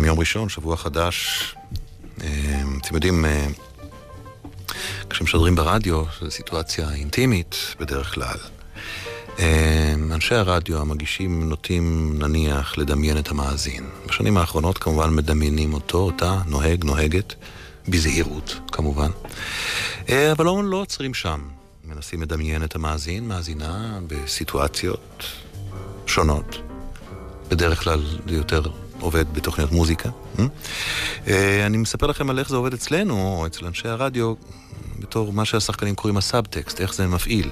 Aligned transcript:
טוב 0.00 0.04
לכם, 0.04 0.12
יום 0.12 0.18
ראשון, 0.18 0.48
שבוע 0.48 0.76
חדש. 0.76 1.54
אה, 2.22 2.62
אתם 2.82 2.94
יודעים, 2.94 3.24
אה, 3.24 3.46
כשמשדרים 5.10 5.56
ברדיו, 5.56 6.04
זו 6.20 6.30
סיטואציה 6.30 6.90
אינטימית 6.94 7.56
בדרך 7.80 8.14
כלל. 8.14 8.36
אה, 9.38 9.94
אנשי 10.12 10.34
הרדיו 10.34 10.80
המגישים 10.80 11.48
נוטים 11.48 12.14
נניח 12.18 12.78
לדמיין 12.78 13.18
את 13.18 13.28
המאזין. 13.28 13.84
בשנים 14.06 14.36
האחרונות 14.36 14.78
כמובן 14.78 15.14
מדמיינים 15.14 15.74
אותו, 15.74 15.98
אותה, 15.98 16.40
נוהג, 16.46 16.84
נוהגת, 16.84 17.34
בזהירות 17.88 18.60
כמובן. 18.72 19.10
אבל 20.08 20.44
לא, 20.44 20.64
לא 20.64 20.76
עוצרים 20.76 21.14
שם. 21.14 21.40
מנסים 21.84 22.22
לדמיין 22.22 22.64
את 22.64 22.74
המאזין, 22.74 23.28
מאזינה 23.28 23.98
בסיטואציות 24.06 25.24
שונות. 26.06 26.56
בדרך 27.48 27.82
כלל 27.82 28.00
זה 28.28 28.34
יותר 28.36 28.60
עובד 29.00 29.34
בתוכניות 29.34 29.72
מוזיקה. 29.72 30.08
אה? 30.38 30.44
אה, 31.28 31.66
אני 31.66 31.76
מספר 31.76 32.06
לכם 32.06 32.30
על 32.30 32.38
איך 32.38 32.48
זה 32.48 32.56
עובד 32.56 32.72
אצלנו, 32.72 33.14
או 33.14 33.46
אצל 33.46 33.66
אנשי 33.66 33.88
הרדיו, 33.88 34.34
בתור 34.98 35.32
מה 35.32 35.44
שהשחקנים 35.44 35.94
קוראים 35.94 36.16
הסאבטקסט, 36.16 36.80
איך 36.80 36.94
זה 36.94 37.06
מפעיל. 37.06 37.50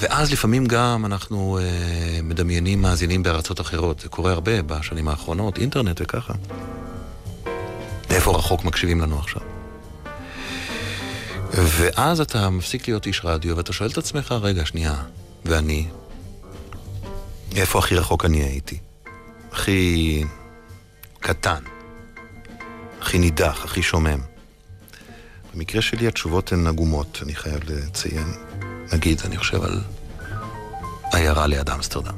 ואז 0.00 0.32
לפעמים 0.32 0.66
גם 0.66 1.06
אנחנו 1.06 1.58
אה, 1.58 2.20
מדמיינים 2.22 2.82
מאזינים 2.82 3.22
בארצות 3.22 3.60
אחרות, 3.60 4.00
זה 4.00 4.08
קורה 4.08 4.32
הרבה 4.32 4.62
בשנים 4.62 5.08
האחרונות, 5.08 5.58
אינטרנט 5.58 6.00
וככה. 6.00 6.34
איפה 8.10 8.36
רחוק 8.36 8.64
מקשיבים 8.64 9.00
לנו 9.00 9.18
עכשיו? 9.18 9.42
ואז 11.52 12.20
אתה 12.20 12.50
מפסיק 12.50 12.88
להיות 12.88 13.06
איש 13.06 13.20
רדיו 13.24 13.56
ואתה 13.56 13.72
שואל 13.72 13.90
את 13.90 13.98
עצמך, 13.98 14.34
רגע, 14.40 14.66
שנייה, 14.66 14.94
ואני? 15.44 15.86
איפה 17.56 17.78
הכי 17.78 17.94
רחוק 17.94 18.24
אני 18.24 18.42
הייתי? 18.42 18.78
הכי 19.56 20.24
קטן, 21.20 21.62
הכי 23.00 23.18
נידח, 23.18 23.64
הכי 23.64 23.82
שומם. 23.82 24.18
במקרה 25.54 25.82
שלי 25.82 26.06
התשובות 26.06 26.52
הן 26.52 26.66
עגומות, 26.66 27.20
אני 27.22 27.34
חייב 27.34 27.60
לציין. 27.66 28.32
נגיד, 28.92 29.20
אני 29.24 29.36
חושב 29.36 29.62
על 29.62 29.80
עיירה 31.12 31.46
ליד 31.46 31.70
אמסטרדם. 31.70 32.14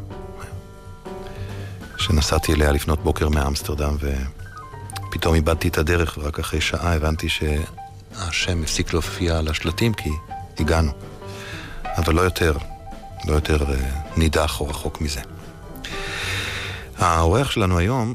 שנסעתי 1.99 2.53
אליה 2.53 2.73
לפנות 2.73 3.03
בוקר 3.03 3.29
מאמסטרדם 3.29 3.97
ופתאום 4.01 5.35
איבדתי 5.35 5.69
את 5.69 5.79
הדרך 5.79 6.19
ורק 6.19 6.39
אחרי 6.39 6.61
שעה 6.61 6.95
הבנתי 6.95 7.29
שהשם 7.29 8.63
הפסיק 8.63 8.93
להופיע 8.93 9.39
על 9.39 9.49
השלטים 9.49 9.93
כי 9.93 10.11
הגענו. 10.59 10.93
אבל 11.85 12.15
לא 12.15 12.21
יותר, 12.21 12.53
לא 13.25 13.33
יותר 13.33 13.73
אה, 13.73 13.91
נידח 14.17 14.61
או 14.61 14.69
רחוק 14.69 15.01
מזה. 15.01 15.38
האורח 16.99 17.51
שלנו 17.51 17.79
היום 17.79 18.15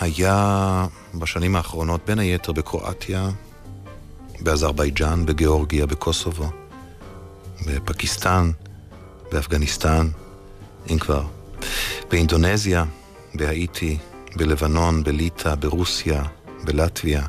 היה 0.00 0.86
בשנים 1.14 1.56
האחרונות 1.56 2.00
בין 2.06 2.18
היתר 2.18 2.52
בקרואטיה, 2.52 3.28
באזרבייג'אן, 4.40 5.26
בגיאורגיה, 5.26 5.86
בקוסובו, 5.86 6.50
בפקיסטן, 7.66 8.50
באפגניסטן, 9.32 10.08
אם 10.90 10.98
כבר, 10.98 11.22
באינדונזיה, 12.10 12.84
בהאיטי, 13.34 13.98
בלבנון, 14.36 15.04
בליטא, 15.04 15.54
ברוסיה, 15.54 16.22
בלטביה, 16.64 17.22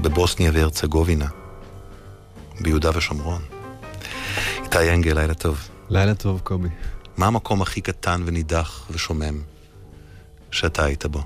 בבוסניה 0.00 0.50
והרצגובינה, 0.54 1.28
ביהודה 2.60 2.90
ושומרון. 2.94 3.42
איתי 4.62 4.90
אנגל, 4.94 5.20
לילה 5.20 5.34
טוב. 5.34 5.68
לילה 5.90 6.14
טוב, 6.14 6.40
קובי. 6.44 6.68
מה 7.18 7.26
המקום 7.26 7.62
הכי 7.62 7.80
קטן 7.80 8.22
ונידח 8.26 8.86
ושומם 8.90 9.42
שאתה 10.50 10.84
היית 10.84 11.06
בו? 11.06 11.22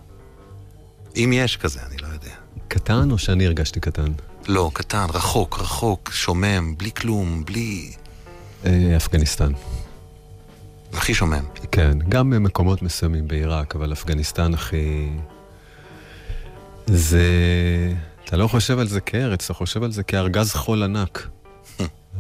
אם 1.17 1.31
יש 1.35 1.57
כזה, 1.57 1.81
אני 1.87 1.97
לא 1.97 2.07
יודע. 2.07 2.35
קטן 2.69 3.11
או 3.11 3.19
שאני 3.19 3.47
הרגשתי 3.47 3.81
קטן? 3.81 4.13
לא, 4.49 4.71
קטן, 4.75 5.07
רחוק, 5.15 5.59
רחוק, 5.59 6.11
שומם, 6.13 6.75
בלי 6.77 6.91
כלום, 6.93 7.45
בלי... 7.45 7.93
אה, 8.65 8.97
אפגניסטן. 8.97 9.53
הכי 10.93 11.15
שומם. 11.15 11.45
כן, 11.73 11.99
גם 12.09 12.31
במקומות 12.31 12.83
מסוימים 12.83 13.29
בעיראק, 13.29 13.75
אבל 13.77 13.93
אפגניסטן 13.93 14.55
הכי... 14.55 15.09
זה... 16.87 17.23
אתה 18.25 18.37
לא 18.37 18.49
חושב 18.49 18.79
על 18.79 18.89
זה 18.89 19.01
כארץ, 19.01 19.45
אתה 19.45 19.55
חושב 19.55 19.83
על 19.83 19.93
זה 19.93 20.03
כארגז 20.03 20.53
חול 20.53 20.83
ענק. 20.83 21.29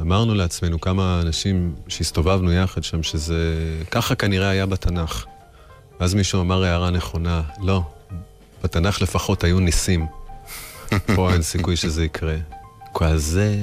אמרנו 0.00 0.34
לעצמנו, 0.34 0.80
כמה 0.80 1.20
אנשים 1.22 1.74
שהסתובבנו 1.88 2.52
יחד 2.52 2.84
שם, 2.84 3.02
שזה... 3.02 3.66
ככה 3.90 4.14
כנראה 4.14 4.48
היה 4.48 4.66
בתנ"ך. 4.66 5.24
ואז 6.00 6.14
מישהו 6.14 6.40
אמר 6.40 6.64
הערה 6.64 6.90
נכונה, 6.90 7.42
לא, 7.60 7.82
בתנ"ך 8.62 9.02
לפחות 9.02 9.44
היו 9.44 9.60
ניסים. 9.60 10.06
פה 11.16 11.32
אין 11.32 11.42
סיכוי 11.42 11.76
שזה 11.76 12.04
יקרה. 12.04 12.36
כזה 12.94 13.56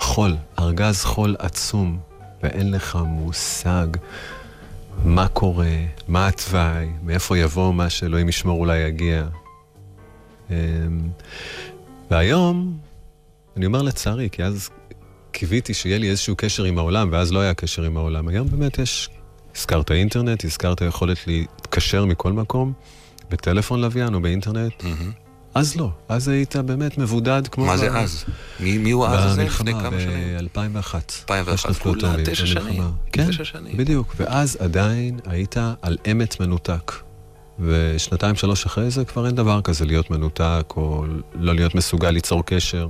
חול, 0.00 0.36
ארגז 0.58 1.04
חול 1.04 1.36
עצום, 1.38 1.98
ואין 2.42 2.70
לך 2.70 2.98
מושג 3.06 3.86
מה 5.04 5.28
קורה, 5.28 5.76
מה 6.08 6.26
התוואי, 6.26 6.88
מאיפה 7.02 7.38
יבוא 7.38 7.74
מה 7.74 7.90
שאלוהים 7.90 8.28
ישמור 8.28 8.60
אולי 8.60 8.78
יגיע. 8.78 9.24
אמ, 10.50 10.54
והיום, 12.10 12.78
אני 13.56 13.66
אומר 13.66 13.82
לצערי, 13.82 14.28
כי 14.32 14.44
אז 14.44 14.68
קיוויתי 15.32 15.74
שיהיה 15.74 15.98
לי 15.98 16.10
איזשהו 16.10 16.36
קשר 16.36 16.64
עם 16.64 16.78
העולם, 16.78 17.08
ואז 17.12 17.32
לא 17.32 17.40
היה 17.40 17.54
קשר 17.54 17.82
עם 17.82 17.96
העולם. 17.96 18.28
היום 18.28 18.48
באמת 18.48 18.78
יש, 18.78 19.08
הזכרת 19.56 19.90
אינטרנט, 19.90 20.44
הזכרת 20.44 20.80
יכולת 20.80 21.26
להתקשר 21.26 22.04
מכל 22.04 22.32
מקום, 22.32 22.72
בטלפון 23.30 23.80
לוויין 23.80 24.14
או 24.14 24.20
באינטרנט. 24.20 24.72
Mm-hmm. 24.80 25.22
אז 25.54 25.76
לא, 25.76 25.90
אז 26.08 26.28
היית 26.28 26.56
באמת 26.56 26.98
מבודד 26.98 27.42
כמו... 27.48 27.66
מה 27.66 27.76
זה 27.76 27.90
אז? 27.98 28.24
מי, 28.60 28.78
מי 28.78 28.90
הוא 28.90 29.06
אז 29.06 29.32
הזה 29.32 29.44
לפני 29.44 29.72
כמה 29.72 30.00
שנים? 30.00 30.36
ב-2001. 30.38 30.94
2001, 31.30 31.76
כולה 31.82 32.14
תשע 32.24 32.46
שנים. 32.46 32.82
כן, 33.12 33.28
תשע 33.28 33.44
שנים. 33.44 33.76
בדיוק, 33.76 34.14
ואז 34.16 34.56
עדיין 34.60 35.18
היית 35.26 35.56
על 35.82 35.96
אמת 36.10 36.40
מנותק. 36.40 36.92
ושנתיים, 37.58 38.34
שלוש 38.34 38.66
אחרי 38.66 38.90
זה 38.90 39.04
כבר 39.04 39.26
אין 39.26 39.34
דבר 39.34 39.60
כזה 39.60 39.84
להיות 39.84 40.10
מנותק, 40.10 40.72
או 40.76 41.04
לא 41.34 41.54
להיות 41.54 41.74
מסוגל 41.74 42.10
ליצור 42.10 42.42
קשר, 42.46 42.88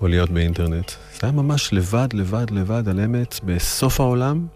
או 0.00 0.08
להיות 0.08 0.30
באינטרנט. 0.30 0.90
זה 0.90 1.18
היה 1.22 1.32
ממש 1.32 1.72
לבד, 1.72 2.08
לבד, 2.12 2.50
לבד 2.50 2.88
על 2.88 3.00
אמת 3.00 3.40
בסוף 3.44 4.00
העולם, 4.00 4.46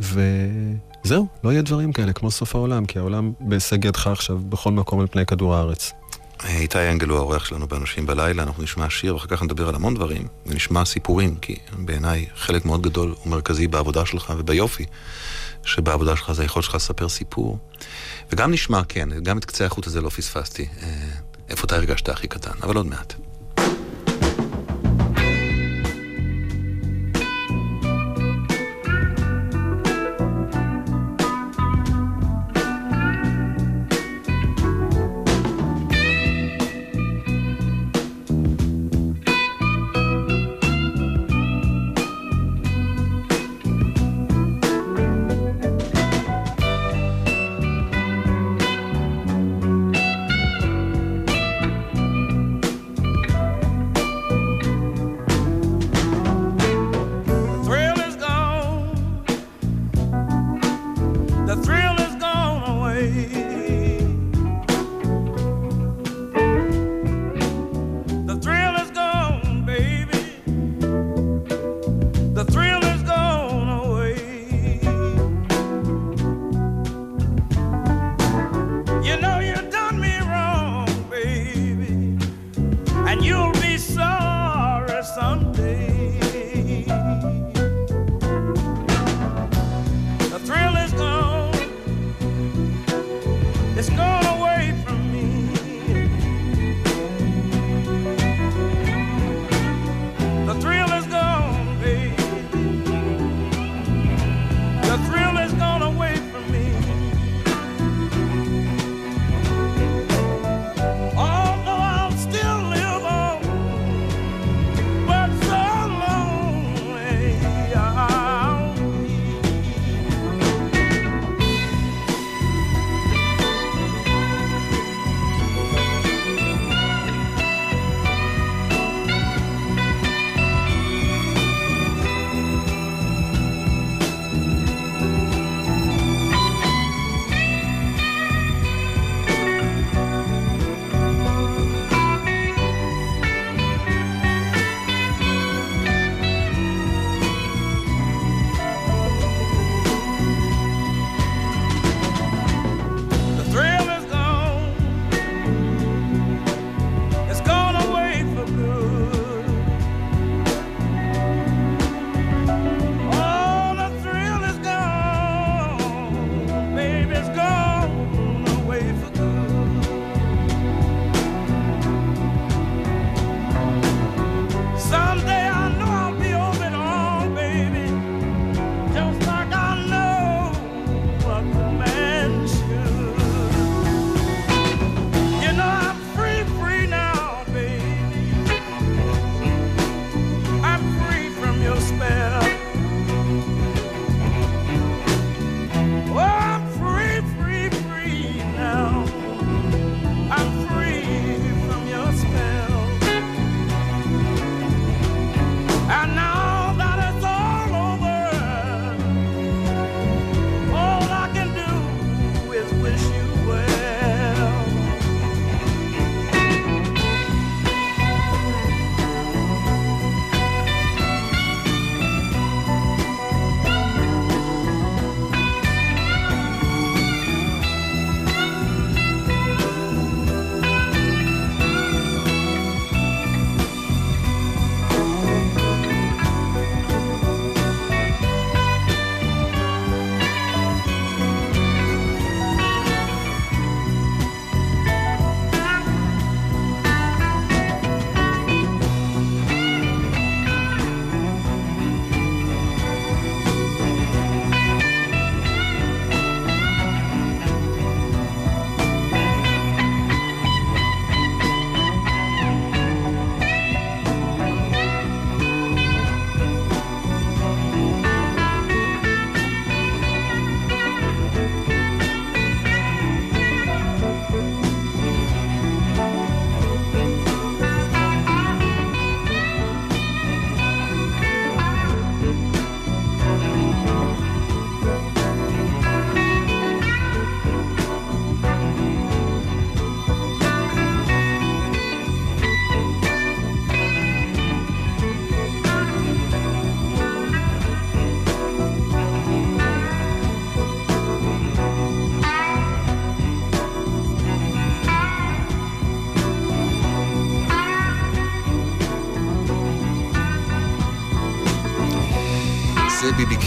וזהו, 0.00 1.26
לא 1.44 1.50
יהיה 1.52 1.62
דברים 1.62 1.92
כאלה 1.92 2.12
כמו 2.12 2.30
סוף 2.30 2.54
העולם, 2.54 2.86
כי 2.86 2.98
העולם 2.98 3.32
בהישג 3.40 3.84
ידך 3.84 4.06
עכשיו 4.06 4.38
בכל 4.48 4.72
מקום 4.72 5.00
על 5.00 5.06
פני 5.06 5.26
כדור 5.26 5.54
הארץ. 5.54 5.92
איתי 6.48 6.90
אנגל 6.90 7.08
הוא 7.08 7.18
האורח 7.18 7.44
שלנו 7.44 7.66
באנשים 7.68 8.06
בלילה, 8.06 8.42
אנחנו 8.42 8.62
נשמע 8.62 8.90
שיר 8.90 9.14
ואחר 9.14 9.26
כך 9.26 9.42
נדבר 9.42 9.68
על 9.68 9.74
המון 9.74 9.94
דברים, 9.94 10.26
ונשמע 10.46 10.84
סיפורים, 10.84 11.36
כי 11.36 11.56
בעיניי 11.78 12.26
חלק 12.36 12.64
מאוד 12.64 12.82
גדול 12.82 13.14
ומרכזי 13.26 13.66
בעבודה 13.68 14.06
שלך 14.06 14.32
וביופי 14.38 14.84
שבעבודה 15.64 16.16
שלך 16.16 16.32
זה 16.32 16.42
היכולת 16.42 16.64
שלך 16.64 16.74
לספר 16.74 17.08
סיפור. 17.08 17.58
וגם 18.32 18.52
נשמע, 18.52 18.80
כן, 18.88 19.08
גם 19.22 19.38
את 19.38 19.44
קצה 19.44 19.66
החוט 19.66 19.86
הזה 19.86 20.00
לא 20.00 20.08
פספסתי, 20.08 20.68
אה, 20.82 20.88
איפה 21.48 21.64
אתה 21.66 21.76
הרגשת 21.76 22.08
הכי 22.08 22.28
קטן, 22.28 22.58
אבל 22.62 22.76
עוד 22.76 22.86
מעט. 22.86 23.14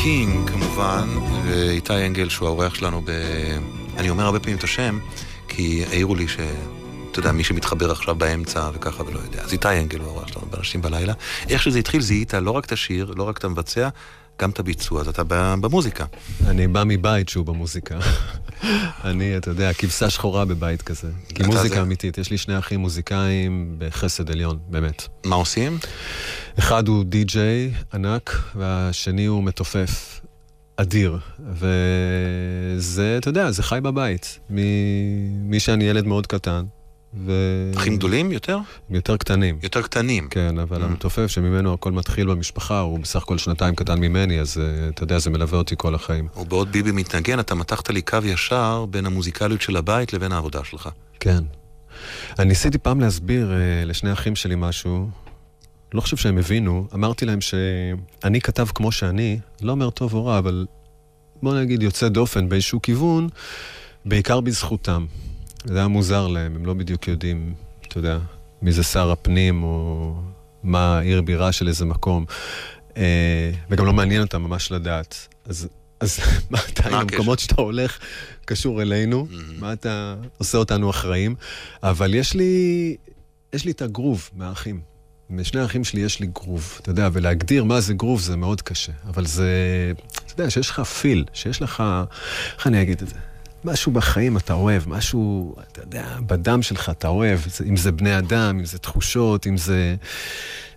קינג 0.03 0.49
כמובן, 0.49 1.09
ואיתי 1.45 1.93
אנגל 2.05 2.29
שהוא 2.29 2.47
האורח 2.47 2.75
שלנו 2.75 3.01
ב... 3.05 3.09
אני 3.97 4.09
אומר 4.09 4.25
הרבה 4.25 4.39
פעמים 4.39 4.57
את 4.57 4.63
השם, 4.63 4.99
כי 5.47 5.83
העירו 5.89 6.15
לי 6.15 6.27
ש... 6.27 6.37
אתה 7.11 7.19
יודע, 7.19 7.31
מי 7.31 7.43
שמתחבר 7.43 7.91
עכשיו 7.91 8.15
באמצע 8.15 8.69
וככה 8.73 9.03
ולא 9.03 9.19
יודע. 9.19 9.41
אז 9.41 9.53
איתי 9.53 9.79
אנגל 9.79 9.99
הוא 9.99 10.07
האורח 10.07 10.27
שלנו 10.27 10.45
באנשים 10.51 10.81
בלילה. 10.81 11.13
איך 11.49 11.63
שזה 11.63 11.79
התחיל 11.79 12.01
זיהית 12.01 12.33
לא 12.33 12.51
רק 12.51 12.65
את 12.65 12.71
השיר, 12.71 13.13
לא 13.15 13.23
רק 13.23 13.37
את 13.37 13.43
המבצע, 13.43 13.89
גם 14.41 14.49
את 14.49 14.59
הביצוע, 14.59 15.01
אז 15.01 15.07
אתה 15.07 15.23
במוזיקה. 15.61 16.05
אני 16.47 16.67
בא 16.67 16.83
מבית 16.85 17.29
שהוא 17.29 17.45
במוזיקה. 17.45 17.95
אני, 19.03 19.37
אתה 19.37 19.49
יודע, 19.49 19.73
כבשה 19.73 20.09
שחורה 20.09 20.45
בבית 20.45 20.81
כזה. 20.81 21.07
כי 21.35 21.43
מוזיקה 21.43 21.75
זה... 21.75 21.81
אמיתית. 21.81 22.17
יש 22.17 22.31
לי 22.31 22.37
שני 22.37 22.59
אחים 22.59 22.79
מוזיקאים 22.79 23.75
בחסד 23.77 24.31
עליון, 24.31 24.57
באמת. 24.67 25.07
מה 25.25 25.35
עושים? 25.35 25.77
אחד 26.59 26.87
הוא 26.87 27.03
די-ג'יי 27.03 27.71
ענק, 27.93 28.41
והשני 28.55 29.25
הוא 29.25 29.43
מתופף 29.43 30.21
אדיר. 30.77 31.17
וזה, 31.53 33.15
אתה 33.17 33.29
יודע, 33.29 33.51
זה 33.51 33.63
חי 33.63 33.79
בבית. 33.83 34.39
מי 34.49 35.59
שאני 35.59 35.83
ילד 35.83 36.05
מאוד 36.05 36.27
קטן. 36.27 36.65
ו... 37.13 37.31
אחים 37.75 37.97
גדולים 37.97 38.31
יותר? 38.31 38.59
יותר 38.89 39.17
קטנים. 39.17 39.59
יותר 39.63 39.81
קטנים. 39.81 40.27
כן, 40.29 40.59
אבל 40.59 40.81
mm. 40.81 40.85
המתופף 40.85 41.27
שממנו 41.27 41.73
הכל 41.73 41.91
מתחיל 41.91 42.27
במשפחה, 42.27 42.79
הוא 42.79 42.99
בסך 42.99 43.23
הכל 43.23 43.37
שנתיים 43.37 43.75
קטן 43.75 43.99
ממני, 43.99 44.39
אז 44.39 44.57
uh, 44.57 44.93
אתה 44.93 45.03
יודע, 45.03 45.19
זה 45.19 45.29
מלווה 45.29 45.57
אותי 45.57 45.75
כל 45.77 45.95
החיים. 45.95 46.27
ובעוד 46.37 46.71
ביבי 46.71 46.91
מתנגן, 46.91 47.39
אתה 47.39 47.55
מתחת 47.55 47.89
לי 47.89 48.01
קו 48.01 48.17
ישר 48.23 48.85
בין 48.89 49.05
המוזיקליות 49.05 49.61
של 49.61 49.77
הבית 49.77 50.13
לבין 50.13 50.31
העבודה 50.31 50.63
שלך. 50.63 50.89
כן. 51.19 51.43
אני 52.39 52.47
ניסיתי 52.47 52.77
פעם 52.77 52.99
להסביר 52.99 53.51
uh, 53.51 53.85
לשני 53.87 54.13
אחים 54.13 54.35
שלי 54.35 54.55
משהו, 54.57 55.09
לא 55.93 56.01
חושב 56.01 56.17
שהם 56.17 56.37
הבינו, 56.37 56.87
אמרתי 56.93 57.25
להם 57.25 57.41
שאני 57.41 58.41
כתב 58.41 58.67
כמו 58.75 58.91
שאני, 58.91 59.39
לא 59.61 59.71
אומר 59.71 59.89
טוב 59.89 60.13
או 60.13 60.25
רע, 60.25 60.37
אבל 60.37 60.65
בוא 61.41 61.59
נגיד 61.59 61.83
יוצא 61.83 62.07
דופן 62.07 62.49
באיזשהו 62.49 62.81
כיוון, 62.81 63.27
בעיקר 64.05 64.39
בזכותם. 64.39 65.05
זה 65.65 65.77
היה 65.77 65.87
מוזר 65.87 66.27
להם, 66.27 66.55
הם 66.55 66.65
לא 66.65 66.73
בדיוק 66.73 67.07
יודעים, 67.07 67.53
אתה 67.87 67.97
יודע, 67.97 68.19
מי 68.61 68.71
זה 68.71 68.83
שר 68.83 69.11
הפנים 69.11 69.63
או 69.63 70.13
מה 70.63 70.99
עיר 70.99 71.21
בירה 71.21 71.51
של 71.51 71.67
איזה 71.67 71.85
מקום. 71.85 72.25
אה, 72.97 73.51
וגם 73.69 73.85
לא 73.85 73.93
מעניין 73.93 74.21
אותם 74.21 74.41
ממש 74.41 74.71
לדעת. 74.71 75.27
אז, 75.45 75.67
אז 75.99 76.19
מה 76.51 76.59
אתה, 76.73 76.89
מה 76.89 77.03
במקומות 77.03 77.39
שאתה 77.39 77.61
הולך, 77.61 77.99
קשור 78.45 78.81
אלינו. 78.81 79.27
מה 79.59 79.73
אתה 79.73 80.15
עושה 80.37 80.57
אותנו 80.57 80.89
אחראים. 80.89 81.35
אבל 81.83 82.13
יש 82.13 82.33
לי, 82.33 82.95
יש 83.53 83.65
לי 83.65 83.71
את 83.71 83.81
הגרוב 83.81 84.29
מהאחים. 84.35 84.96
משני 85.29 85.61
האחים 85.61 85.83
שלי 85.83 86.01
יש 86.01 86.19
לי 86.19 86.27
גרוב, 86.27 86.77
אתה 86.81 86.89
יודע, 86.89 87.09
ולהגדיר 87.13 87.63
מה 87.63 87.81
זה 87.81 87.93
גרוב 87.93 88.21
זה 88.21 88.37
מאוד 88.37 88.61
קשה. 88.61 88.91
אבל 89.07 89.25
זה, 89.25 89.51
אתה 90.25 90.33
יודע, 90.33 90.49
שיש 90.49 90.69
לך 90.69 90.79
פיל, 90.79 91.25
שיש 91.33 91.61
לך, 91.61 91.83
איך 92.57 92.67
אני 92.67 92.81
אגיד 92.81 93.01
את 93.01 93.07
זה? 93.07 93.15
משהו 93.63 93.91
בחיים 93.91 94.37
אתה 94.37 94.53
אוהב, 94.53 94.89
משהו, 94.89 95.55
אתה 95.71 95.81
יודע, 95.81 96.17
בדם 96.27 96.61
שלך 96.61 96.89
אתה 96.89 97.07
אוהב, 97.07 97.39
אם 97.69 97.77
זה 97.77 97.91
בני 97.91 98.17
אדם, 98.17 98.59
אם 98.59 98.65
זה 98.65 98.77
תחושות, 98.77 99.47
אם 99.47 99.57
זה 99.57 99.95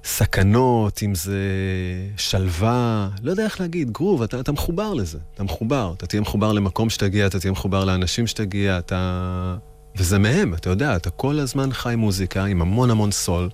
סכנות, 0.04 1.02
אם 1.02 1.14
זה 1.14 1.38
שלווה, 2.16 3.08
לא 3.22 3.30
יודע 3.30 3.44
איך 3.44 3.60
להגיד, 3.60 3.90
גרוב, 3.90 4.22
אתה, 4.22 4.40
אתה 4.40 4.52
מחובר 4.52 4.94
לזה, 4.94 5.18
אתה 5.34 5.42
מחובר. 5.42 5.92
אתה 5.96 6.06
תהיה 6.06 6.20
מחובר 6.20 6.52
למקום 6.52 6.90
שתגיע, 6.90 7.26
אתה 7.26 7.40
תהיה 7.40 7.52
מחובר 7.52 7.84
לאנשים 7.84 8.26
שתגיע, 8.26 8.78
אתה... 8.78 9.56
וזה 9.96 10.18
מהם, 10.18 10.54
אתה 10.54 10.70
יודע, 10.70 10.96
אתה 10.96 11.10
כל 11.10 11.38
הזמן 11.38 11.72
חי 11.72 11.94
מוזיקה 11.96 12.44
עם 12.44 12.62
המון 12.62 12.90
המון 12.90 13.10
סול. 13.10 13.48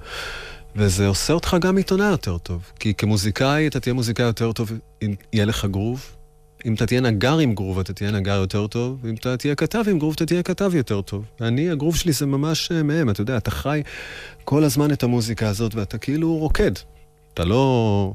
וזה 0.77 1.07
עושה 1.07 1.33
אותך 1.33 1.57
גם 1.61 1.77
עיתונאי 1.77 2.07
יותר 2.07 2.39
טוב. 2.39 2.73
כי 2.79 2.95
כמוזיקאי 2.95 3.67
אתה 3.67 3.81
תהיה 3.81 3.95
מוזיקאי 3.95 4.27
יותר 4.27 4.53
טוב 4.53 4.73
אם 5.03 5.15
יהיה 5.33 5.45
לך 5.45 5.65
גרוב, 5.65 6.17
אם 6.67 6.75
אתה 6.75 6.87
תהיה 6.87 7.01
נגר 7.01 7.39
עם 7.39 7.55
גרוב, 7.55 7.79
אתה 7.79 7.93
תהיה 7.93 8.11
נגר 8.11 8.35
יותר 8.35 8.67
טוב, 8.67 8.99
ואם 9.03 9.15
אתה 9.15 9.37
תהיה 9.37 9.55
כתב 9.55 9.85
עם 9.91 9.99
גרוב, 9.99 10.15
אתה 10.15 10.27
תהיה 10.27 10.43
כתב 10.43 10.75
יותר 10.75 11.01
טוב. 11.01 11.25
אני, 11.41 11.71
הגרוב 11.71 11.97
שלי 11.97 12.13
זה 12.13 12.27
ממש 12.27 12.73
אה, 12.73 12.83
מהם, 12.83 13.11
אתה 13.11 13.21
יודע, 13.21 13.37
אתה 13.37 13.51
חי 13.51 13.83
כל 14.45 14.65
הזמן 14.65 14.93
את 14.93 15.03
המוזיקה 15.03 15.49
הזאת, 15.49 15.75
ואתה 15.75 15.99
כאילו 15.99 16.37
רוקד. 16.37 16.73
אתה 17.35 17.45
לא 17.45 18.13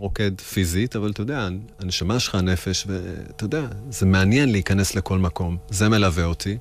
רוקד 0.00 0.40
פיזית, 0.40 0.96
אבל 0.96 1.10
אתה 1.10 1.20
יודע, 1.20 1.48
הנשמה 1.80 2.20
שלך, 2.20 2.34
הנפש, 2.34 2.84
ואתה 2.86 3.44
יודע, 3.44 3.66
זה 3.90 4.06
מעניין 4.06 4.52
להיכנס 4.52 4.94
לכל 4.94 5.18
מקום. 5.18 5.56
זה 5.70 5.88
מלווה 5.88 6.24
אותי, 6.24 6.56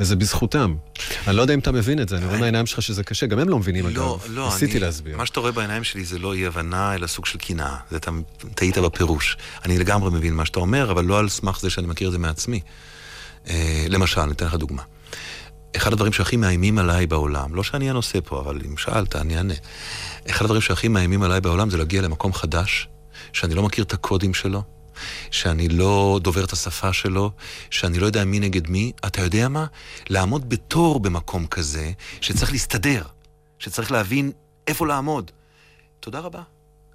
וזה 0.00 0.16
בזכותם. 0.16 0.74
אני 1.26 1.36
לא 1.36 1.42
יודע 1.42 1.54
אם 1.54 1.58
אתה 1.58 1.72
מבין 1.72 2.00
את 2.02 2.08
זה, 2.08 2.16
אני 2.16 2.26
רואה 2.26 2.38
מהעיניים 2.38 2.66
שלך 2.66 2.82
שזה 2.82 3.04
קשה, 3.04 3.26
גם 3.26 3.38
הם 3.38 3.48
לא 3.48 3.58
מבינים 3.58 3.84
לא, 3.84 3.90
אגב. 3.90 3.98
לא, 3.98 4.18
לא, 4.28 4.48
ניסיתי 4.52 4.78
להסביר. 4.78 5.16
מה 5.16 5.26
שאתה 5.26 5.40
רואה 5.40 5.52
בעיניים 5.52 5.84
שלי 5.84 6.04
זה 6.04 6.18
לא 6.18 6.34
אי-הבנה, 6.34 6.94
אלא 6.94 7.06
סוג 7.06 7.26
של 7.26 7.38
קנאה. 7.38 7.76
זה 7.90 7.96
אתה 7.96 8.10
טעית 8.54 8.78
בפירוש. 8.78 9.36
אני 9.64 9.78
לגמרי 9.78 10.10
מבין 10.10 10.34
מה 10.34 10.44
שאתה 10.44 10.60
אומר, 10.60 10.90
אבל 10.90 11.04
לא 11.04 11.18
על 11.18 11.28
סמך 11.28 11.60
זה 11.60 11.70
שאני 11.70 11.86
מכיר 11.86 12.08
את 12.08 12.12
זה 12.12 12.18
מעצמי. 12.18 12.60
אה, 13.48 13.86
למשל, 13.88 14.20
אני 14.20 14.32
אתן 14.32 14.46
לך 14.46 14.54
דוגמה. 14.54 14.82
אחד 15.76 15.92
הדברים 15.92 16.12
שהכי 16.12 16.36
מאיימים 16.36 16.78
עליי 16.78 17.06
בעולם, 17.06 17.54
לא 17.54 17.62
שאני 17.62 17.90
הנושא 17.90 18.18
פה, 18.24 18.40
אבל 18.40 18.60
אם 18.66 18.76
שאלת, 18.76 19.16
אני 19.16 19.36
אענה. 19.36 19.54
אחד 20.30 20.44
הדברים 20.44 20.62
שהכי 20.62 20.88
מאיימים 20.88 21.22
עליי 21.22 21.40
בעולם 21.40 21.70
זה 21.70 21.76
להגיע 21.76 22.02
למקום 22.02 22.32
חדש, 22.32 22.88
שאני 23.32 23.54
לא 23.54 23.62
מכיר 23.62 23.84
את 23.84 23.92
הקודים 23.92 24.34
שלו, 24.34 24.62
שאני 25.30 25.68
לא 25.68 26.20
דובר 26.22 26.44
את 26.44 26.52
השפה 26.52 26.92
שלו, 26.92 27.30
שאני 27.70 27.98
לא 27.98 28.06
יודע 28.06 28.24
מי 28.24 28.40
נגד 28.40 28.68
מי. 28.70 28.92
אתה 29.06 29.22
יודע 29.22 29.48
מה? 29.48 29.66
לעמוד 30.08 30.48
בתור 30.48 31.00
במקום 31.00 31.46
כזה, 31.46 31.92
שצריך 32.20 32.52
להסתדר, 32.52 33.02
שצריך 33.58 33.92
להבין 33.92 34.32
איפה 34.66 34.86
לעמוד. 34.86 35.30
תודה 36.00 36.18
רבה. 36.20 36.42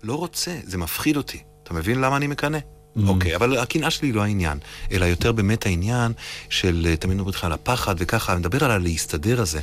לא 0.03 0.15
רוצה, 0.15 0.59
זה 0.63 0.77
מפחיד 0.77 1.17
אותי. 1.17 1.43
אתה 1.63 1.73
מבין 1.73 2.01
למה 2.01 2.17
אני 2.17 2.27
מקנא? 2.27 2.57
Mm-hmm. 2.97 3.07
אוקיי, 3.07 3.35
אבל 3.35 3.57
הקנאה 3.57 3.91
שלי 3.91 4.11
לא 4.11 4.23
העניין, 4.23 4.57
אלא 4.91 5.05
יותר 5.05 5.31
באמת 5.31 5.65
העניין 5.65 6.11
של, 6.49 6.87
אה, 6.89 6.95
תמיד 6.95 7.15
מדברים 7.15 7.33
לך 7.33 7.43
על 7.43 7.51
הפחד 7.51 7.95
וככה, 7.97 8.33
אני 8.33 8.39
מדבר 8.39 8.63
על 8.63 8.71
הלהסתדר 8.71 9.41
הזה, 9.41 9.59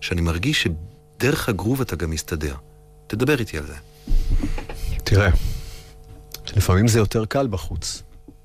שאני 0.00 0.20
מרגיש 0.20 0.66
שדרך 1.18 1.48
הגרוב 1.48 1.80
אתה 1.80 1.96
גם 1.96 2.10
מסתדר. 2.10 2.54
תדבר 3.06 3.40
איתי 3.40 3.58
על 3.58 3.66
זה. 3.66 3.74
תראה, 5.04 5.30
לפעמים 6.56 6.88
זה 6.88 6.98
יותר 6.98 7.24
קל 7.24 7.46
בחוץ. 7.46 8.02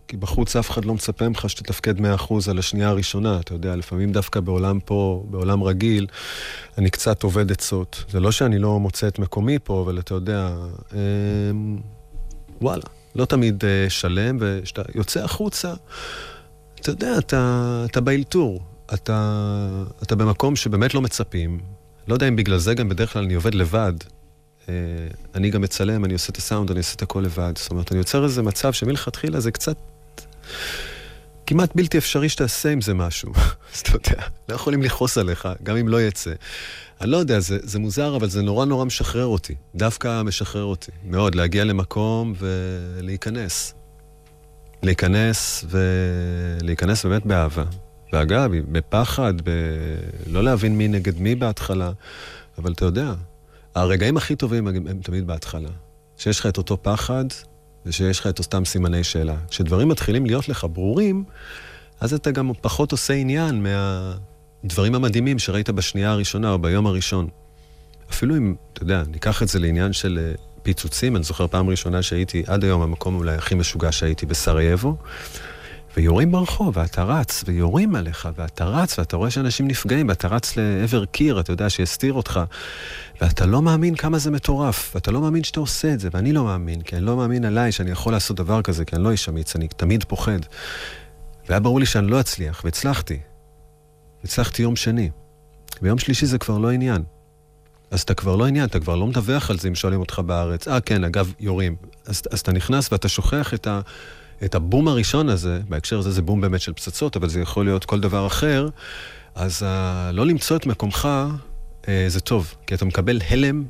כי 0.08 0.18
בחוץ 0.18 0.56
אף 0.56 0.72
אחד 0.72 0.86
לא 0.86 0.94
מצפה 0.94 1.30
ממך 1.30 1.50
שתתפקד 1.50 2.00
100% 2.00 2.04
על 2.50 2.60
השנייה 2.60 2.89
הראשונה, 2.89 3.39
אתה 3.39 3.54
יודע, 3.54 3.75
לפעמים 3.75 4.12
דווקא 4.12 4.39
בעולם 4.39 4.80
פה, 4.80 5.24
בעולם 5.30 5.63
רגיל, 5.63 6.08
אני 6.77 6.89
קצת 6.89 7.24
עובד 7.24 7.51
עצות. 7.51 8.04
זה 8.10 8.20
לא 8.20 8.32
שאני 8.32 8.60
לא 8.60 8.80
מוצא 8.80 9.08
את 9.08 9.20
מקומי 9.20 9.60
פה, 9.63 9.82
אבל 9.82 10.00
אתה 10.00 10.13
יודע, 10.13 10.56
אה, 10.94 11.00
וואלה, 12.62 12.84
לא 13.15 13.25
תמיד 13.25 13.63
אה, 13.65 13.89
שלם, 13.89 14.38
וכשאתה 14.39 14.81
יוצא 14.95 15.24
החוצה, 15.24 15.74
אתה 16.79 16.91
יודע, 16.91 17.17
אתה, 17.17 17.84
אתה 17.86 18.01
באלתור. 18.01 18.62
אתה, 18.93 19.50
אתה 20.03 20.15
במקום 20.15 20.55
שבאמת 20.55 20.93
לא 20.93 21.01
מצפים. 21.01 21.60
לא 22.07 22.13
יודע 22.13 22.27
אם 22.27 22.36
בגלל 22.36 22.57
זה 22.57 22.74
גם 22.74 22.89
בדרך 22.89 23.13
כלל 23.13 23.24
אני 23.24 23.34
עובד 23.34 23.55
לבד. 23.55 23.93
אה, 24.69 24.74
אני 25.36 25.50
גם 25.50 25.62
מצלם, 25.62 26.05
אני 26.05 26.13
עושה 26.13 26.31
את 26.31 26.38
הסאונד, 26.38 26.72
אני 26.72 26.79
עושה 26.79 26.95
את 26.95 27.01
הכל 27.01 27.19
לבד. 27.19 27.53
זאת 27.55 27.72
אומרת, 27.72 27.91
אני 27.91 28.00
יוצר 28.00 28.24
איזה 28.24 28.43
מצב 28.43 28.74
שמלכתחילה 28.74 29.39
זה 29.39 29.51
קצת... 29.51 29.77
כמעט 31.47 31.71
בלתי 31.75 31.97
אפשרי 31.97 32.29
שתעשה 32.29 32.71
עם 32.71 32.81
זה 32.81 32.93
משהו. 32.93 33.33
אז 33.73 33.79
אתה 33.79 33.91
יודע, 33.95 34.23
לא 34.49 34.55
יכולים 34.55 34.81
לכעוס 34.81 35.17
עליך, 35.17 35.47
גם 35.63 35.77
אם 35.77 35.87
לא 35.87 36.01
יצא. 36.01 36.31
אני 37.01 37.09
לא 37.09 37.17
יודע, 37.17 37.39
זה, 37.39 37.57
זה 37.63 37.79
מוזר, 37.79 38.15
אבל 38.15 38.29
זה 38.29 38.41
נורא 38.41 38.65
נורא 38.65 38.85
משחרר 38.85 39.25
אותי. 39.25 39.55
דווקא 39.75 40.21
משחרר 40.21 40.63
אותי. 40.63 40.91
מאוד, 41.03 41.35
להגיע 41.35 41.63
למקום 41.63 42.33
ולהיכנס. 42.37 43.73
להיכנס 44.83 45.65
ולהיכנס 45.69 47.05
באמת 47.05 47.25
באהבה. 47.25 47.63
ואגב, 48.13 48.51
בפחד, 48.71 49.33
ב... 49.43 49.49
לא 50.27 50.43
להבין 50.43 50.77
מי 50.77 50.87
נגד 50.87 51.19
מי 51.19 51.35
בהתחלה, 51.35 51.91
אבל 52.57 52.71
אתה 52.71 52.85
יודע, 52.85 53.13
הרגעים 53.75 54.17
הכי 54.17 54.35
טובים 54.35 54.67
הם, 54.67 54.99
תמיד 55.03 55.27
בהתחלה. 55.27 55.69
שיש 56.17 56.39
לך 56.39 56.45
את 56.45 56.57
אותו 56.57 56.77
פחד, 56.81 57.25
ושיש 57.86 58.20
לך 58.20 58.27
את 58.27 58.39
אותם 58.39 58.65
סימני 58.65 59.04
שאלה. 59.04 59.36
כשדברים 59.50 59.88
מתחילים 59.88 60.25
להיות 60.25 60.50
לך 60.50 60.68
ברורים, 60.74 61.24
אז 62.00 62.13
אתה 62.13 62.32
גם 62.32 62.51
פחות 62.62 62.92
עושה 62.92 63.13
עניין 63.13 63.63
מהדברים 63.63 64.96
המדהימים 64.96 65.39
שראית 65.39 65.70
בשנייה 65.70 66.12
הראשונה 66.12 66.51
או 66.51 66.60
ביום 66.60 66.88
הראשון. 66.88 67.27
אפילו 68.10 68.38
אם, 68.38 68.56
אתה 68.74 68.84
יודע, 68.84 69.04
ניקח 69.12 69.44
את 69.44 69.48
זה 69.48 69.60
לעניין 69.60 69.94
של 69.94 70.20
אה, 70.22 70.36
פיצוצים, 70.63 71.15
אני 71.15 71.24
זוכר 71.24 71.48
פעם 71.48 71.70
ראשונה 71.70 72.01
שהייתי, 72.01 72.44
עד 72.48 72.63
היום 72.63 72.82
המקום 72.82 73.15
אולי 73.15 73.36
הכי 73.36 73.56
משוגע 73.56 73.92
שהייתי 73.92 74.25
בסרייבו, 74.25 74.98
ויורים 75.95 76.31
ברחוב, 76.31 76.77
ואתה 76.77 77.03
רץ, 77.03 77.43
ויורים 77.47 77.95
עליך, 77.95 78.29
ואתה 78.35 78.65
רץ, 78.65 78.99
ואתה 78.99 79.17
רואה 79.17 79.29
שאנשים 79.29 79.67
נפגעים, 79.67 80.09
ואתה 80.09 80.27
רץ 80.27 80.57
לעבר 80.57 81.05
קיר, 81.05 81.39
אתה 81.39 81.51
יודע, 81.51 81.69
שיסתיר 81.69 82.13
אותך, 82.13 82.39
ואתה 83.21 83.45
לא 83.45 83.61
מאמין 83.61 83.95
כמה 83.95 84.17
זה 84.17 84.31
מטורף, 84.31 84.91
ואתה 84.95 85.11
לא 85.11 85.21
מאמין 85.21 85.43
שאתה 85.43 85.59
עושה 85.59 85.93
את 85.93 85.99
זה, 85.99 86.09
ואני 86.11 86.33
לא 86.33 86.43
מאמין, 86.43 86.81
כי 86.81 86.95
אני 86.95 87.05
לא 87.05 87.17
מאמין 87.17 87.45
עליי 87.45 87.71
שאני 87.71 87.91
יכול 87.91 88.13
לעשות 88.13 88.37
דבר 88.37 88.61
כזה, 88.61 88.85
כי 88.85 88.95
אני 88.95 89.03
לא 89.03 89.11
איש 89.11 89.29
אמיץ, 89.29 89.55
אני 89.55 89.67
תמיד 89.67 90.03
פוחד. 90.03 90.39
והיה 91.49 91.59
ברור 91.59 91.79
לי 91.79 91.85
שאני 91.85 92.07
לא 92.07 92.19
אצליח, 92.19 92.61
והצלחתי. 92.65 93.19
הצלחתי 94.23 94.61
יום 94.61 94.75
שני. 94.75 95.09
ביום 95.81 95.99
שלישי 95.99 96.25
זה 96.25 96.37
כבר 96.37 96.57
לא 96.57 96.71
עניין. 96.71 97.03
אז 97.91 98.01
אתה 98.01 98.13
כבר 98.13 98.35
לא 98.35 98.45
עניין, 98.45 98.65
אתה 98.65 98.79
כבר 98.79 98.95
לא 98.95 99.07
מדווח 99.07 99.49
על 99.49 99.59
זה 99.59 99.67
אם 99.67 99.75
שואלים 99.75 99.99
אותך 99.99 100.19
בארץ. 100.25 100.67
אה, 100.67 100.81
כן, 100.81 101.03
אגב, 101.03 101.33
יורים. 101.39 101.75
אז, 102.05 102.21
אז 102.31 102.39
אתה 102.39 102.51
נכנס 102.51 102.91
ואתה 102.91 103.07
שוכח 103.07 103.53
את, 103.53 103.67
ה, 103.67 103.81
את 104.44 104.56
הבום 104.56 104.88
הראשון 104.88 105.30
הזה, 105.30 105.60
בהקשר 105.70 106.00
הזה 106.00 106.12
זה 106.12 106.22
בום 106.22 106.42
באמת 106.42 106.62
של 106.62 106.74
פצצות, 106.74 107.15
אבל 107.15 107.30
זה 107.30 107.42
יכול 107.42 107.65
להיות 107.65 107.86
כל 107.86 108.00
דבר 108.00 108.27
אחר, 108.27 108.70
אז 109.36 109.63
uh, 109.63 110.12
לא 110.12 110.25
למצוא 110.25 110.58
את 110.58 110.65
מקומך 110.65 111.10
uh, 111.82 111.88
זה 112.08 112.20
טוב, 112.20 112.54
כי 112.68 112.75
אתה 112.75 112.86
מקבל 112.86 113.22
הלם, 113.30 113.63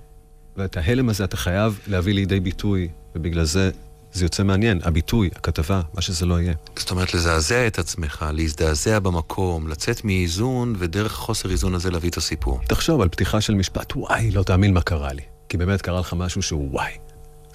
ואת 0.57 0.77
ההלם 0.77 1.09
הזה 1.09 1.23
אתה 1.23 1.37
חייב 1.37 1.79
להביא 1.87 2.13
לידי 2.13 2.39
ביטוי, 2.39 2.87
ובגלל 3.15 3.43
זה 3.43 3.71
זה 4.15 4.25
יוצא 4.25 4.43
מעניין, 4.43 4.79
הביטוי, 4.83 5.29
הכתבה, 5.35 5.81
מה 5.93 6.01
שזה 6.01 6.25
לא 6.25 6.39
יהיה. 6.39 6.53
זאת 6.75 6.91
אומרת, 6.91 7.13
לזעזע 7.13 7.67
את 7.67 7.79
עצמך, 7.79 8.25
להזדעזע 8.33 8.99
במקום, 8.99 9.67
לצאת 9.67 10.05
מאיזון, 10.05 10.75
ודרך 10.77 11.11
חוסר 11.11 11.51
איזון 11.51 11.75
הזה 11.75 11.91
להביא 11.91 12.09
את 12.09 12.17
הסיפור. 12.17 12.59
תחשוב 12.67 13.01
על 13.01 13.09
פתיחה 13.09 13.41
של 13.41 13.53
משפט, 13.53 13.93
וואי, 13.95 14.31
לא 14.31 14.43
תאמין 14.43 14.73
מה 14.73 14.81
קרה 14.81 15.13
לי. 15.13 15.21
כי 15.49 15.57
באמת 15.57 15.81
קרה 15.81 15.99
לך 15.99 16.13
משהו 16.13 16.41
שהוא 16.41 16.67
וואי. 16.71 16.91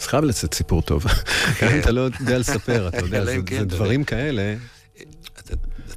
אז 0.00 0.06
חייב 0.06 0.24
לצאת 0.24 0.54
סיפור 0.54 0.82
טוב. 0.82 1.04
כן. 1.58 1.80
אתה 1.80 1.90
לא 1.90 2.00
יודע 2.00 2.38
לספר, 2.38 2.88
אתה 2.88 2.98
יודע, 2.98 3.24
זה 3.24 3.36
כן, 3.46 3.64
דברים 3.64 4.04
כאלה. 4.04 4.54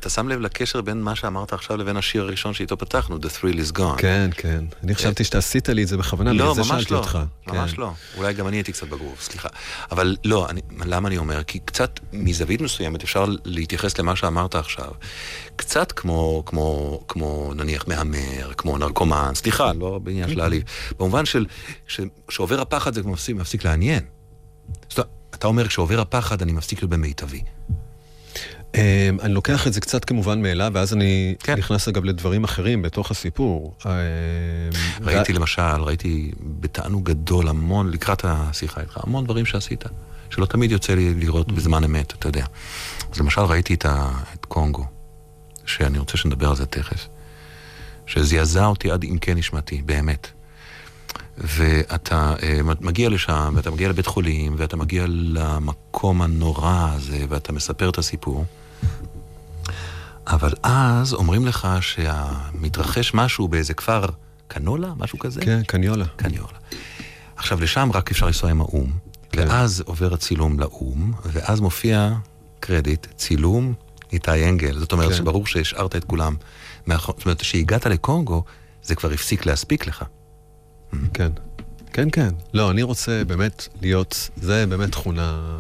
אתה 0.04 0.10
שם 0.10 0.28
לב 0.28 0.40
לקשר 0.40 0.82
בין 0.82 1.02
מה 1.02 1.16
שאמרת 1.16 1.54
עכשיו 1.54 1.78
לבין 1.78 1.98
השיר 1.98 2.24
הראשון 2.24 2.54
שאיתו 2.54 2.78
פתחנו, 2.78 3.18
The 3.18 3.20
Thrill 3.20 3.56
is 3.56 3.78
Gone. 3.78 3.98
כן, 3.98 4.30
כן. 4.38 4.66
אני 4.84 4.96
חשבתי 4.96 5.24
שאתה 5.24 5.38
עשית 5.38 5.70
לי 5.70 5.84
את 5.84 5.88
זה 5.88 5.98
בכוונה, 5.98 6.34
לא, 6.34 6.44
בגלל 6.44 6.56
זה 6.56 6.64
שאלתי 6.64 6.94
לא, 6.94 6.98
אותך. 6.98 7.20
לא, 7.48 7.54
ממש 7.54 7.78
לא. 7.78 7.92
אולי 8.18 8.34
גם 8.34 8.48
אני 8.48 8.58
הייתי 8.58 8.72
קצת 8.72 8.88
בגרוב, 8.88 9.18
סליחה. 9.22 9.50
אבל 9.92 10.16
לא, 10.26 10.50
אני, 10.50 10.62
למה 10.86 11.08
אני 11.08 11.18
אומר? 11.18 11.44
כי 11.44 11.60
קצת 11.60 12.00
מזווית 12.14 12.62
מסוימת 12.62 13.04
אפשר 13.04 13.26
להתייחס 13.46 13.98
למה 13.98 14.16
שאמרת 14.16 14.56
עכשיו. 14.56 14.92
קצת 15.56 15.92
כמו, 15.92 16.44
כמו, 16.46 17.00
כמו 17.08 17.54
נניח 17.56 17.88
מהמר, 17.88 18.54
כמו 18.58 18.78
נרקומן, 18.78 19.32
סליחה, 19.36 19.72
לא 19.74 20.00
בעניין 20.04 20.30
של 20.30 20.38
להעליב. 20.38 20.64
במובן 21.00 21.26
של, 21.26 21.46
שעובר 22.30 22.62
הפחד 22.62 22.94
זה 22.94 23.04
מפסיק, 23.04 23.36
מפסיק 23.36 23.66
לעניין. 23.66 24.04
זאת 24.90 24.98
אומרת, 24.98 25.10
אתה 25.36 25.48
אומר, 25.48 25.68
כשעובר 25.68 26.00
הפחד 26.00 26.42
אני 26.42 26.52
מפסיק 26.52 26.82
להיות 26.82 26.90
במיטבי. 26.90 27.42
אמ, 28.76 29.18
אני 29.22 29.34
לוקח 29.34 29.68
את 29.68 29.74
זה 29.74 29.82
קצת 29.82 30.06
כמובן 30.06 30.42
מאליו, 30.42 30.72
ואז 30.74 30.94
אני 30.94 31.36
כן. 31.40 31.58
נכנס 31.58 31.88
אגב 31.88 32.04
לדברים 32.04 32.44
אחרים 32.44 32.82
בתוך 32.82 33.12
הסיפור. 33.12 33.76
אמ, 33.86 33.92
ראיתי 35.02 35.32
ו... 35.32 35.36
למשל, 35.36 35.62
ראיתי 35.62 36.32
בתענוג 36.40 37.10
גדול 37.10 37.48
המון, 37.48 37.92
לקראת 37.92 38.26
השיחה 38.26 38.82
איתך, 38.82 39.00
המון 39.04 39.24
דברים 39.24 39.46
שעשית, 39.46 39.84
שלא 40.30 40.46
תמיד 40.46 40.72
יוצא 40.72 40.94
לי 40.94 41.14
לראות 41.14 41.52
בזמן 41.52 41.84
אמת, 41.84 42.14
אתה 42.14 42.28
יודע. 42.28 42.46
אז 43.12 43.20
למשל 43.20 43.42
ראיתי 43.42 43.74
את, 43.74 43.86
ה... 43.86 44.12
את 44.34 44.46
קונגו, 44.46 44.86
שאני 45.66 46.00
רוצה 46.00 46.18
שנדבר 46.18 46.50
על 46.50 46.56
זה 46.56 46.66
תכף, 46.66 47.08
שזעזע 48.06 48.66
אותי 48.66 48.92
עד 48.92 49.04
עמקי 49.04 49.34
נשמתי, 49.34 49.82
באמת. 49.86 50.28
ואתה 51.38 52.34
uh, 52.38 52.42
מגיע 52.82 53.10
לשם, 53.10 53.54
ואתה 53.56 53.72
מגיע 53.72 53.90
לבית 53.90 54.06
חולים, 54.08 54.56
ואתה 54.58 54.78
מגיע 54.78 55.06
למקום 55.08 56.22
הנורא 56.22 56.90
הזה, 56.94 57.26
ואתה 57.30 57.54
מספר 57.54 57.90
את 57.90 57.98
הסיפור. 57.98 58.46
אבל 60.28 60.54
אז 60.64 61.14
אומרים 61.14 61.46
לך 61.46 61.68
שמתרחש 61.82 63.14
משהו 63.14 63.48
באיזה 63.48 63.74
כפר 63.74 64.06
קנולה, 64.48 64.94
משהו 64.98 65.20
כזה? 65.20 65.42
כן, 65.42 65.64
קניולה. 65.64 66.06
קניולה. 66.16 66.58
עכשיו, 67.36 67.62
לשם 67.62 67.90
רק 67.94 68.12
אפשר 68.12 68.26
לנסוע 68.26 68.50
עם 68.50 68.62
האו"ם, 68.62 68.92
כן. 69.32 69.48
ואז 69.48 69.84
עובר 69.86 70.14
הצילום 70.14 70.60
לאו"ם, 70.60 71.14
ואז 71.26 71.60
מופיע 71.60 72.14
קרדיט, 72.60 73.08
צילום 73.16 73.74
איתי 74.14 74.50
אנגל. 74.50 74.80
זאת 74.80 74.92
אומרת 74.92 75.10
כן. 75.10 75.16
שברור 75.16 75.48
שהשארת 75.48 75.96
את 75.96 76.04
כולם. 76.04 76.36
זאת 76.88 77.26
אומרת, 77.26 77.42
כשהגעת 77.42 77.86
לקונגו, 77.86 78.44
זה 78.84 78.96
כבר 78.96 79.12
הפסיק 79.12 79.46
להספיק 79.46 79.88
לך. 79.88 80.04
כן. 81.14 81.32
כן, 81.94 82.08
כן. 82.12 82.30
לא, 82.54 82.72
אני 82.72 82.84
רוצה 82.84 83.24
באמת 83.28 83.68
להיות, 83.82 84.30
זה 84.38 84.66
באמת 84.66 84.92
תכונה, 84.92 85.60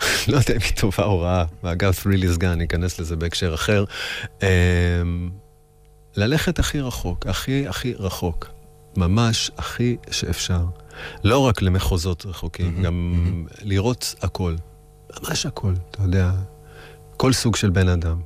לא 0.28 0.36
יודע 0.36 0.54
אם 0.54 0.60
היא 0.60 0.76
טובה 0.76 1.04
או 1.04 1.20
רעה, 1.20 1.44
ואגב, 1.62 1.94
really 1.94 2.36
is 2.36 2.38
gone, 2.40 2.46
ניכנס 2.56 2.98
לזה 2.98 3.16
בהקשר 3.16 3.54
אחר. 3.54 3.84
אמ, 4.42 5.30
ללכת 6.16 6.58
הכי 6.58 6.80
רחוק, 6.80 7.26
הכי 7.26 7.68
הכי 7.68 7.94
רחוק. 7.98 8.48
ממש 8.96 9.50
הכי 9.58 9.96
שאפשר. 10.10 10.64
לא 11.24 11.38
רק 11.38 11.62
למחוזות 11.62 12.26
רחוקים, 12.26 12.82
גם 12.82 13.46
לראות 13.62 14.14
הכל. 14.22 14.54
ממש 15.20 15.46
הכל, 15.46 15.74
אתה 15.90 16.02
יודע. 16.02 16.30
כל 17.16 17.32
סוג 17.32 17.56
של 17.56 17.70
בן 17.70 17.88
אדם, 17.88 18.20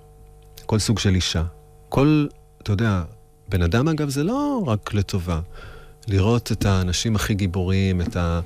כל 0.66 0.78
סוג 0.78 0.98
של 0.98 1.14
אישה. 1.14 1.44
כל, 1.88 2.26
אתה 2.62 2.72
יודע, 2.72 3.02
בן 3.48 3.62
אדם 3.62 3.88
אגב 3.88 4.08
זה 4.08 4.24
לא 4.24 4.62
רק 4.66 4.94
לטובה. 4.94 5.40
לראות 6.10 6.52
את 6.52 6.64
האנשים 6.64 7.16
הכי 7.16 7.34
גיבורים, 7.34 8.00
את 8.00 8.16
ה... 8.16 8.40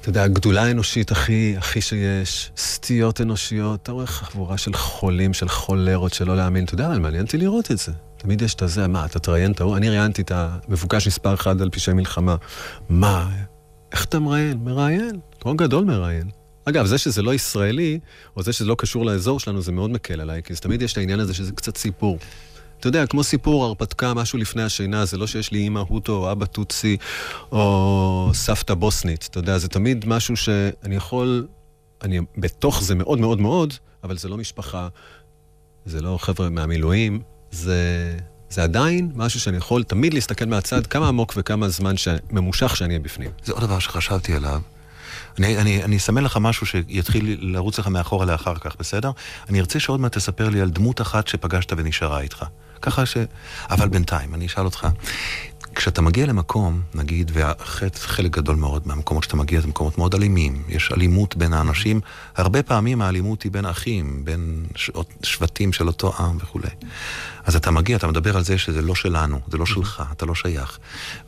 אתה 0.00 0.08
יודע, 0.08 0.22
הגדולה 0.22 0.62
האנושית 0.62 1.10
הכי, 1.10 1.54
הכי 1.58 1.80
שיש, 1.80 2.50
סטיות 2.56 3.20
אנושיות, 3.20 3.82
אתה 3.82 3.92
רואה 3.92 4.06
חבורה 4.06 4.58
של 4.58 4.72
חולים, 4.74 5.34
של 5.34 5.48
חולרות, 5.48 6.14
שלא 6.14 6.36
להאמין. 6.36 6.64
אתה 6.64 6.74
יודע, 6.74 6.88
מעניין 6.88 7.24
אותי 7.24 7.38
לראות 7.38 7.70
את 7.70 7.78
זה. 7.78 7.92
תמיד 8.16 8.42
יש 8.42 8.54
את 8.54 8.62
הזה, 8.62 8.86
מה, 8.88 9.04
אתה 9.04 9.18
תראיין 9.18 9.52
את 9.52 9.60
ההוא? 9.60 9.76
אני 9.76 9.88
ראיינתי 9.88 10.22
את 10.22 10.32
המבוקש 10.34 11.06
מספר 11.06 11.34
אחד 11.34 11.62
על 11.62 11.70
פשעי 11.70 11.94
מלחמה. 11.94 12.36
מה, 12.88 13.30
איך 13.92 14.04
אתה 14.04 14.18
מראיין? 14.18 14.58
מראיין. 14.64 15.20
כמו 15.40 15.54
גדול 15.54 15.84
מראיין. 15.84 16.30
אגב, 16.64 16.86
זה 16.86 16.98
שזה 16.98 17.22
לא 17.22 17.34
ישראלי, 17.34 17.98
או 18.36 18.42
זה 18.42 18.52
שזה 18.52 18.64
לא 18.64 18.74
קשור 18.78 19.06
לאזור 19.06 19.40
שלנו, 19.40 19.62
זה 19.62 19.72
מאוד 19.72 19.90
מקל 19.90 20.20
עליי, 20.20 20.42
כי 20.42 20.54
תמיד 20.54 20.82
יש 20.82 20.92
את 20.92 20.98
העניין 20.98 21.20
הזה 21.20 21.34
שזה 21.34 21.52
קצת 21.52 21.76
סיפור. 21.76 22.18
אתה 22.80 22.88
יודע, 22.88 23.06
כמו 23.06 23.24
סיפור 23.24 23.64
הרפתקה, 23.64 24.14
משהו 24.14 24.38
לפני 24.38 24.62
השינה, 24.62 25.04
זה 25.04 25.16
לא 25.16 25.26
שיש 25.26 25.52
לי 25.52 25.58
אימא 25.58 25.78
הוטו 25.88 26.12
או 26.12 26.32
אבא 26.32 26.46
טוצי 26.46 26.96
או 27.52 28.30
סבתא 28.34 28.74
בוסנית, 28.74 29.28
אתה 29.30 29.38
יודע, 29.38 29.58
זה 29.58 29.68
תמיד 29.68 30.04
משהו 30.06 30.36
שאני 30.36 30.96
יכול, 30.96 31.46
אני 32.02 32.20
בתוך 32.36 32.82
זה 32.82 32.94
מאוד 32.94 33.18
מאוד 33.18 33.40
מאוד, 33.40 33.74
אבל 34.04 34.18
זה 34.18 34.28
לא 34.28 34.36
משפחה, 34.36 34.88
זה 35.86 36.00
לא 36.00 36.18
חבר'ה 36.20 36.50
מהמילואים, 36.50 37.20
זה, 37.50 38.16
זה 38.50 38.62
עדיין 38.62 39.12
משהו 39.14 39.40
שאני 39.40 39.56
יכול 39.56 39.82
תמיד 39.82 40.14
להסתכל 40.14 40.44
מהצד, 40.44 40.86
כמה 40.86 41.08
עמוק 41.08 41.34
וכמה 41.36 41.68
זמן 41.68 41.96
ש... 41.96 42.08
ממושך 42.30 42.76
שאני 42.76 42.88
אהיה 42.88 42.98
בפנים. 42.98 43.30
זה 43.44 43.52
עוד 43.52 43.62
דבר 43.62 43.78
שחשבתי 43.78 44.34
עליו. 44.34 44.60
אני, 45.38 45.58
אני, 45.58 45.84
אני 45.84 45.96
אסמן 45.96 46.24
לך 46.24 46.36
משהו 46.40 46.66
שיתחיל 46.66 47.36
לרוץ 47.40 47.78
לך 47.78 47.86
מאחורה 47.86 48.26
לאחר 48.26 48.54
כך, 48.54 48.76
בסדר? 48.78 49.10
אני 49.48 49.60
ארצה 49.60 49.80
שעוד 49.80 50.00
מעט 50.00 50.12
תספר 50.16 50.48
לי 50.48 50.60
על 50.60 50.70
דמות 50.70 51.00
אחת 51.00 51.28
שפגשת 51.28 51.72
ונשארה 51.76 52.20
איתך. 52.20 52.44
ככה 52.82 53.06
ש... 53.06 53.16
אבל 53.70 53.88
בינתיים, 53.88 54.34
אני 54.34 54.46
אשאל 54.46 54.64
אותך, 54.64 54.86
כשאתה 55.74 56.02
מגיע 56.02 56.26
למקום, 56.26 56.82
נגיד, 56.94 57.30
וחלק 57.34 58.30
גדול 58.30 58.56
מאוד 58.56 58.82
מהמקומות 58.86 59.24
שאתה 59.24 59.36
מגיע 59.36 59.60
זה 59.60 59.66
מקומות 59.66 59.98
מאוד 59.98 60.14
אלימים, 60.14 60.62
יש 60.68 60.92
אלימות 60.92 61.36
בין 61.36 61.52
האנשים, 61.52 62.00
הרבה 62.36 62.62
פעמים 62.62 63.02
האלימות 63.02 63.42
היא 63.42 63.52
בין 63.52 63.66
אחים, 63.66 64.24
בין 64.24 64.66
שבטים 65.22 65.72
של 65.72 65.86
אותו 65.86 66.12
עם 66.18 66.36
וכולי. 66.40 66.68
אז 67.44 67.56
אתה 67.56 67.70
מגיע, 67.70 67.96
אתה 67.96 68.06
מדבר 68.06 68.36
על 68.36 68.44
זה 68.44 68.58
שזה 68.58 68.82
לא 68.82 68.94
שלנו, 68.94 69.40
זה 69.50 69.58
לא 69.58 69.66
שלך, 69.66 70.02
אתה 70.12 70.26
לא 70.26 70.34
שייך. 70.34 70.78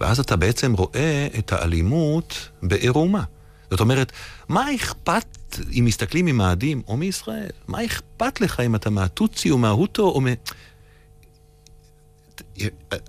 ואז 0.00 0.20
אתה 0.20 0.36
בעצם 0.36 0.72
רואה 0.72 1.28
את 1.38 1.52
האלימות 1.52 2.48
בעירומה. 2.62 3.22
זאת 3.70 3.80
אומרת, 3.80 4.12
מה 4.48 4.74
אכפת 4.74 5.58
אם 5.78 5.84
מסתכלים 5.84 6.24
ממאדים 6.24 6.82
או 6.88 6.96
מישראל? 6.96 7.50
מה 7.68 7.84
אכפת 7.84 8.40
לך 8.40 8.60
אם 8.60 8.74
אתה 8.74 8.90
מהטוצי 8.90 9.50
או 9.50 9.58
מההוטו 9.58 10.02
או 10.02 10.20
מ... 10.20 10.26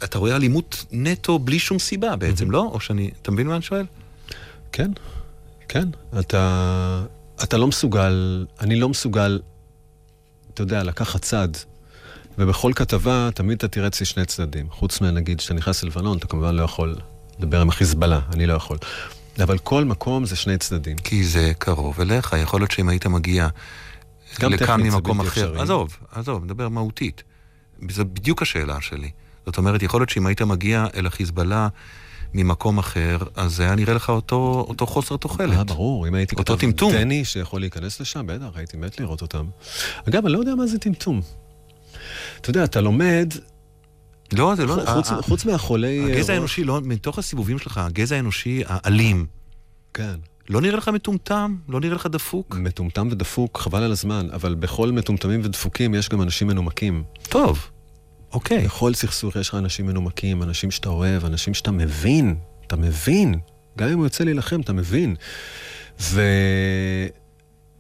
אתה 0.04 0.18
רואה 0.18 0.36
אלימות 0.36 0.86
נטו 0.92 1.40
בלי 1.40 1.60
שום 1.60 1.80
סיבה 1.80 2.16
בעצם, 2.16 2.52
לא? 2.52 2.70
או 2.72 2.80
שאני... 2.80 3.12
אתה 3.22 3.32
מבין 3.32 3.48
מה 3.48 3.54
אני 3.56 3.62
שואל? 3.62 3.86
כן, 4.72 4.92
כן. 5.68 5.90
אתה, 6.20 7.06
אתה 7.44 7.58
לא 7.58 7.68
מסוגל, 7.68 8.46
אני 8.60 8.76
לא 8.76 8.90
מסוגל, 8.90 9.40
אתה 10.54 10.62
יודע, 10.62 10.84
לקחת 10.84 11.22
צד. 11.22 11.50
ובכל 12.38 12.72
כתבה 12.76 13.30
תמיד 13.36 13.58
אתה 13.58 13.68
תראה 13.68 13.88
אצלי 13.88 14.06
שני 14.06 14.26
צדדים. 14.26 14.70
חוץ 14.70 15.02
מנגיד, 15.02 15.38
כשאתה 15.38 15.54
נכנס 15.54 15.84
ללבנון, 15.84 16.18
אתה 16.18 16.28
כמובן 16.28 16.56
לא 16.56 16.64
יכול 16.64 16.96
לדבר 17.40 17.62
עם 17.62 17.70
החיזבאללה, 17.70 18.20
אני 18.34 18.48
לא 18.48 18.54
יכול. 18.54 18.78
אבל 19.44 19.58
כל 19.58 19.86
מקום 19.86 20.26
זה 20.26 20.36
שני 20.36 20.58
צדדים. 20.58 20.98
כי 20.98 21.24
זה 21.24 21.52
קרוב 21.58 22.02
אליך, 22.02 22.36
יכול 22.44 22.62
להיות 22.62 22.72
שאם 22.72 22.90
היית 22.90 23.06
מגיע 23.08 23.48
לכאן 24.40 24.82
ממקום 24.82 25.20
אחר... 25.20 25.30
אפשרי. 25.30 25.62
עזוב, 25.62 25.98
עזוב, 26.12 26.44
נדבר 26.44 26.70
מהותית. 26.70 27.24
זו 27.90 28.06
בדיוק 28.06 28.42
השאלה 28.42 28.82
שלי. 28.82 29.12
זאת 29.46 29.58
אומרת, 29.58 29.84
יכול 29.84 30.02
להיות 30.02 30.10
שאם 30.10 30.26
היית 30.26 30.42
מגיע 30.42 30.86
אל 30.96 31.08
החיזבאללה 31.08 31.68
ממקום 32.34 32.78
אחר, 32.78 33.18
אז 33.36 33.56
זה 33.56 33.64
היה 33.64 33.76
נראה 33.76 33.94
לך 33.94 34.10
אותו, 34.10 34.66
אותו 34.70 34.88
חוסר 34.88 35.18
תוחלת. 35.18 35.58
אה, 35.58 35.64
ברור, 35.64 36.08
אם 36.08 36.16
הייתי 36.16 36.36
כותב 36.36 36.56
טני 36.78 37.26
שיכול 37.26 37.60
להיכנס 37.62 38.00
לשם, 38.00 38.28
בטח, 38.28 38.46
הייתי 38.56 38.78
מת 38.78 39.00
לראות 39.00 39.22
אותם. 39.22 39.46
אגב, 40.10 40.26
אני 40.26 40.34
לא 40.34 40.40
יודע 40.40 40.56
מה 40.56 40.68
זה 40.68 40.80
טמטום. 40.80 41.22
אתה 42.42 42.50
יודע, 42.50 42.64
אתה 42.64 42.82
לומד... 42.82 43.34
לא, 44.34 44.56
זה 44.56 44.66
לא... 44.66 44.84
חוץ, 44.94 45.12
ה- 45.12 45.22
חוץ 45.22 45.46
מהחולי... 45.46 46.14
הגזע 46.14 46.34
האנושי, 46.34 46.64
לא, 46.64 46.82
מתוך 46.84 47.20
הסיבובים 47.20 47.60
שלך, 47.60 47.78
הגזע 47.78 48.16
האנושי 48.16 48.64
האלים. 48.68 49.26
כן. 49.94 50.16
לא 50.50 50.62
נראה 50.62 50.78
לך 50.78 50.88
מטומטם? 50.88 51.56
לא 51.70 51.80
נראה 51.80 51.96
לך 51.96 52.06
דפוק? 52.06 52.56
מטומטם 52.56 53.08
ודפוק, 53.12 53.60
חבל 53.60 53.84
על 53.84 53.92
הזמן, 53.92 54.28
אבל 54.34 54.56
בכל 54.56 54.92
מטומטמים 54.92 55.42
ודפוקים 55.44 55.96
יש 55.96 56.10
גם 56.10 56.22
אנשים 56.22 56.48
מנומקים. 56.48 57.04
טוב. 57.30 57.70
אוקיי. 58.34 58.66
בכל 58.66 58.94
סכסוך 58.94 59.36
יש 59.36 59.50
לך 59.50 59.56
אנשים 59.56 59.86
מנומקים, 59.86 60.44
אנשים 60.44 60.72
שאתה 60.72 60.90
אוהב, 60.90 61.26
אנשים 61.26 61.54
שאתה 61.54 61.72
מבין, 61.72 62.36
אתה 62.68 62.76
מבין. 62.76 63.36
גם 63.78 63.88
אם 63.88 63.98
הוא 63.98 64.06
יוצא 64.06 64.24
להילחם, 64.24 64.62
אתה 64.62 64.74
מבין. 64.74 65.16
ו... 66.00 66.22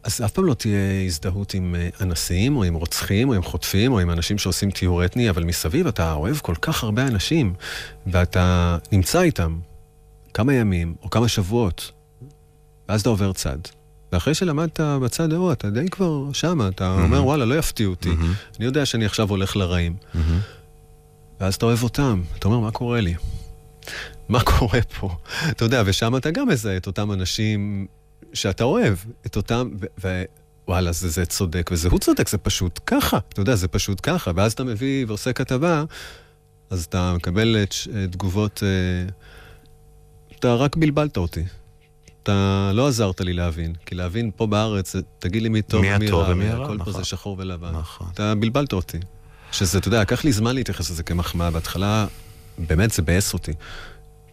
אז 0.04 0.22
אף 0.26 0.32
פעם 0.32 0.46
לא 0.46 0.54
תהיה 0.54 1.06
הזדהות 1.06 1.54
עם 1.54 1.76
אה, 1.76 1.90
אנסים, 2.02 2.58
או 2.58 2.64
עם 2.64 2.74
רוצחים, 2.74 3.30
או 3.30 3.34
עם 3.34 3.44
חוטפים, 3.44 3.92
או 3.92 4.00
עם 4.00 4.12
אנשים 4.12 4.38
שעושים 4.38 4.72
טיהור 4.72 5.06
אתני, 5.06 5.30
אבל 5.30 5.44
מסביב 5.44 5.88
אתה 5.88 6.14
אוהב 6.14 6.38
כל 6.38 6.56
כך 6.62 6.84
הרבה 6.84 7.08
אנשים, 7.08 7.54
ואתה 8.08 8.78
נמצא 8.92 9.22
איתם 9.22 9.60
כמה 10.34 10.54
ימים, 10.54 10.96
או 11.04 11.10
כמה 11.10 11.28
שבועות, 11.28 11.92
ואז 12.90 13.02
אתה 13.02 13.10
עובר 13.10 13.34
צד. 13.34 13.58
ואחרי 14.12 14.34
שלמדת 14.34 14.80
בצד 14.80 15.34
ההוא, 15.34 15.52
אתה 15.52 15.70
די 15.70 15.90
כבר 15.90 16.34
שמה, 16.34 16.68
אתה 16.68 16.96
mm-hmm. 16.98 17.02
אומר, 17.02 17.26
וואלה, 17.26 17.46
לא 17.46 17.56
יפתיעו 17.56 17.92
אותי. 17.92 18.10
Mm-hmm. 18.10 18.58
אני 18.58 18.66
יודע 18.66 18.86
שאני 18.86 19.06
עכשיו 19.06 19.30
הולך 19.30 19.56
לרעים. 19.56 19.96
Mm-hmm. 19.96 20.18
ואז 21.40 21.56
אתה 21.56 21.66
אוהב 21.66 21.84
אותם, 21.84 22.22
אתה 22.40 22.48
אומר, 22.48 22.60
מה 22.60 22.72
קורה 22.72 23.02
לי? 23.02 23.16
מה 24.30 24.44
קורה 24.44 24.80
פה? 25.00 25.10
אתה 25.50 25.66
יודע, 25.66 25.84
ושם 25.86 26.16
אתה 26.16 26.32
גם 26.32 26.48
מזהה 26.48 26.78
את 26.78 26.88
אותם 26.88 27.12
אנשים 27.12 27.88
שאתה 28.34 28.64
אוהב, 28.64 28.98
את 29.26 29.36
אותם, 29.36 29.70
ווואלה, 30.68 30.92
זה, 30.92 31.10
זה 31.10 31.26
צודק, 31.26 31.70
וזה 31.74 31.90
הוא 31.90 32.00
צודק, 32.00 32.30
זה 32.30 32.38
פשוט 32.38 32.80
ככה. 32.86 33.18
אתה 33.30 33.42
יודע, 33.42 33.56
זה 33.56 33.68
פשוט 33.68 34.00
ככה. 34.04 34.32
ואז 34.36 34.54
אתה 34.54 34.64
מביא 34.64 35.06
ועושה 35.08 35.34
כתבה, 35.34 35.84
אז 36.70 36.84
אתה 36.84 37.14
מקבל 37.16 37.58
את, 37.64 37.74
תגובות, 38.12 38.64
אה, 38.64 39.10
אתה 40.40 40.56
רק 40.56 40.76
בלבלת 40.76 41.18
אותי. 41.18 41.44
אתה 42.24 42.72
לא 42.74 42.88
עזרת 42.88 43.22
לי 43.22 43.34
להבין, 43.34 43.74
כי 43.86 43.96
להבין 43.96 44.32
פה 44.36 44.48
בארץ, 44.48 44.96
תגיד 45.20 45.44
לי 45.44 45.50
מי 45.50 45.62
טוב 45.62 45.86
ומי 46.30 46.50
רע, 46.50 46.64
הכל 46.64 46.76
נכון. 46.76 46.94
פה 46.94 47.00
זה 47.00 47.06
שחור 47.06 47.36
ולבן. 47.40 47.72
נכון. 47.76 48.08
אתה 48.14 48.36
בלבלת 48.36 48.74
אותי. 48.74 48.98
שזה, 49.52 49.78
אתה 49.78 49.88
יודע, 49.88 50.02
לקח 50.02 50.24
לי 50.24 50.32
זמן 50.32 50.56
להתייחס 50.56 50.90
לזה 50.90 51.04
כמחמאה. 51.04 51.52
בהתחלה, 51.52 52.08
באמת 52.58 52.92
זה 52.92 53.02
ביאס 53.02 53.34
אותי. 53.34 53.52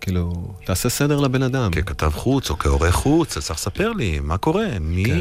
כאילו, 0.01 0.55
תעשה 0.65 0.89
סדר 0.89 1.21
לבן 1.21 1.43
אדם. 1.43 1.71
ככתב 1.73 2.13
חוץ 2.15 2.51
או 2.51 2.59
כעורך 2.59 2.95
חוץ, 2.95 3.37
אז 3.37 3.47
צריך 3.47 3.59
לספר 3.59 3.93
לי 3.93 4.21
מה 4.21 4.39
קורה, 4.39 4.67
מי, 4.81 5.05
כן. 5.05 5.19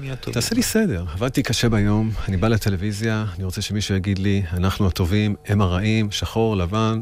מי 0.00 0.10
הטוב. 0.10 0.34
תעשה 0.34 0.54
לי 0.54 0.62
סדר. 0.62 1.04
עבדתי 1.12 1.42
קשה 1.42 1.68
ביום, 1.68 2.10
אני 2.28 2.36
בא 2.36 2.48
לטלוויזיה, 2.48 3.24
אני 3.36 3.44
רוצה 3.44 3.62
שמישהו 3.62 3.94
יגיד 3.94 4.18
לי, 4.18 4.42
אנחנו 4.52 4.86
הטובים, 4.86 5.34
הם 5.46 5.60
הרעים, 5.60 6.10
שחור, 6.10 6.56
לבן. 6.56 6.98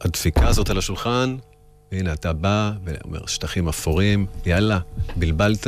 הדפיקה 0.00 0.48
הזאת 0.48 0.70
על 0.70 0.78
השולחן, 0.78 1.36
והנה 1.92 2.12
אתה 2.12 2.32
בא 2.32 2.72
ואומר, 2.84 3.26
שטחים 3.26 3.68
אפורים, 3.68 4.26
יאללה, 4.46 4.78
בלבלת, 5.16 5.66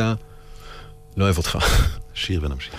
לא 1.16 1.24
אוהב 1.24 1.36
אותך. 1.36 1.58
שיר 2.14 2.44
ונמשיך. 2.44 2.74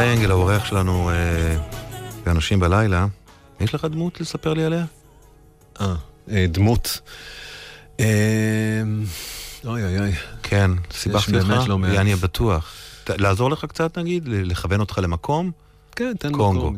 איתי 0.00 0.12
אנגל, 0.12 0.30
האורח 0.30 0.64
שלנו 0.64 1.10
באנשים 2.24 2.60
בלילה, 2.60 3.06
יש 3.60 3.74
לך 3.74 3.84
דמות 3.84 4.20
לספר 4.20 4.54
לי 4.54 4.64
עליה? 4.64 4.84
אה, 5.80 6.46
דמות. 6.48 7.00
אוי 9.64 9.84
אוי 9.84 9.98
אוי. 9.98 10.12
כן, 10.42 10.70
סיבכתי 10.92 11.36
אותך, 11.36 11.68
לא 11.68 11.78
אני 11.84 12.14
בטוח. 12.14 12.74
לעזור 13.08 13.50
לך 13.50 13.64
קצת 13.64 13.98
נגיד? 13.98 14.28
לכוון 14.28 14.80
אותך 14.80 14.98
למקום? 15.02 15.50
כן, 15.96 16.12
תן 16.18 16.32
קונגו. 16.32 16.72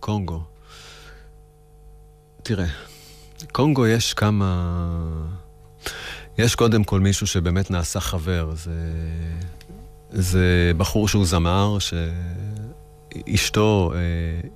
קונגו. 0.00 0.42
תראה, 2.42 2.66
קונגו 3.52 3.86
יש 3.86 4.14
כמה... 4.14 4.76
יש 6.38 6.54
קודם 6.54 6.84
כל 6.84 7.00
מישהו 7.00 7.26
שבאמת 7.26 7.70
נעשה 7.70 8.00
חבר. 8.00 8.50
זה, 8.54 8.72
זה 10.10 10.72
בחור 10.76 11.08
שהוא 11.08 11.26
זמר, 11.26 11.76
שאשתו 13.14 13.92
אה, 13.94 14.00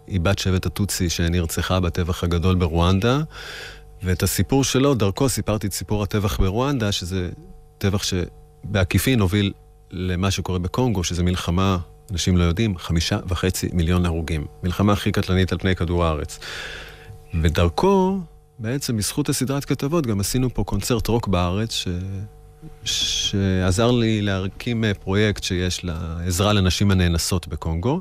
היא 0.07 0.21
בת 0.21 0.39
שבט 0.39 0.67
הטוצי 0.67 1.09
שנרצחה 1.11 1.81
בטבח 1.81 2.25
הגדול 2.25 2.55
ברואנדה, 2.55 3.21
ואת 4.03 4.23
הסיפור 4.23 4.65
שלו, 4.65 4.95
דרכו 4.95 5.29
סיפרתי 5.29 5.67
את 5.67 5.73
סיפור 5.73 6.03
הטבח 6.03 6.41
ברואנדה, 6.41 6.93
שזה 6.93 7.31
טבח 7.79 8.03
שבעקיפין 8.03 9.21
הוביל 9.21 9.53
למה 9.91 10.31
שקורה 10.31 10.59
בקונגו, 10.59 11.05
שזה 11.05 11.23
מלחמה, 11.23 11.79
אנשים 12.13 12.37
לא 12.37 12.45
יודעים, 12.45 12.79
חמישה 12.79 13.19
וחצי 13.29 13.69
מיליון 13.73 14.07
הרוגים. 14.07 14.47
מלחמה 14.63 14.93
הכי 14.93 15.13
קטלנית 15.13 15.53
על 15.53 15.59
פני 15.59 15.77
כדור 15.77 16.05
הארץ. 16.05 16.39
ודרכו, 17.43 18.19
בעצם 18.59 18.97
בזכות 18.97 19.29
הסדרת 19.29 19.65
כתבות, 19.65 20.07
גם 20.07 20.21
עשינו 20.21 20.55
פה 20.55 20.65
קונצרט 20.65 21.07
רוק 21.07 21.29
בארץ, 21.29 21.73
ש... 21.73 21.89
שעזר 22.85 23.91
לי 23.91 24.23
להקים 24.23 24.85
פרויקט 25.05 25.43
שיש 25.43 25.85
לעזרה 25.85 26.53
לנשים 26.53 26.91
הנאנסות 26.91 27.49
בקונגו. 27.49 28.01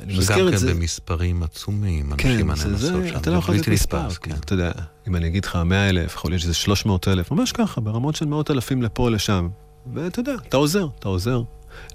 אני 0.00 0.18
מזכיר 0.18 0.48
את 0.48 0.58
זה. 0.58 0.58
שגם 0.58 0.74
כן 0.74 0.80
במספרים 0.80 1.42
עצומים, 1.42 2.12
כן, 2.16 2.28
אנשים 2.28 2.50
הנאנסות 2.50 3.06
שם. 3.08 3.16
אתה 3.16 3.30
לא 3.30 3.36
יכול 3.36 3.54
לתת 3.54 3.68
מספר, 3.68 4.10
כן. 4.10 4.34
אתה 4.44 4.52
יודע, 4.52 4.72
אם 5.08 5.16
אני 5.16 5.26
אגיד 5.26 5.44
לך 5.44 5.56
100 5.56 5.88
אלף, 5.88 6.14
יכול 6.14 6.30
להיות 6.30 6.42
שזה 6.42 6.54
300 6.54 7.08
אלף, 7.08 7.30
ממש 7.30 7.52
ככה, 7.52 7.80
ברמות 7.80 8.16
של 8.16 8.26
מאות 8.26 8.50
אלפים 8.50 8.82
לפה 8.82 9.10
לשם. 9.10 9.48
ואתה 9.94 10.20
יודע, 10.20 10.34
אתה 10.48 10.56
עוזר, 10.56 10.86
אתה 10.98 11.08
עוזר. 11.08 11.42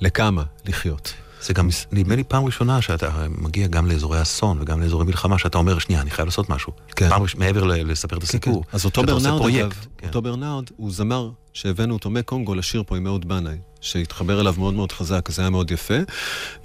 לכמה 0.02 0.44
לחיות. 0.66 1.14
זה 1.46 1.54
גם, 1.54 1.70
נדמה 1.92 2.16
לי 2.16 2.24
פעם 2.24 2.46
ראשונה 2.46 2.82
שאתה 2.82 3.28
מגיע 3.38 3.68
גם 3.68 3.88
לאזורי 3.88 4.22
אסון 4.22 4.58
וגם 4.62 4.82
לאזורי 4.82 5.06
מלחמה, 5.06 5.38
שאתה 5.38 5.58
אומר, 5.58 5.80
שנייה, 5.80 6.02
אני 6.02 6.12
חייב 6.12 6.26
לעשות 6.26 6.50
משהו. 6.50 6.74
כן. 6.96 7.10
פעם 7.10 7.22
ראשונה, 7.22 7.46
מעבר 7.46 7.64
לספר 7.64 8.18
את 8.18 8.22
כן, 8.22 8.28
הסיפור. 8.28 8.64
כן, 8.64 8.70
כן. 8.72 8.76
אז 8.76 8.86
אותו 8.86 9.04
ברנארד, 9.04 9.42
אגב, 9.42 9.74
כן. 9.98 10.08
אותו 10.08 10.22
ברנארד, 10.22 10.64
הוא 10.78 10.92
זמר 10.92 11.30
שהבאנו 11.54 11.94
אותו 11.94 12.10
מקונגו 12.10 12.56
לשיר 12.56 12.84
פה 12.88 12.98
עם 12.98 13.08
אהוד 13.08 13.28
בנאי, 13.28 13.58
שהתחבר 13.82 14.42
אליו 14.42 14.54
מאוד 14.58 14.74
מאוד 14.74 14.92
חזק, 14.92 15.30
זה 15.32 15.42
היה 15.42 15.50
מאוד 15.50 15.72
יפה. 15.72 15.98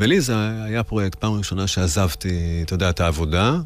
ולי 0.00 0.20
זה 0.20 0.34
היה 0.64 0.82
פרויקט, 0.82 1.18
פעם 1.18 1.32
ראשונה 1.32 1.66
שעזבתי, 1.66 2.62
אתה 2.62 2.74
יודע, 2.74 2.90
את 2.90 3.00
העבודה, 3.00 3.56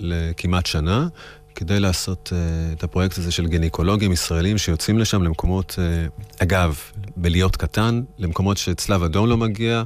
לכמעט 0.00 0.66
שנה, 0.66 1.08
כדי 1.54 1.80
לעשות 1.80 2.32
uh, 2.32 2.72
את 2.72 2.84
הפרויקט 2.84 3.18
הזה 3.18 3.32
של 3.32 3.46
גניקולוגים 3.46 4.12
ישראלים 4.12 4.58
שיוצאים 4.58 4.98
לשם 4.98 5.22
למקומות, 5.22 5.78
uh, 5.78 6.42
אגב, 6.42 6.78
בלהיות 7.16 7.56
קטן, 7.56 8.02
למקומות 8.18 8.56
שצלב 8.56 9.02
אדום 9.02 9.28
לא 9.28 9.36
מגיע, 9.36 9.82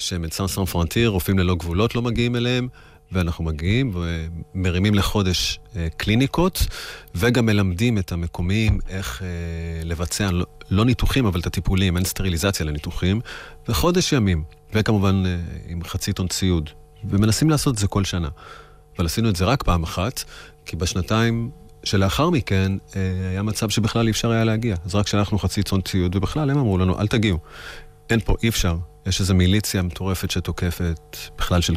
שמדסן 0.00 0.46
סן 0.46 0.64
פרנטיר, 0.64 1.08
רופאים 1.08 1.38
ללא 1.38 1.54
גבולות 1.54 1.94
לא 1.94 2.02
מגיעים 2.02 2.36
אליהם, 2.36 2.68
ואנחנו 3.12 3.44
מגיעים 3.44 3.92
ומרימים 4.54 4.94
לחודש 4.94 5.58
uh, 5.58 5.76
קליניקות, 5.96 6.66
וגם 7.14 7.46
מלמדים 7.46 7.98
את 7.98 8.12
המקומיים 8.12 8.78
איך 8.88 9.22
uh, 9.22 9.24
לבצע, 9.84 10.30
לא, 10.30 10.46
לא 10.70 10.84
ניתוחים, 10.84 11.26
אבל 11.26 11.40
את 11.40 11.46
הטיפולים, 11.46 11.96
אין 11.96 12.04
סטריליזציה 12.04 12.66
לניתוחים, 12.66 13.20
וחודש 13.68 14.12
ימים, 14.12 14.44
וכמובן 14.74 15.22
uh, 15.24 15.70
עם 15.70 15.84
חצי 15.84 16.12
טון 16.12 16.28
ציוד, 16.28 16.70
ומנסים 17.04 17.50
לעשות 17.50 17.74
את 17.74 17.78
זה 17.78 17.86
כל 17.86 18.04
שנה. 18.04 18.28
אבל 18.98 19.06
עשינו 19.06 19.28
את 19.28 19.36
זה 19.36 19.44
רק 19.44 19.62
פעם 19.62 19.82
אחת, 19.82 20.24
כי 20.66 20.76
בשנתיים 20.76 21.50
שלאחר 21.84 22.30
מכן 22.30 22.72
אה, 22.96 23.00
היה 23.30 23.42
מצב 23.42 23.68
שבכלל 23.68 24.06
אי 24.06 24.10
אפשר 24.10 24.30
היה 24.30 24.44
להגיע. 24.44 24.76
אז 24.84 24.94
רק 24.94 25.06
שלחנו 25.06 25.38
חצי 25.38 25.62
צאן 25.62 25.80
ציוד, 25.80 26.16
ובכלל 26.16 26.50
הם 26.50 26.58
אמרו 26.58 26.78
לנו, 26.78 27.00
אל 27.00 27.06
תגיעו. 27.06 27.38
אין 28.10 28.20
פה, 28.20 28.36
אי 28.42 28.48
אפשר. 28.48 28.76
יש 29.06 29.20
איזו 29.20 29.34
מיליציה 29.34 29.82
מטורפת 29.82 30.30
שתוקפת, 30.30 31.16
בכלל 31.38 31.60
של 31.60 31.74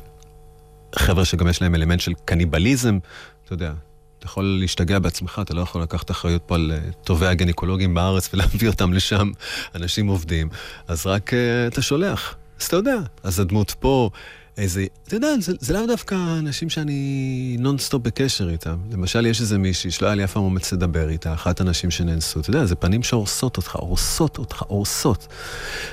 חבר'ה 0.96 1.26
שגם 1.26 1.48
יש 1.48 1.62
להם 1.62 1.76
אלמנט 1.76 2.00
של 2.00 2.14
קניבליזם. 2.26 3.00
אתה 3.46 3.54
יודע, 3.54 3.74
אתה 4.20 4.26
יכול 4.26 4.58
להשתגע 4.60 5.00
בעצמך, 5.00 5.42
אתה 5.42 5.54
לא 5.54 5.62
יכול 5.62 5.82
לקחת 5.82 6.12
אחריות 6.12 6.42
פה 6.46 6.56
על 6.56 6.72
אה, 6.76 6.92
טובי 7.04 7.28
הגניקולוגים 7.28 7.94
בארץ 7.94 8.30
ולהביא 8.34 8.68
אותם 8.68 8.94
לשם, 8.94 9.32
אנשים 9.76 10.08
עובדים. 10.08 10.50
אז 10.88 11.08
רק 11.08 11.34
אה, 11.34 11.36
אתה 11.68 11.82
שולח. 11.82 12.36
אז 12.60 12.66
אתה 12.66 12.76
יודע, 12.76 12.98
אז 13.24 13.40
הדמות 13.40 13.76
פה... 13.80 14.10
איזה, 14.58 14.86
אתה 15.08 15.16
יודע, 15.16 15.28
זה, 15.40 15.54
זה 15.60 15.74
לאו 15.74 15.88
דווקא 15.88 16.16
אנשים 16.40 16.70
שאני 16.70 17.58
נונסטופ 17.60 18.02
בקשר 18.02 18.50
איתם. 18.50 18.78
למשל, 18.92 19.26
יש 19.26 19.42
איזה 19.42 19.58
מישהי 19.58 19.92
שלא 19.92 20.08
היה 20.08 20.16
לי 20.16 20.24
אף 20.24 20.34
פעם 20.34 20.44
אומץ 20.44 20.74
לדבר 20.74 21.10
איתה, 21.10 21.34
אחת 21.34 21.62
הנשים 21.62 21.92
שנאנסו. 21.92 22.40
אתה 22.40 22.50
יודע, 22.50 22.66
זה 22.66 22.76
פנים 22.76 23.04
שהורסות 23.04 23.58
אותך, 23.58 23.76
הורסות 23.76 24.38
אותך, 24.38 24.62
הורסות. 24.68 25.28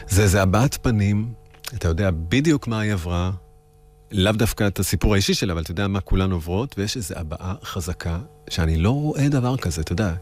זה 0.09 0.23
איזה 0.23 0.42
הבעת 0.42 0.79
פנים, 0.83 1.33
אתה 1.75 1.88
יודע 1.88 2.11
בדיוק 2.11 2.66
מה 2.68 2.81
היא 2.81 2.92
עברה, 2.92 3.31
לאו 4.12 4.33
דווקא 4.33 4.66
את 4.66 4.79
הסיפור 4.79 5.14
האישי 5.14 5.35
שלה, 5.35 5.53
אבל 5.53 5.62
אתה 5.62 5.70
יודע 5.70 5.88
מה 5.88 6.01
כולן 6.01 6.33
עוברות, 6.33 6.75
ויש 6.79 6.96
איזו 6.96 7.14
הבעה 7.16 7.55
חזקה, 7.64 8.18
שאני 8.51 8.77
לא 8.77 8.90
רואה 8.90 9.29
דבר 9.29 9.57
כזה, 9.57 9.81
אתה 9.81 9.92
יודע. 9.92 10.14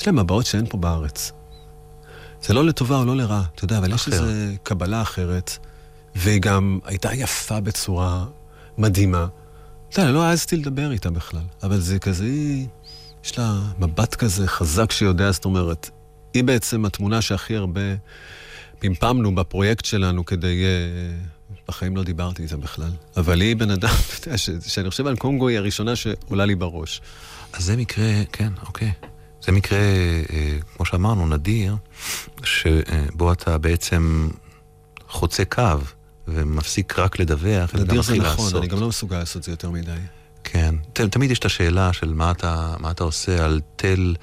יש 0.00 0.06
להם 0.06 0.18
הבעות 0.18 0.46
שאין 0.46 0.66
פה 0.68 0.78
בארץ. 0.78 1.32
זה 2.42 2.54
לא 2.54 2.64
לטובה 2.64 2.96
או 2.96 3.04
לא 3.04 3.16
לרע, 3.16 3.42
אתה 3.54 3.64
יודע, 3.64 3.78
אבל 3.78 3.94
אחר. 3.94 4.10
יש 4.10 4.20
איזו 4.20 4.32
קבלה 4.62 5.02
אחרת. 5.02 5.58
והיא 6.14 6.40
גם 6.40 6.78
הייתה 6.84 7.14
יפה 7.14 7.60
בצורה 7.60 8.24
מדהימה. 8.78 9.26
אתה 9.88 10.00
יודע, 10.00 10.12
לא 10.12 10.22
העזתי 10.22 10.56
לדבר 10.56 10.92
איתה 10.92 11.10
בכלל, 11.10 11.42
אבל 11.62 11.80
זה 11.80 11.98
כזה, 11.98 12.24
היא, 12.24 12.66
יש 13.24 13.38
לה 13.38 13.60
מבט 13.78 14.14
כזה 14.14 14.48
חזק 14.48 14.92
שיודע, 14.92 15.30
זאת 15.30 15.44
אומרת, 15.44 15.90
היא 16.34 16.44
בעצם 16.44 16.84
התמונה 16.84 17.22
שהכי 17.22 17.56
הרבה 17.56 17.80
פמפמנו 18.78 19.34
בפרויקט 19.34 19.84
שלנו 19.84 20.24
כדי... 20.24 20.64
אה, 20.64 21.16
בחיים 21.68 21.96
לא 21.96 22.02
דיברתי 22.02 22.42
איתה 22.42 22.56
בכלל. 22.56 22.90
אבל 23.16 23.40
היא 23.40 23.56
בן 23.56 23.70
אדם, 23.70 23.88
אתה 24.18 24.28
יודע, 24.28 24.38
שאני 24.38 24.90
חושב 24.90 25.06
על 25.06 25.16
קונגו 25.16 25.48
היא 25.48 25.58
הראשונה 25.58 25.96
שעולה 25.96 26.44
לי 26.44 26.54
בראש. 26.54 27.00
אז 27.52 27.64
זה 27.64 27.76
מקרה, 27.76 28.24
כן, 28.32 28.52
אוקיי. 28.66 28.92
זה 29.42 29.52
מקרה, 29.52 29.78
אה, 29.78 30.58
כמו 30.76 30.84
שאמרנו, 30.84 31.26
נדיר, 31.26 31.76
שבו 32.44 33.32
אתה 33.32 33.58
בעצם 33.58 34.28
חוצה 35.08 35.44
קו 35.44 35.78
ומפסיק 36.28 36.98
רק 36.98 37.18
לדווח, 37.18 37.74
אלא 37.74 37.84
גם 37.84 37.98
מתחיל 37.98 38.22
נכון, 38.22 38.44
לעשות. 38.44 38.62
אני 38.62 38.66
גם 38.66 38.80
לא 38.80 38.88
מסוגל 38.88 39.18
לעשות 39.18 39.42
זה 39.42 39.50
יותר 39.50 39.70
מדי. 39.70 39.90
כן. 40.44 40.74
ת, 40.92 41.00
תמיד 41.00 41.30
יש 41.30 41.38
את 41.38 41.44
השאלה 41.44 41.92
של 41.92 42.14
מה 42.14 42.30
אתה, 42.30 42.74
מה 42.78 42.90
אתה 42.90 43.04
עושה 43.04 43.44
על 43.44 43.60
תל 43.76 44.14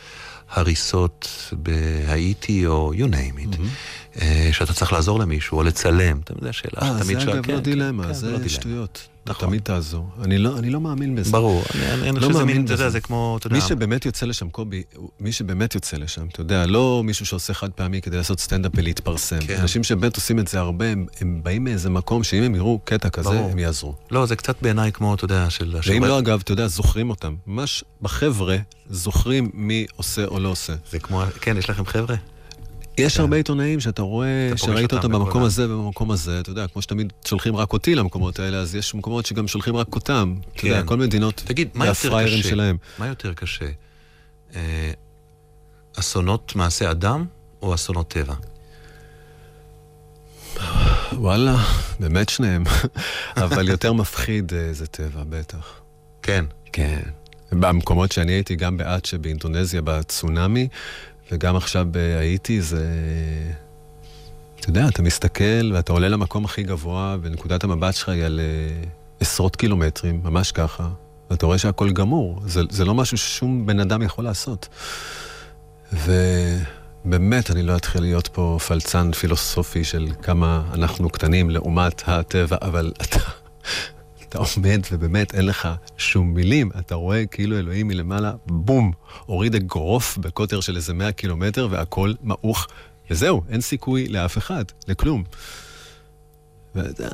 הריסות 0.49 1.51
בהאיטי 1.51 2.65
או 2.65 2.93
you 2.93 3.11
name 3.11 3.37
it, 3.39 3.57
mm-hmm. 3.57 4.19
שאתה 4.51 4.73
צריך 4.73 4.93
לעזור 4.93 5.19
למישהו 5.19 5.57
או 5.57 5.63
לצלם. 5.63 6.19
אתה 6.19 6.33
יודע, 6.37 6.53
שאלה 6.53 6.99
שתמיד 6.99 7.19
שואל. 7.19 7.29
אה, 7.29 7.33
זה 7.33 7.39
אגב 7.39 7.45
כן, 7.45 7.53
לא 7.53 7.59
דילמה, 7.59 8.07
כן, 8.07 8.13
זה 8.13 8.31
לא 8.31 8.47
שטויות. 8.47 9.07
נכון. 9.29 9.49
תמיד 9.49 9.61
תעזור. 9.61 10.09
אני 10.23 10.37
לא, 10.37 10.57
אני 10.57 10.69
לא 10.69 10.81
מאמין 10.81 11.15
בזה. 11.15 11.31
ברור, 11.31 11.63
אני, 11.75 12.09
אני 12.09 12.15
לא 12.15 12.19
חושב 12.19 12.33
שזה 12.33 12.45
מין, 12.45 12.65
אתה 12.65 12.73
יודע, 12.73 12.89
זה 12.89 12.99
כמו, 12.99 13.37
אתה 13.39 13.47
יודע... 13.47 13.55
מי 13.55 13.61
שבאמת 13.61 14.05
יוצא 14.05 14.25
לשם, 14.25 14.49
קובי, 14.49 14.83
מי 15.19 15.31
שבאמת 15.31 15.75
יוצא 15.75 15.97
לשם, 15.97 16.27
אתה 16.31 16.41
יודע, 16.41 16.65
לא 16.65 17.01
מישהו 17.05 17.25
שעושה 17.25 17.53
חד 17.53 17.69
פעמי 17.71 18.01
כדי 18.01 18.17
לעשות 18.17 18.39
סטנדאפ 18.39 18.71
ולהתפרסם. 18.75 19.39
כן. 19.39 19.57
אנשים 19.61 19.83
שבאמת 19.83 20.15
עושים 20.15 20.39
את 20.39 20.47
זה 20.47 20.59
הרבה, 20.59 20.87
הם, 20.89 21.05
הם 21.21 21.39
באים 21.43 21.63
מאיזה 21.63 21.89
מקום 21.89 22.23
שאם 22.23 22.43
הם 22.43 22.55
יראו 22.55 22.79
קטע 22.83 23.09
כזה, 23.09 23.29
ברור. 23.29 23.51
הם 23.51 23.59
יעזרו. 23.59 23.95
לא, 24.11 24.25
זה 24.25 24.35
קצת 24.35 24.55
בעיניי 24.61 24.91
כמו, 24.91 25.15
אתה 25.15 25.25
יודע, 25.25 25.49
של... 25.49 25.75
ואם 25.87 26.03
לא, 26.03 26.19
אגב, 26.19 26.39
אתה 26.43 26.51
יודע, 26.51 26.67
זוכרים 26.67 27.09
אותם. 27.09 27.35
ממש 27.47 27.83
בחבר'ה, 28.01 28.57
זוכרים 28.89 29.49
מי 29.53 29.85
עושה 29.95 30.25
או 30.25 30.39
לא 30.39 30.49
עושה. 30.49 30.73
זה 30.91 30.99
כמו, 30.99 31.23
כן, 31.41 31.57
יש 31.57 31.69
לכם 31.69 31.85
חבר'ה? 31.85 32.15
יש. 32.99 33.19
הרבה 33.19 33.37
עיתונאים 33.37 33.79
שאתה 33.79 34.01
רואה, 34.01 34.51
שראית 34.55 34.93
אותם 34.93 35.11
במקום 35.11 35.43
הזה 35.43 35.73
ובמקום 35.73 36.11
הזה, 36.11 36.39
אתה 36.39 36.49
יודע, 36.49 36.67
כמו 36.67 36.81
שתמיד 36.81 37.13
שולחים 37.25 37.55
רק 37.55 37.73
אותי 37.73 37.95
למקומות 37.95 38.39
האלה, 38.39 38.57
אז 38.57 38.75
יש 38.75 38.95
מקומות 38.95 39.25
שגם 39.25 39.47
שולחים 39.47 39.75
רק 39.75 39.95
אותם. 39.95 40.35
אתה 40.55 40.67
יודע, 40.67 40.81
כן. 40.81 40.87
כל 40.87 40.97
מדינות, 40.97 41.43
תגיד, 41.45 41.69
מה 41.73 41.85
יותר 41.85 42.23
קשה? 42.25 42.49
שלהם. 42.49 42.77
מה 42.99 43.07
יותר 43.07 43.33
קשה? 43.33 43.65
אה, 44.55 44.91
אסונות 45.99 46.55
מעשה 46.55 46.91
אדם 46.91 47.25
או 47.61 47.73
אסונות 47.73 48.07
טבע? 48.07 48.33
וואלה, 51.11 51.55
באמת 51.99 52.29
שניהם. 52.29 52.63
אבל 53.37 53.69
יותר 53.69 53.93
מפחיד 53.93 54.53
אה, 54.53 54.73
זה 54.73 54.87
טבע, 54.87 55.23
בטח. 55.29 55.79
כן. 56.21 56.45
כן. 56.71 56.99
במקומות 57.51 58.11
שאני 58.11 58.31
הייתי, 58.31 58.55
גם 58.55 58.77
באצ'ה 58.77 59.17
באינדונזיה, 59.17 59.81
בצונאמי, 59.81 60.67
וגם 61.31 61.55
עכשיו 61.55 61.87
בהאיטי 61.91 62.61
זה... 62.61 62.85
אתה 64.59 64.69
יודע, 64.69 64.87
אתה 64.87 65.01
מסתכל 65.01 65.71
ואתה 65.73 65.93
עולה 65.93 66.09
למקום 66.09 66.45
הכי 66.45 66.63
גבוה, 66.63 67.17
ונקודת 67.21 67.63
המבט 67.63 67.95
שלך 67.95 68.09
היא 68.09 68.23
על 68.23 68.39
uh, 68.39 68.87
עשרות 69.19 69.55
קילומטרים, 69.55 70.21
ממש 70.23 70.51
ככה, 70.51 70.89
ואתה 71.29 71.45
רואה 71.45 71.57
שהכל 71.57 71.91
גמור. 71.91 72.41
זה, 72.45 72.61
זה 72.69 72.85
לא 72.85 72.95
משהו 72.95 73.17
ששום 73.17 73.65
בן 73.65 73.79
אדם 73.79 74.01
יכול 74.01 74.23
לעשות. 74.23 74.67
ו... 75.93 76.13
באמת, 77.05 77.51
אני 77.51 77.63
לא 77.63 77.75
אתחיל 77.75 78.01
להיות 78.01 78.27
פה 78.27 78.57
פלצן 78.67 79.11
פילוסופי 79.11 79.83
של 79.83 80.07
כמה 80.21 80.63
אנחנו 80.73 81.09
קטנים 81.09 81.49
לעומת 81.49 82.03
הטבע, 82.07 82.57
אבל 82.61 82.91
אתה, 83.01 83.19
אתה 84.29 84.37
עומד 84.37 84.81
ובאמת 84.91 85.35
אין 85.35 85.45
לך 85.45 85.69
שום 85.97 86.33
מילים. 86.33 86.69
אתה 86.79 86.95
רואה 86.95 87.25
כאילו 87.25 87.57
אלוהים 87.59 87.87
מלמעלה, 87.87 88.33
בום, 88.45 88.91
הוריד 89.25 89.55
אגרוף 89.55 90.17
בקוטר 90.17 90.59
של 90.61 90.75
איזה 90.75 90.93
100 90.93 91.11
קילומטר 91.11 91.67
והכל 91.71 92.13
מעוך, 92.23 92.67
וזהו, 93.09 93.41
אין 93.49 93.61
סיכוי 93.61 94.07
לאף 94.07 94.37
אחד, 94.37 94.63
לכלום. 94.87 95.23
ואתה 96.75 97.07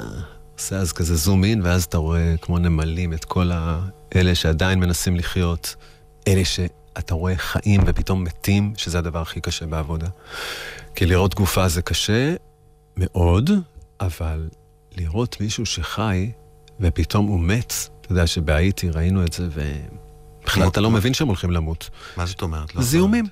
עושה 0.56 0.76
אז 0.76 0.92
כזה 0.92 1.16
זום 1.16 1.44
אין, 1.44 1.62
ואז 1.64 1.84
אתה 1.84 1.98
רואה 1.98 2.36
כמו 2.42 2.60
נמלים 2.60 3.14
את 3.14 3.26
כל 3.26 3.52
האלה 3.54 4.36
שעדיין 4.36 4.80
מנסים 4.80 5.16
לחיות, 5.16 5.76
אלה 6.28 6.46
ש... 6.46 6.60
אתה 6.98 7.14
רואה 7.14 7.38
חיים 7.38 7.82
ופתאום 7.86 8.24
מתים, 8.24 8.74
שזה 8.78 8.98
הדבר 8.98 9.22
הכי 9.22 9.42
קשה 9.42 9.66
בעבודה. 9.66 10.08
כי 10.96 11.06
לראות 11.06 11.36
גופה 11.36 11.68
זה 11.68 11.82
קשה 11.82 12.36
מאוד, 12.98 13.50
אבל 14.00 14.50
לראות 14.98 15.42
מישהו 15.42 15.66
שחי 15.66 16.32
ופתאום 16.80 17.28
הוא 17.28 17.40
מת, 17.40 17.74
אתה 18.02 18.12
יודע 18.12 18.28
שבהאיטי 18.28 18.90
ראינו 18.90 19.24
את 19.24 19.34
זה, 19.34 19.48
ובכלל 19.52 20.68
אתה 20.68 20.82
לא 20.82 20.92
מבין 20.92 21.14
שהם 21.14 21.28
הולכים 21.28 21.52
למות. 21.52 21.90
מה 22.18 22.26
זאת 22.26 22.42
אומרת? 22.42 22.76
לא 22.76 22.82
זיהומים. 22.82 23.26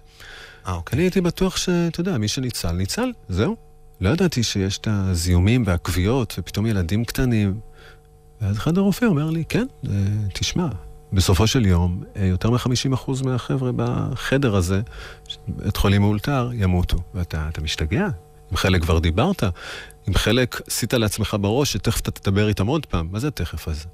אה, 0.67 0.73
אוקיי. 0.73 0.95
אני 0.95 1.03
הייתי 1.03 1.21
בטוח 1.21 1.57
שאתה 1.57 2.01
יודע, 2.01 2.17
מי 2.17 2.27
שניצל, 2.27 2.71
ניצל, 2.71 3.11
זהו. 3.29 3.55
לא 4.01 4.09
ידעתי 4.09 4.43
שיש 4.43 4.77
את 4.77 4.87
הזיהומים 4.91 5.63
והכוויות, 5.65 6.35
ופתאום 6.37 6.65
ילדים 6.65 7.05
קטנים. 7.05 7.59
ואז 8.41 8.57
אחד 8.57 8.77
הרופא 8.77 9.05
אומר 9.05 9.29
לי, 9.29 9.43
כן, 9.49 9.65
תשמע, 10.33 10.67
בסופו 11.13 11.47
של 11.47 11.65
יום, 11.65 12.03
אה, 12.15 12.25
יותר 12.25 12.49
מ-50% 12.49 13.23
מהחבר'ה 13.25 13.71
בחדר 13.75 14.55
הזה, 14.55 14.81
בית 15.47 15.77
חולים 15.77 16.01
מאולתר, 16.01 16.49
ימותו. 16.53 16.97
ואתה 17.13 17.61
משתגע. 17.61 18.07
עם 18.51 18.57
חלק 18.57 18.81
כבר 18.81 18.99
דיברת, 18.99 19.43
עם 20.07 20.13
חלק 20.13 20.61
עשית 20.67 20.93
לעצמך 20.93 21.37
בראש 21.41 21.73
שתכף 21.73 21.99
אתה 21.99 22.11
תדבר 22.11 22.47
איתם 22.47 22.67
עוד 22.67 22.85
פעם. 22.85 23.07
מה 23.11 23.19
זה 23.19 23.27
התכף 23.27 23.67
הזה? 23.67 23.85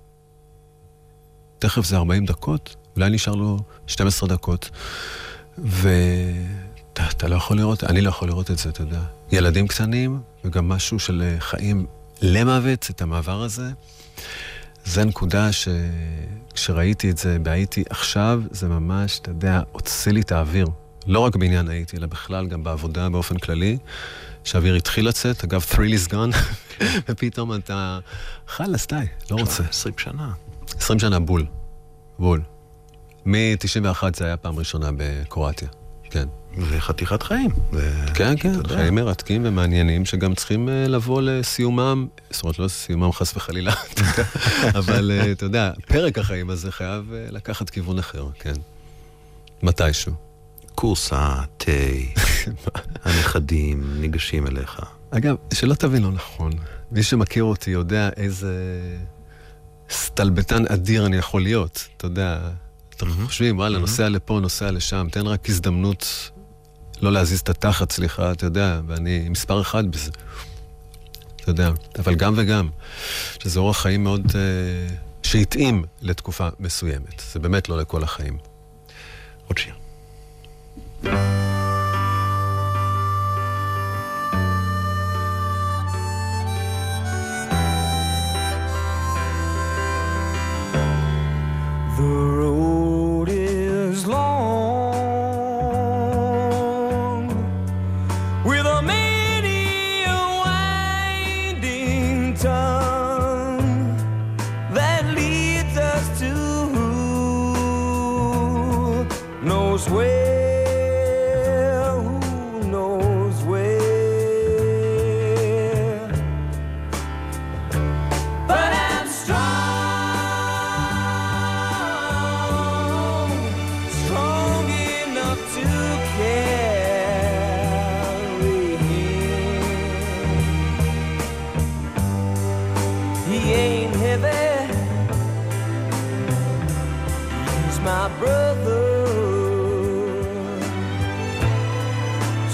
תכף 1.59 1.85
זה 1.85 1.97
40 1.97 2.25
דקות, 2.25 2.75
אולי 2.95 3.09
נשאר 3.09 3.35
לו 3.35 3.59
12 3.87 4.29
דקות, 4.29 4.69
ואתה 5.57 7.27
לא 7.27 7.35
יכול 7.35 7.57
לראות, 7.57 7.83
אני 7.83 8.01
לא 8.01 8.09
יכול 8.09 8.27
לראות 8.27 8.51
את 8.51 8.57
זה, 8.57 8.69
אתה 8.69 8.81
יודע. 8.81 9.01
ילדים 9.31 9.67
קטנים, 9.67 10.21
וגם 10.45 10.69
משהו 10.69 10.99
של 10.99 11.21
אה, 11.25 11.39
חיים 11.39 11.85
למוות, 12.21 12.87
את 12.89 13.01
המעבר 13.01 13.41
הזה. 13.41 13.71
זה 14.85 15.05
נקודה 15.05 15.49
שכשראיתי 15.51 17.09
את 17.09 17.17
זה 17.17 17.39
בהאיטי 17.39 17.83
עכשיו, 17.89 18.41
זה 18.51 18.67
ממש, 18.67 19.19
אתה 19.19 19.31
יודע, 19.31 19.61
הוציא 19.71 20.11
לי 20.11 20.21
את 20.21 20.31
האוויר. 20.31 20.67
לא 21.07 21.19
רק 21.19 21.35
בעניין 21.35 21.69
האיטי, 21.69 21.97
אלא 21.97 22.07
בכלל 22.07 22.47
גם 22.47 22.63
בעבודה 22.63 23.09
באופן 23.09 23.37
כללי, 23.37 23.77
שהאוויר 24.43 24.75
התחיל 24.75 25.07
לצאת, 25.07 25.43
אגב, 25.43 25.65
thrill 25.71 26.07
is 26.07 26.11
gone, 26.11 26.35
ופתאום 27.09 27.55
אתה, 27.55 27.99
חלאס, 28.47 28.87
די, 28.87 29.05
לא 29.31 29.35
רוצה. 29.35 29.63
20 29.69 29.95
שנה. 29.97 30.31
20 30.77 30.99
שנה 30.99 31.19
בול, 31.19 31.45
בול. 32.19 32.41
מ-91 33.25 34.03
זה 34.15 34.25
היה 34.25 34.37
פעם 34.37 34.59
ראשונה 34.59 34.89
בקרואטיה, 34.97 35.67
כן. 36.09 36.27
זה 36.57 36.79
חתיכת 36.79 37.23
חיים. 37.23 37.49
כן, 38.13 38.33
כן, 38.39 38.67
חיים 38.67 38.95
מרתקים 38.95 39.41
ומעניינים 39.45 40.05
שגם 40.05 40.35
צריכים 40.35 40.69
אה, 40.69 40.87
לבוא 40.87 41.21
לסיומם, 41.21 42.07
זאת 42.29 42.43
אומרת, 42.43 42.59
לא 42.59 42.65
לסיומם 42.65 43.11
חס 43.11 43.35
וחלילה, 43.35 43.73
אבל 44.79 45.11
אה, 45.11 45.31
אתה 45.31 45.45
יודע, 45.45 45.71
פרק 45.87 46.17
החיים 46.17 46.49
הזה 46.49 46.71
חייב 46.71 47.13
אה, 47.13 47.25
לקחת 47.31 47.69
כיוון 47.69 47.99
אחר, 47.99 48.27
כן. 48.39 48.53
מתישהו. 49.63 50.28
כורסה, 50.75 51.35
תה, 51.57 51.71
הנכדים 53.03 54.01
ניגשים 54.01 54.47
אליך. 54.47 54.81
אגב, 55.11 55.35
שלא 55.53 55.73
תבין 55.73 56.03
לא 56.03 56.11
נכון, 56.11 56.51
מי 56.91 57.03
שמכיר 57.03 57.43
אותי 57.43 57.71
יודע 57.71 58.09
איזה 58.17 58.81
סטלבטן 59.89 60.65
אדיר 60.67 61.05
אני 61.05 61.17
יכול 61.17 61.41
להיות, 61.41 61.87
אתה 61.97 62.05
יודע. 62.05 62.39
אתם 62.95 63.05
חושבים, 63.25 63.57
וואלה, 63.57 63.79
נוסע 63.79 64.09
לפה, 64.09 64.39
נוסע 64.39 64.71
לשם, 64.71 65.07
תן 65.11 65.27
רק 65.27 65.49
הזדמנות 65.49 66.31
לא 67.01 67.11
להזיז 67.11 67.39
את 67.39 67.49
התחת, 67.49 67.91
סליחה, 67.91 68.31
אתה 68.31 68.45
יודע, 68.45 68.81
ואני 68.87 69.29
מספר 69.29 69.61
אחד 69.61 69.91
בזה. 69.91 70.11
אתה 71.35 71.51
יודע, 71.51 71.71
אבל 71.99 72.15
גם 72.15 72.33
וגם, 72.37 72.69
שזה 73.43 73.59
אורח 73.59 73.81
חיים 73.81 74.03
מאוד, 74.03 74.25
uh, 74.25 74.33
שהתאים 75.23 75.83
לתקופה 76.01 76.47
מסוימת. 76.59 77.23
זה 77.33 77.39
באמת 77.39 77.69
לא 77.69 77.77
לכל 77.77 78.03
החיים. 78.03 78.37
עוד 79.47 79.57
שיר. 79.57 79.73
Música 81.01 81.48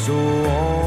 So 0.06 0.14
on. 0.14 0.85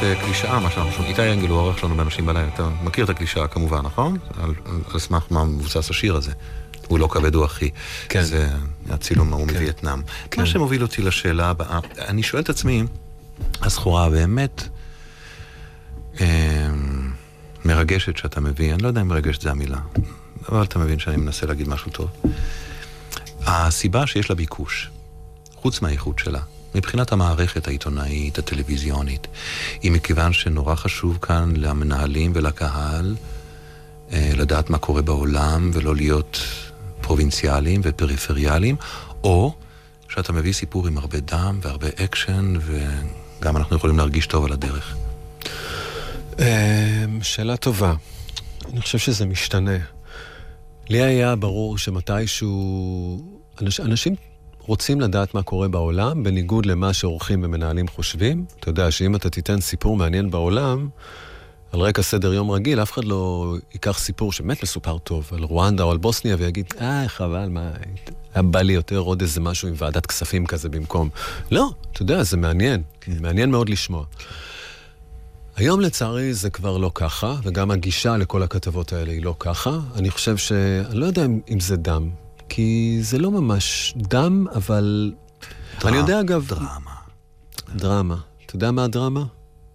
קלישאה, 0.00 0.60
מה 0.60 0.70
שאנחנו 0.70 0.92
שומעים. 0.92 1.10
איתי 1.10 1.32
אנגל 1.32 1.48
הוא 1.48 1.58
העורך 1.58 1.78
שלנו 1.78 1.94
באנשים 1.94 2.26
בלילה. 2.26 2.48
אתה 2.54 2.68
מכיר 2.82 3.04
את 3.04 3.10
הקלישאה 3.10 3.48
כמובן, 3.48 3.80
נכון? 3.80 4.18
על, 4.42 4.54
על, 4.92 5.00
סמך 5.00 5.24
מה 5.30 5.44
מבוסס 5.44 5.90
השיר 5.90 6.16
הזה. 6.16 6.32
הוא 6.88 6.98
לא 6.98 7.08
כבד 7.10 7.34
הוא 7.34 7.44
אחי. 7.44 7.70
כן. 8.08 8.22
זה 8.22 8.48
הצילום 8.90 9.32
ההוא 9.32 9.46
כן. 9.46 9.54
מווייטנאם. 9.54 10.02
כן. 10.30 10.40
מה 10.40 10.46
שמוביל 10.46 10.82
אותי 10.82 11.02
לשאלה 11.02 11.50
הבאה, 11.50 11.78
אני 11.98 12.22
שואל 12.22 12.42
את 12.42 12.48
עצמי, 12.48 12.84
הסחורה 13.62 14.10
באמת 14.10 14.68
אה, 16.20 16.68
מרגשת 17.64 18.16
שאתה 18.16 18.40
מביא, 18.40 18.74
אני 18.74 18.82
לא 18.82 18.88
יודע 18.88 19.00
אם 19.00 19.08
מרגשת 19.08 19.40
זה 19.40 19.50
המילה, 19.50 19.78
אבל 20.48 20.62
אתה 20.62 20.78
מבין 20.78 20.98
שאני 20.98 21.16
מנסה 21.16 21.46
להגיד 21.46 21.68
משהו 21.68 21.90
טוב. 21.90 22.10
הסיבה 23.46 24.06
שיש 24.06 24.30
לה 24.30 24.36
ביקוש, 24.36 24.90
חוץ 25.54 25.82
מהאיכות 25.82 26.18
שלה, 26.18 26.40
מבחינת 26.74 27.12
המערכת 27.12 27.68
העיתונאית, 27.68 28.38
הטלוויזיונית, 28.38 29.26
היא 29.82 29.92
מכיוון 29.92 30.32
שנורא 30.32 30.74
חשוב 30.74 31.18
כאן 31.22 31.52
למנהלים 31.56 32.32
ולקהל 32.34 33.16
אה, 34.12 34.32
לדעת 34.36 34.70
מה 34.70 34.78
קורה 34.78 35.02
בעולם 35.02 35.70
ולא 35.74 35.96
להיות 35.96 36.40
פרובינציאליים 37.00 37.80
ופריפריאליים, 37.84 38.76
או 39.24 39.54
שאתה 40.08 40.32
מביא 40.32 40.52
סיפור 40.52 40.86
עם 40.86 40.98
הרבה 40.98 41.20
דם 41.20 41.58
והרבה 41.62 41.88
אקשן, 42.04 42.54
וגם 42.60 43.56
אנחנו 43.56 43.76
יכולים 43.76 43.98
להרגיש 43.98 44.26
טוב 44.26 44.44
על 44.44 44.52
הדרך. 44.52 44.96
אמ, 46.38 46.44
שאלה 47.22 47.56
טובה. 47.56 47.94
אני 48.72 48.80
חושב 48.80 48.98
שזה 48.98 49.26
משתנה. 49.26 49.78
לי 50.88 51.02
היה 51.02 51.36
ברור 51.36 51.78
שמתישהו... 51.78 53.40
אנש, 53.62 53.80
אנשים 53.80 54.14
רוצים 54.66 55.00
לדעת 55.00 55.34
מה 55.34 55.42
קורה 55.42 55.68
בעולם, 55.68 56.22
בניגוד 56.22 56.66
למה 56.66 56.92
שעורכים 56.92 57.44
ומנהלים 57.44 57.88
חושבים. 57.88 58.44
אתה 58.60 58.68
יודע 58.68 58.90
שאם 58.90 59.16
אתה 59.16 59.30
תיתן 59.30 59.60
סיפור 59.60 59.96
מעניין 59.96 60.30
בעולם, 60.30 60.88
על 61.72 61.80
רקע 61.80 62.02
סדר 62.02 62.34
יום 62.34 62.50
רגיל, 62.50 62.82
אף 62.82 62.92
אחד 62.92 63.04
לא 63.04 63.54
ייקח 63.72 63.98
סיפור 63.98 64.32
שבאמת 64.32 64.62
מסופר 64.62 64.98
טוב, 64.98 65.30
על 65.32 65.42
רואנדה 65.42 65.82
או 65.82 65.90
על 65.90 65.96
בוסניה, 65.96 66.36
ויגיד, 66.38 66.66
אה, 66.80 67.04
חבל, 67.08 67.48
מה, 67.48 67.70
היה 68.34 68.42
בא 68.42 68.62
לי 68.62 68.72
יותר 68.72 68.98
עוד 68.98 69.20
איזה 69.20 69.40
משהו 69.40 69.68
עם 69.68 69.74
ועדת 69.76 70.06
כספים 70.06 70.46
כזה 70.46 70.68
במקום. 70.68 71.08
לא, 71.50 71.70
אתה 71.92 72.02
יודע, 72.02 72.22
זה 72.22 72.36
מעניין. 72.36 72.82
מעניין 73.20 73.50
מאוד 73.50 73.68
לשמוע. 73.68 74.04
היום 75.56 75.80
לצערי 75.80 76.34
זה 76.34 76.50
כבר 76.50 76.76
לא 76.76 76.90
ככה, 76.94 77.34
וגם 77.42 77.70
הגישה 77.70 78.16
לכל 78.16 78.42
הכתבות 78.42 78.92
האלה 78.92 79.12
היא 79.12 79.22
לא 79.22 79.34
ככה. 79.38 79.78
אני 79.96 80.10
חושב 80.10 80.36
ש... 80.36 80.52
אני 80.90 80.98
לא 80.98 81.06
יודע 81.06 81.24
אם, 81.24 81.40
אם 81.50 81.60
זה 81.60 81.76
דם, 81.76 82.10
כי 82.50 82.98
זה 83.00 83.18
לא 83.18 83.30
ממש 83.30 83.94
דם, 83.96 84.46
אבל... 84.54 85.12
אני 85.84 85.96
יודע 85.96 86.20
אגב... 86.20 86.46
דרמה. 86.48 86.94
דרמה. 87.76 88.16
אתה 88.46 88.56
יודע 88.56 88.70
מה 88.70 88.84
הדרמה? 88.84 89.24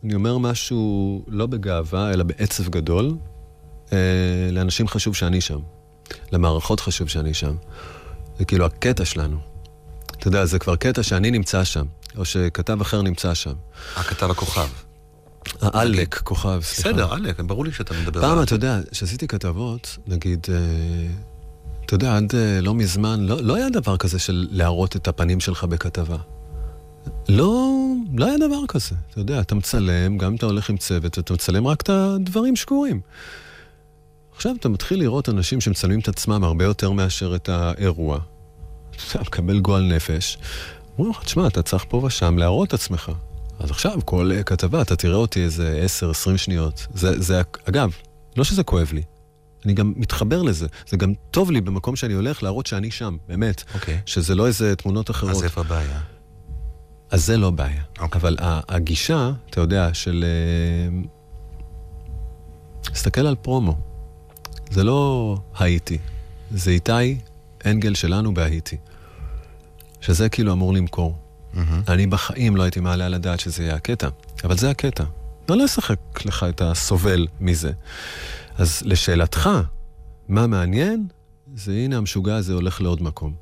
אני 0.04 0.16
אומר 0.16 0.38
משהו 0.38 1.22
לא 1.28 1.46
בגאווה, 1.46 2.14
אלא 2.14 2.24
בעצב 2.24 2.70
גדול. 2.70 3.18
אה, 3.94 3.98
לאנשים 4.52 4.88
חשוב 4.88 5.16
שאני 5.16 5.42
שם. 5.42 5.60
למערכות 6.32 6.80
חשוב 6.80 7.08
שאני 7.08 7.34
שם. 7.34 7.56
זה 8.38 8.46
כאילו 8.46 8.66
הקטע 8.66 9.06
שלנו. 9.06 9.38
אתה 10.06 10.28
יודע, 10.28 10.46
זה 10.46 10.60
כבר 10.60 10.76
קטע 10.76 11.04
שאני 11.04 11.32
נמצא 11.32 11.64
שם, 11.64 11.86
או 12.18 12.26
שכתב 12.26 12.82
אחר 12.82 13.02
נמצא 13.02 13.34
שם. 13.34 13.54
הכתב 13.96 14.32
הכוכב. 14.32 14.68
העלק, 15.62 16.18
כוכב, 16.24 16.60
סליחה. 16.62 16.90
בסדר, 16.90 17.16
אלק, 17.16 17.40
ברור 17.40 17.66
לי 17.66 17.72
שאתה 17.72 17.94
מדבר 17.94 18.22
פעם, 18.22 18.38
על 18.38 18.44
אתה 18.44 18.56
יודע, 18.56 18.80
כשעשיתי 18.92 19.28
כתבות, 19.28 19.98
נגיד, 20.08 20.48
אה, 20.50 20.56
אתה 21.86 21.94
יודע, 21.94 22.18
עד 22.18 22.36
אה, 22.36 22.62
לא 22.62 22.74
מזמן, 22.74 23.20
לא, 23.20 23.42
לא 23.42 23.56
היה 23.56 23.70
דבר 23.70 23.98
כזה 23.98 24.20
של 24.20 24.48
להראות 24.52 24.96
את 24.96 25.08
הפנים 25.08 25.40
שלך 25.40 25.64
בכתבה. 25.64 26.18
לא, 27.30 27.76
לא 28.14 28.26
היה 28.26 28.38
דבר 28.38 28.68
כזה. 28.68 28.96
אתה 29.10 29.20
יודע, 29.20 29.40
אתה 29.40 29.56
מצלם, 29.56 30.18
גם 30.18 30.32
אם 30.32 30.36
אתה 30.36 30.46
הולך 30.46 30.70
עם 30.70 30.78
צוות, 30.78 31.20
אתה 31.20 31.34
מצלם 31.34 31.68
רק 31.68 31.82
את 31.82 31.90
הדברים 31.90 32.56
שקורים. 32.56 33.02
עכשיו 34.36 34.56
אתה 34.60 34.70
מתחיל 34.70 35.00
לראות 35.00 35.30
אנשים 35.30 35.62
שמצלמים 35.62 36.00
את 36.00 36.08
עצמם 36.08 36.44
הרבה 36.44 36.66
יותר 36.66 36.92
מאשר 36.92 37.36
את 37.36 37.50
האירוע. 37.50 38.20
אתה 39.12 39.22
מקבל 39.22 39.60
גועל 39.60 39.84
נפש. 39.96 40.38
אומרים 40.98 41.12
לך, 41.12 41.24
תשמע, 41.24 41.48
אתה 41.48 41.62
צריך 41.62 41.86
פה 41.90 41.98
ושם 41.98 42.38
להראות 42.38 42.68
את 42.68 42.74
עצמך. 42.74 43.12
אז 43.60 43.72
עכשיו, 43.72 44.00
כל 44.06 44.32
אה, 44.36 44.44
כתבה, 44.44 44.82
אתה 44.82 44.96
תראה 44.96 45.16
אותי 45.16 45.44
איזה 45.44 45.86
10-20 46.34 46.38
שניות. 46.38 46.88
זה, 46.94 47.22
זה, 47.22 47.42
אגב, 47.70 47.92
לא 48.38 48.44
שזה 48.44 48.64
כואב 48.64 48.92
לי. 48.94 49.02
אני 49.66 49.74
גם 49.74 49.94
מתחבר 49.96 50.42
לזה. 50.42 50.68
זה 50.88 50.98
גם 50.98 51.14
טוב 51.32 51.52
לי 51.52 51.62
במקום 51.62 51.96
שאני 51.96 52.14
הולך 52.14 52.44
להראות 52.44 52.66
שאני 52.66 52.92
שם, 52.92 53.18
באמת. 53.28 53.64
אוקיי. 53.74 54.00
שזה 54.06 54.36
לא 54.36 54.48
איזה 54.48 54.76
תמונות 54.76 55.12
אחרות. 55.12 55.36
אז 55.36 55.44
איפה 55.44 55.62
הבעיה? 55.62 56.00
אז 57.12 57.26
זה 57.26 57.38
לא 57.38 57.52
בעיה. 57.52 57.84
אוקיי. 58.00 58.22
אבל 58.22 58.38
הגישה, 58.42 59.32
אתה 59.50 59.62
יודע, 59.62 59.90
של... 59.94 60.26
אה, 60.28 61.00
תסתכל 62.94 63.28
על 63.28 63.36
פרומו. 63.36 63.78
זה 64.72 64.84
לא 64.84 65.38
הייתי, 65.60 65.98
זה 66.52 66.72
איתי 66.72 67.18
אנגל 67.66 67.94
שלנו 67.94 68.34
בהייתי. 68.34 68.78
שזה 70.02 70.30
כאילו 70.30 70.54
אמור 70.54 70.74
למכור. 70.74 71.18
מהמם. 71.54 71.82
אני 71.88 72.08
בחיים 72.08 72.56
לא 72.56 72.64
הייתי 72.64 72.80
מעלה 72.80 73.06
על 73.06 73.14
הדעת 73.14 73.40
שזה 73.40 73.64
יהיה 73.64 73.76
הקטע, 73.76 74.10
אבל 74.44 74.58
זה 74.58 74.70
הקטע. 74.70 75.04
לא 75.50 75.66
אשחק 75.66 76.26
לך 76.26 76.46
את 76.50 76.62
הסובל 76.62 77.28
מזה. 77.40 77.72
אז 78.58 78.82
לשאלתך, 78.86 79.50
מה 80.28 80.48
מעניין? 80.48 81.08
זה 81.56 81.72
הנה 81.72 81.98
המשוגע 81.98 82.36
הזה 82.36 82.54
הולך 82.54 82.82
לעוד 82.82 83.04
מקום. 83.04 83.34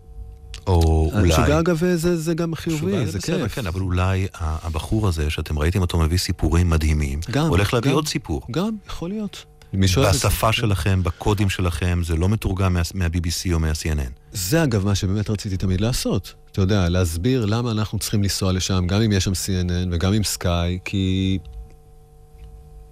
או 0.67 1.09
אולי... 1.13 1.33
המשוגע 1.33 1.59
אגב 1.59 1.77
זה, 1.95 2.17
זה 2.17 2.33
גם 2.33 2.55
חיובי, 2.55 2.85
משוגע 2.85 3.05
זה 3.05 3.17
בסדר, 3.17 3.43
כיף. 3.43 3.55
כן, 3.55 3.67
אבל 3.67 3.81
אולי 3.81 4.27
הבחור 4.39 5.07
הזה, 5.07 5.29
שאתם 5.29 5.59
ראיתם 5.59 5.81
אותו 5.81 5.99
מביא 5.99 6.17
סיפורים 6.17 6.69
מדהימים, 6.69 7.19
גם, 7.31 7.47
הולך 7.47 7.73
להביא 7.73 7.89
גם. 7.89 7.95
עוד 7.95 8.07
סיפור. 8.07 8.41
גם, 8.51 8.75
יכול 8.87 9.09
להיות. 9.09 9.45
את 9.73 9.79
זה. 9.89 10.01
בשפה 10.09 10.51
שלכם, 10.51 11.03
בקודים 11.03 11.49
שלכם, 11.49 12.01
זה 12.05 12.15
לא 12.15 12.29
מתורגם 12.29 12.73
מה- 12.73 12.81
מה-BBC 12.93 13.53
או 13.53 13.59
מה-CNN. 13.59 14.11
זה 14.31 14.63
אגב 14.63 14.85
מה 14.85 14.95
שבאמת 14.95 15.29
רציתי 15.29 15.57
תמיד 15.57 15.81
לעשות. 15.81 16.33
אתה 16.51 16.61
יודע, 16.61 16.89
להסביר 16.89 17.45
למה 17.45 17.71
אנחנו 17.71 17.99
צריכים 17.99 18.23
לנסוע 18.23 18.51
לשם, 18.51 18.87
גם 18.87 19.01
אם 19.01 19.11
יש 19.11 19.23
שם 19.23 19.31
CNN 19.31 19.87
וגם 19.91 20.13
עם 20.13 20.23
סקאי, 20.23 20.79
כי... 20.85 21.37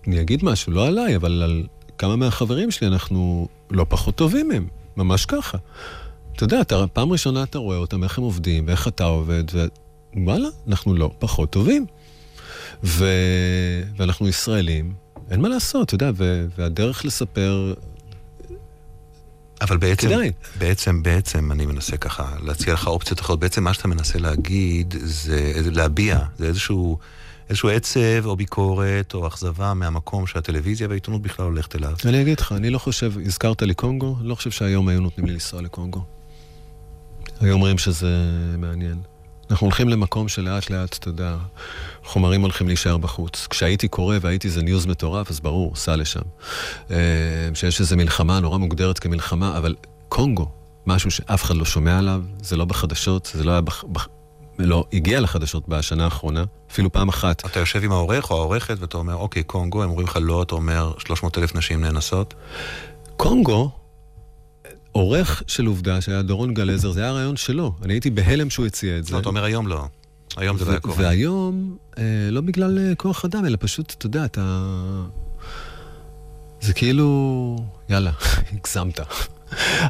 אני 0.07 0.21
אגיד 0.21 0.45
משהו, 0.45 0.71
לא 0.71 0.87
עליי, 0.87 1.15
אבל 1.15 1.41
על 1.43 1.63
כמה 2.01 2.15
מהחברים 2.15 2.71
שלי 2.71 2.87
אנחנו 2.87 3.47
לא 3.71 3.85
פחות 3.89 4.15
טובים 4.15 4.47
מהם. 4.47 4.67
ממש 4.97 5.25
ככה. 5.25 5.57
אתה 6.35 6.43
יודע, 6.43 6.61
אתה, 6.61 6.87
פעם 6.87 7.11
ראשונה 7.11 7.43
אתה 7.43 7.57
רואה 7.57 7.77
אותם, 7.77 8.03
איך 8.03 8.17
הם 8.17 8.23
עובדים, 8.23 8.67
ואיך 8.67 8.87
אתה 8.87 9.03
עובד, 9.03 9.43
ווואלה, 10.15 10.47
אנחנו 10.67 10.95
לא 10.95 11.11
פחות 11.19 11.49
טובים. 11.49 11.85
ו... 12.83 13.05
ואנחנו 13.97 14.27
ישראלים, 14.27 14.93
אין 15.31 15.41
מה 15.41 15.49
לעשות, 15.49 15.87
אתה 15.87 15.95
יודע, 15.95 16.11
ו... 16.15 16.45
והדרך 16.57 17.05
לספר, 17.05 17.73
אבל 19.61 19.77
בעצם, 19.77 20.07
כדאי. 20.07 20.31
בעצם, 20.57 21.03
בעצם, 21.03 21.51
אני 21.51 21.65
מנסה 21.65 21.97
ככה 21.97 22.35
להציע 22.43 22.73
לך 22.73 22.87
אופציות 22.87 23.19
אחרות. 23.19 23.39
בעצם 23.39 23.63
מה 23.63 23.73
שאתה 23.73 23.87
מנסה 23.87 24.19
להגיד 24.19 24.95
זה, 24.99 25.53
להביע, 25.71 26.19
זה 26.37 26.45
איזשהו, 26.45 26.97
איזשהו 27.51 27.69
עצב 27.69 28.25
או 28.25 28.35
ביקורת 28.35 29.13
או 29.13 29.27
אכזבה 29.27 29.73
מהמקום 29.73 30.27
שהטלוויזיה 30.27 30.87
והעיתונות 30.87 31.21
בכלל 31.21 31.45
הולכת 31.45 31.75
אליו. 31.75 31.93
אני 32.05 32.21
אגיד 32.21 32.39
לך, 32.39 32.51
אני 32.51 32.69
לא 32.69 32.77
חושב, 32.77 33.13
הזכרת 33.25 33.61
לי 33.61 33.73
קונגו, 33.73 34.15
אני 34.19 34.29
לא 34.29 34.35
חושב 34.35 34.51
שהיום 34.51 34.87
היו 34.87 35.01
נותנים 35.01 35.27
לי 35.27 35.33
לנסוע 35.33 35.61
לקונגו. 35.61 36.03
היו 37.41 37.53
אומרים 37.53 37.77
שזה 37.77 38.07
מעניין. 38.57 39.01
אנחנו 39.51 39.65
הולכים 39.65 39.89
למקום 39.89 40.27
שלאט 40.27 40.69
לאט, 40.69 40.97
אתה 40.97 41.09
יודע, 41.09 41.37
חומרים 42.03 42.41
הולכים 42.41 42.67
להישאר 42.67 42.97
בחוץ. 42.97 43.47
כשהייתי 43.49 43.87
קורא 43.87 44.17
והייתי 44.21 44.47
איזה 44.47 44.61
ניוז 44.61 44.85
מטורף, 44.85 45.29
אז 45.29 45.39
ברור, 45.39 45.75
סע 45.75 45.95
לשם. 45.95 46.21
אה, 46.91 46.97
שיש 47.53 47.79
איזו 47.79 47.97
מלחמה 47.97 48.39
נורא 48.39 48.57
מוגדרת 48.57 48.99
כמלחמה, 48.99 49.57
אבל 49.57 49.75
קונגו, 50.09 50.47
משהו 50.87 51.11
שאף 51.11 51.43
אחד 51.43 51.55
לא 51.55 51.65
שומע 51.65 51.97
עליו, 51.97 52.23
זה 52.41 52.57
לא 52.57 52.65
בחדשות, 52.65 53.31
זה 53.33 53.43
לא 53.43 53.51
היה 53.51 53.61
בח... 53.61 53.83
בח... 53.83 54.07
לא 54.59 54.85
הגיע 54.93 55.19
לחדשות 55.19 55.69
בשנה 55.69 56.03
האחרונה, 56.03 56.43
אפילו 56.71 56.91
פעם 56.91 57.09
אחת. 57.09 57.45
אתה 57.45 57.59
יושב 57.59 57.83
עם 57.83 57.91
העורך 57.91 58.31
או 58.31 58.37
העורכת 58.37 58.77
ואתה 58.79 58.97
אומר, 58.97 59.15
אוקיי, 59.15 59.43
קונגו, 59.43 59.83
הם 59.83 59.89
אומרים 59.89 60.07
לך 60.07 60.19
לא, 60.21 60.43
אתה 60.43 60.55
אומר 60.55 60.93
300 60.97 61.37
אלף 61.37 61.55
נשים 61.55 61.81
נאנסות. 61.81 62.33
קונגו, 63.17 63.71
עורך 64.91 65.43
של 65.47 65.65
עובדה 65.65 66.01
שהיה 66.01 66.21
דורון 66.21 66.53
גלזר, 66.53 66.91
זה 66.91 67.01
היה 67.01 67.09
הרעיון 67.09 67.37
שלו. 67.37 67.73
אני 67.83 67.93
הייתי 67.93 68.09
בהלם 68.09 68.49
שהוא 68.49 68.65
הציע 68.65 68.97
את 68.97 69.05
זה. 69.05 69.13
לא, 69.13 69.19
אתה 69.19 69.29
אומר 69.29 69.43
היום 69.43 69.67
לא. 69.67 69.85
היום 70.37 70.57
זה 70.57 70.65
לא 70.65 70.71
היה 70.71 70.79
קורה. 70.79 70.95
והיום, 70.97 71.77
אה, 71.97 72.03
לא 72.31 72.41
בגלל 72.41 72.79
אה, 72.79 72.95
כוח 72.95 73.25
אדם, 73.25 73.45
אלא 73.45 73.57
פשוט, 73.59 73.93
אתה 73.97 74.05
יודע, 74.05 74.25
אתה... 74.25 74.61
זה 76.61 76.73
כאילו, 76.73 77.57
יאללה, 77.89 78.11
הגזמת. 78.53 78.99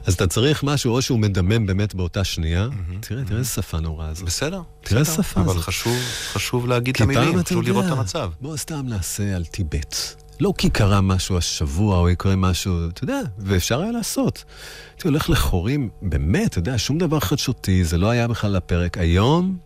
אז 0.05 0.14
אתה 0.14 0.28
צריך 0.28 0.64
משהו, 0.64 0.95
או 0.95 1.01
שהוא 1.01 1.20
מדמם 1.20 1.66
באמת 1.66 1.95
באותה 1.95 2.24
שנייה. 2.24 2.68
תראה, 2.99 3.24
תראה 3.24 3.39
איזה 3.39 3.49
שפה 3.49 3.80
נוראה 3.80 4.14
זאת. 4.14 4.26
בסדר. 4.26 4.62
תראה 4.84 5.01
בסדר. 5.01 5.24
שפה 5.24 5.41
אבל 5.41 5.53
זאת. 5.53 5.64
חשוב, 5.64 5.97
חשוב 6.34 6.68
להגיד 6.68 6.95
את 6.95 7.01
המילים, 7.01 7.43
חשוב 7.43 7.64
לראות 7.64 7.86
את 7.86 7.91
המצב. 7.91 8.32
בוא 8.41 8.57
סתם 8.57 8.82
נעשה 8.88 9.36
על 9.36 9.45
טיבט. 9.45 9.95
לא 10.39 10.53
כי 10.57 10.70
קרה 10.70 11.01
משהו 11.01 11.38
השבוע, 11.38 11.97
או 11.97 12.09
יקרה 12.09 12.36
משהו, 12.36 12.88
אתה 12.89 13.03
יודע, 13.03 13.20
ואפשר 13.38 13.82
היה 13.82 13.91
לעשות. 13.91 14.43
הייתי 14.89 15.07
הולך 15.07 15.30
לחורים, 15.30 15.89
באמת, 16.01 16.49
אתה 16.49 16.59
יודע, 16.59 16.78
שום 16.78 16.97
דבר 16.97 17.20
חדשותי, 17.20 17.84
זה 17.84 17.97
לא 17.97 18.09
היה 18.09 18.28
בכלל 18.28 18.51
לפרק. 18.51 18.97
היום, 18.97 19.57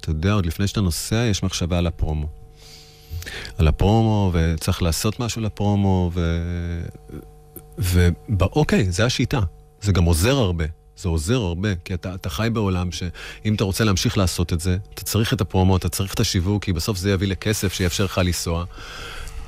אתה 0.00 0.10
יודע, 0.10 0.32
עוד 0.32 0.46
לפני 0.46 0.66
שאתה 0.66 0.80
נוסע, 0.80 1.16
יש 1.16 1.42
מחשבה 1.42 1.78
על 1.78 1.86
הפרומו. 1.86 2.26
על 3.58 3.68
הפרומו, 3.68 4.30
וצריך 4.34 4.82
לעשות 4.82 5.20
משהו 5.20 5.42
לפרומו, 5.42 6.10
ו... 6.14 6.38
ואוקיי, 7.78 8.90
זה 8.92 9.04
השיטה. 9.04 9.40
זה 9.80 9.92
גם 9.92 10.04
עוזר 10.04 10.36
הרבה. 10.36 10.64
זה 10.96 11.08
עוזר 11.08 11.40
הרבה, 11.40 11.68
כי 11.84 11.94
אתה, 11.94 12.14
אתה 12.14 12.30
חי 12.30 12.48
בעולם 12.52 12.92
שאם 12.92 13.54
אתה 13.54 13.64
רוצה 13.64 13.84
להמשיך 13.84 14.18
לעשות 14.18 14.52
את 14.52 14.60
זה, 14.60 14.76
אתה 14.94 15.02
צריך 15.04 15.32
את 15.32 15.40
הפרומו, 15.40 15.76
אתה 15.76 15.88
צריך 15.88 16.14
את 16.14 16.20
השיווק, 16.20 16.64
כי 16.64 16.72
בסוף 16.72 16.98
זה 16.98 17.10
יביא 17.10 17.28
לכסף 17.28 17.72
שיאפשר 17.72 18.04
לך 18.04 18.18
לנסוע. 18.24 18.64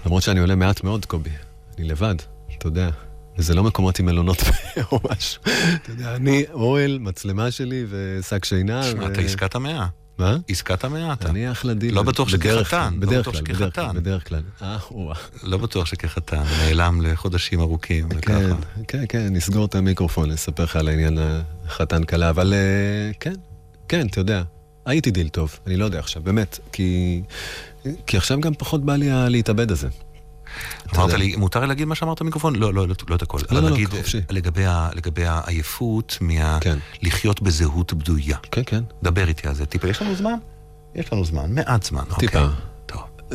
למרות 0.06 0.22
שאני 0.22 0.40
עולה 0.40 0.54
מעט 0.54 0.84
מאוד, 0.84 1.06
קובי. 1.06 1.30
אני 1.78 1.88
לבד, 1.88 2.14
אתה 2.58 2.66
יודע. 2.66 2.90
וזה 3.38 3.54
לא 3.54 3.64
מקומות 3.64 3.98
עם 3.98 4.06
מלונות 4.06 4.42
או 4.92 5.00
משהו. 5.10 5.42
אתה 5.42 5.90
יודע, 5.90 6.16
אני, 6.16 6.44
אוהל, 6.52 6.98
מצלמה 6.98 7.50
שלי 7.50 7.84
ושק 7.88 8.44
שינה. 8.44 8.82
תשמע, 8.82 9.04
ו- 9.04 9.12
אתה 9.12 9.20
עסקת 9.20 9.54
המאה. 9.54 9.86
מה? 10.18 10.36
עסקת 10.48 10.84
המאה 10.84 11.12
אתה. 11.12 11.28
אני 11.28 11.50
אחלה 11.50 11.74
דיל. 11.74 11.94
לא 11.94 12.02
בטוח 12.02 12.28
שכחתן, 12.28 12.94
לא 12.94 13.06
בדרך 13.06 13.28
בטוח 13.28 13.40
כלל, 13.40 13.54
בדרך 13.54 13.74
כלל. 13.74 13.92
בדרך 13.92 14.28
כלל. 14.28 14.42
אה, 14.62 14.78
וואה. 14.90 15.16
לא 15.42 15.58
בטוח 15.58 15.86
שכחתן, 15.86 16.42
נעלם 16.58 17.00
לחודשים 17.02 17.60
ארוכים 17.60 18.08
כן, 18.08 18.16
וככה. 18.16 18.56
כן, 18.88 19.04
כן, 19.08 19.28
נסגור 19.30 19.64
את 19.64 19.74
המיקרופון, 19.74 20.30
נספר 20.30 20.64
לך 20.64 20.76
על 20.76 20.88
העניין 20.88 21.18
החתן 21.66 22.04
כלה, 22.04 22.30
אבל 22.30 22.54
אה, 22.54 23.12
כן, 23.20 23.34
כן, 23.88 24.06
אתה 24.06 24.20
יודע, 24.20 24.42
הייתי 24.86 25.10
דיל 25.10 25.28
טוב, 25.28 25.58
אני 25.66 25.76
לא 25.76 25.84
יודע 25.84 25.98
עכשיו, 25.98 26.22
באמת, 26.22 26.58
כי, 26.72 27.22
כי 28.06 28.16
עכשיו 28.16 28.40
גם 28.40 28.54
פחות 28.54 28.84
בא 28.84 28.96
לי 28.96 29.08
להתאבד 29.28 29.70
הזה. 29.70 29.88
אמרת. 30.96 31.12
לי, 31.12 31.36
מותר 31.36 31.60
לי 31.60 31.66
להגיד 31.66 31.88
מה 31.88 31.94
שאמרת 31.94 32.22
במיקרופון? 32.22 32.56
לא, 32.56 32.74
לא, 32.74 32.88
לא, 32.88 32.94
לא 33.08 33.14
את 33.16 33.22
הכל. 33.22 33.38
לא, 33.50 33.62
לא, 33.62 33.70
נגיד, 33.70 33.88
חופשי. 33.88 34.20
לגבי 34.30 35.26
העייפות 35.26 36.18
מה... 36.20 36.58
כן. 36.60 36.78
בזהות 37.42 37.92
בדויה. 37.92 38.36
כן, 38.50 38.62
כן. 38.66 38.82
דבר 39.02 39.28
איתי 39.28 39.48
על 39.48 39.54
זה 39.54 39.66
טיפה. 39.66 39.88
יש 39.88 40.02
לנו 40.02 40.14
זמן? 40.14 40.34
יש 40.94 41.12
לנו 41.12 41.24
זמן, 41.24 41.54
מעט 41.54 41.82
זמן. 41.82 42.04
טיפה. 42.18 42.40
אוקיי. 42.40 42.74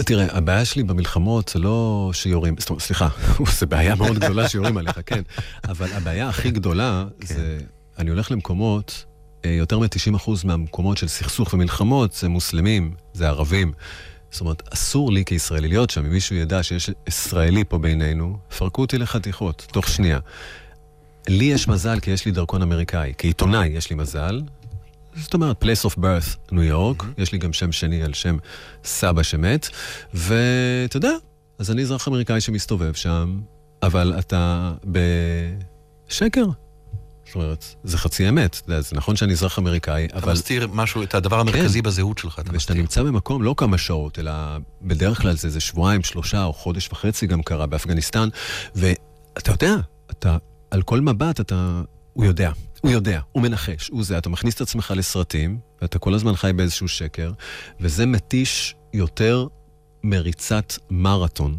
תראה, 0.05 0.37
הבעיה 0.37 0.65
שלי 0.65 0.83
במלחמות 0.83 1.49
זה 1.49 1.59
לא 1.59 2.09
שיורים, 2.13 2.55
זאת 2.59 2.69
אומרת, 2.69 2.81
סליחה, 2.81 3.07
זו 3.59 3.67
בעיה 3.67 3.95
מאוד 3.95 4.19
גדולה 4.19 4.49
שיורים 4.49 4.77
עליך, 4.77 4.99
כן, 5.05 5.21
אבל 5.63 5.93
הבעיה 5.93 6.29
הכי 6.29 6.51
גדולה 6.51 7.05
זה, 7.23 7.59
אני 7.97 8.09
הולך 8.09 8.31
למקומות, 8.31 9.05
אה, 9.45 9.49
יותר 9.49 9.79
מ-90% 9.79 10.29
מהמקומות 10.43 10.97
של 10.97 11.07
סכסוך 11.07 11.53
ומלחמות 11.53 12.13
זה 12.13 12.29
מוסלמים, 12.29 12.93
זה 13.13 13.27
ערבים. 13.27 13.73
זאת 14.31 14.41
אומרת, 14.41 14.73
אסור 14.73 15.11
לי 15.11 15.25
כישראלי 15.25 15.67
להיות 15.67 15.89
שם, 15.89 16.05
אם 16.05 16.11
מישהו 16.11 16.35
ידע 16.35 16.63
שיש 16.63 16.89
ישראלי 17.07 17.63
פה 17.63 17.77
בינינו, 17.77 18.37
פרקו 18.57 18.81
אותי 18.81 18.97
לחתיכות, 18.97 19.67
תוך 19.71 19.87
שנייה. 19.87 20.19
לי 21.27 21.45
יש 21.45 21.67
מזל 21.67 21.99
כי 21.99 22.11
יש 22.11 22.25
לי 22.25 22.31
דרכון 22.31 22.61
אמריקאי, 22.61 23.13
כעיתונאי 23.17 23.67
יש 23.67 23.89
לי 23.89 23.95
מזל. 23.95 24.41
זאת 25.15 25.33
אומרת, 25.33 25.63
place 25.63 25.89
of 25.89 25.97
birth, 25.97 26.37
ניו 26.51 26.63
יורק, 26.63 27.03
יש 27.17 27.31
לי 27.31 27.37
גם 27.37 27.53
שם 27.53 27.71
שני 27.71 28.03
על 28.03 28.13
שם 28.13 28.37
סבא 28.83 29.23
שמת, 29.23 29.69
ואתה 30.13 30.97
יודע, 30.97 31.11
אז 31.59 31.71
אני 31.71 31.81
אזרח 31.81 32.07
אמריקאי 32.07 32.41
שמסתובב 32.41 32.93
שם, 32.93 33.39
אבל 33.83 34.13
אתה 34.19 34.71
בשקר. 34.85 36.45
זאת 37.29 37.35
אומרת, 37.35 37.75
זה 37.83 37.97
חצי 37.97 38.29
אמת, 38.29 38.61
אתה 38.65 38.81
זה 38.81 38.95
נכון 38.95 39.15
שאני 39.15 39.33
אזרח 39.33 39.59
אמריקאי, 39.59 40.05
אתה 40.05 40.17
אבל... 40.17 40.33
מסתיר 40.33 40.67
משהו, 40.73 41.03
את 41.03 41.15
הדבר 41.15 41.39
המרכזי 41.39 41.81
בזהות 41.81 42.17
שלך, 42.17 42.39
אתה 42.39 42.51
מסתיר. 42.51 42.75
נמצא 42.75 43.03
במקום 43.03 43.43
לא 43.43 43.53
כמה 43.57 43.77
שעות, 43.77 44.19
אלא 44.19 44.31
בדרך 44.81 45.21
כלל 45.21 45.35
זה 45.35 45.47
איזה 45.47 45.59
שבועיים, 45.59 46.03
שלושה 46.03 46.43
או 46.43 46.53
חודש 46.53 46.89
וחצי 46.91 47.27
גם 47.27 47.43
קרה 47.43 47.65
באפגניסטן, 47.65 48.29
ואתה 48.75 49.51
יודע, 49.51 49.75
אתה, 50.11 50.37
על 50.71 50.81
כל 50.81 51.01
מבט 51.01 51.39
אתה, 51.39 51.81
הוא 52.13 52.25
יודע, 52.25 52.51
הוא 52.81 52.91
יודע, 52.91 53.19
הוא 53.31 53.43
מנחש, 53.43 53.87
הוא 53.89 54.03
זה, 54.03 54.17
אתה 54.17 54.29
מכניס 54.29 54.55
את 54.55 54.61
עצמך 54.61 54.93
לסרטים, 54.95 55.59
ואתה 55.81 55.99
כל 55.99 56.13
הזמן 56.13 56.35
חי 56.35 56.51
באיזשהו 56.55 56.87
שקר, 56.87 57.31
וזה 57.79 58.05
מתיש 58.05 58.75
יותר 58.93 59.47
מריצת 60.03 60.73
מרתון. 60.89 61.57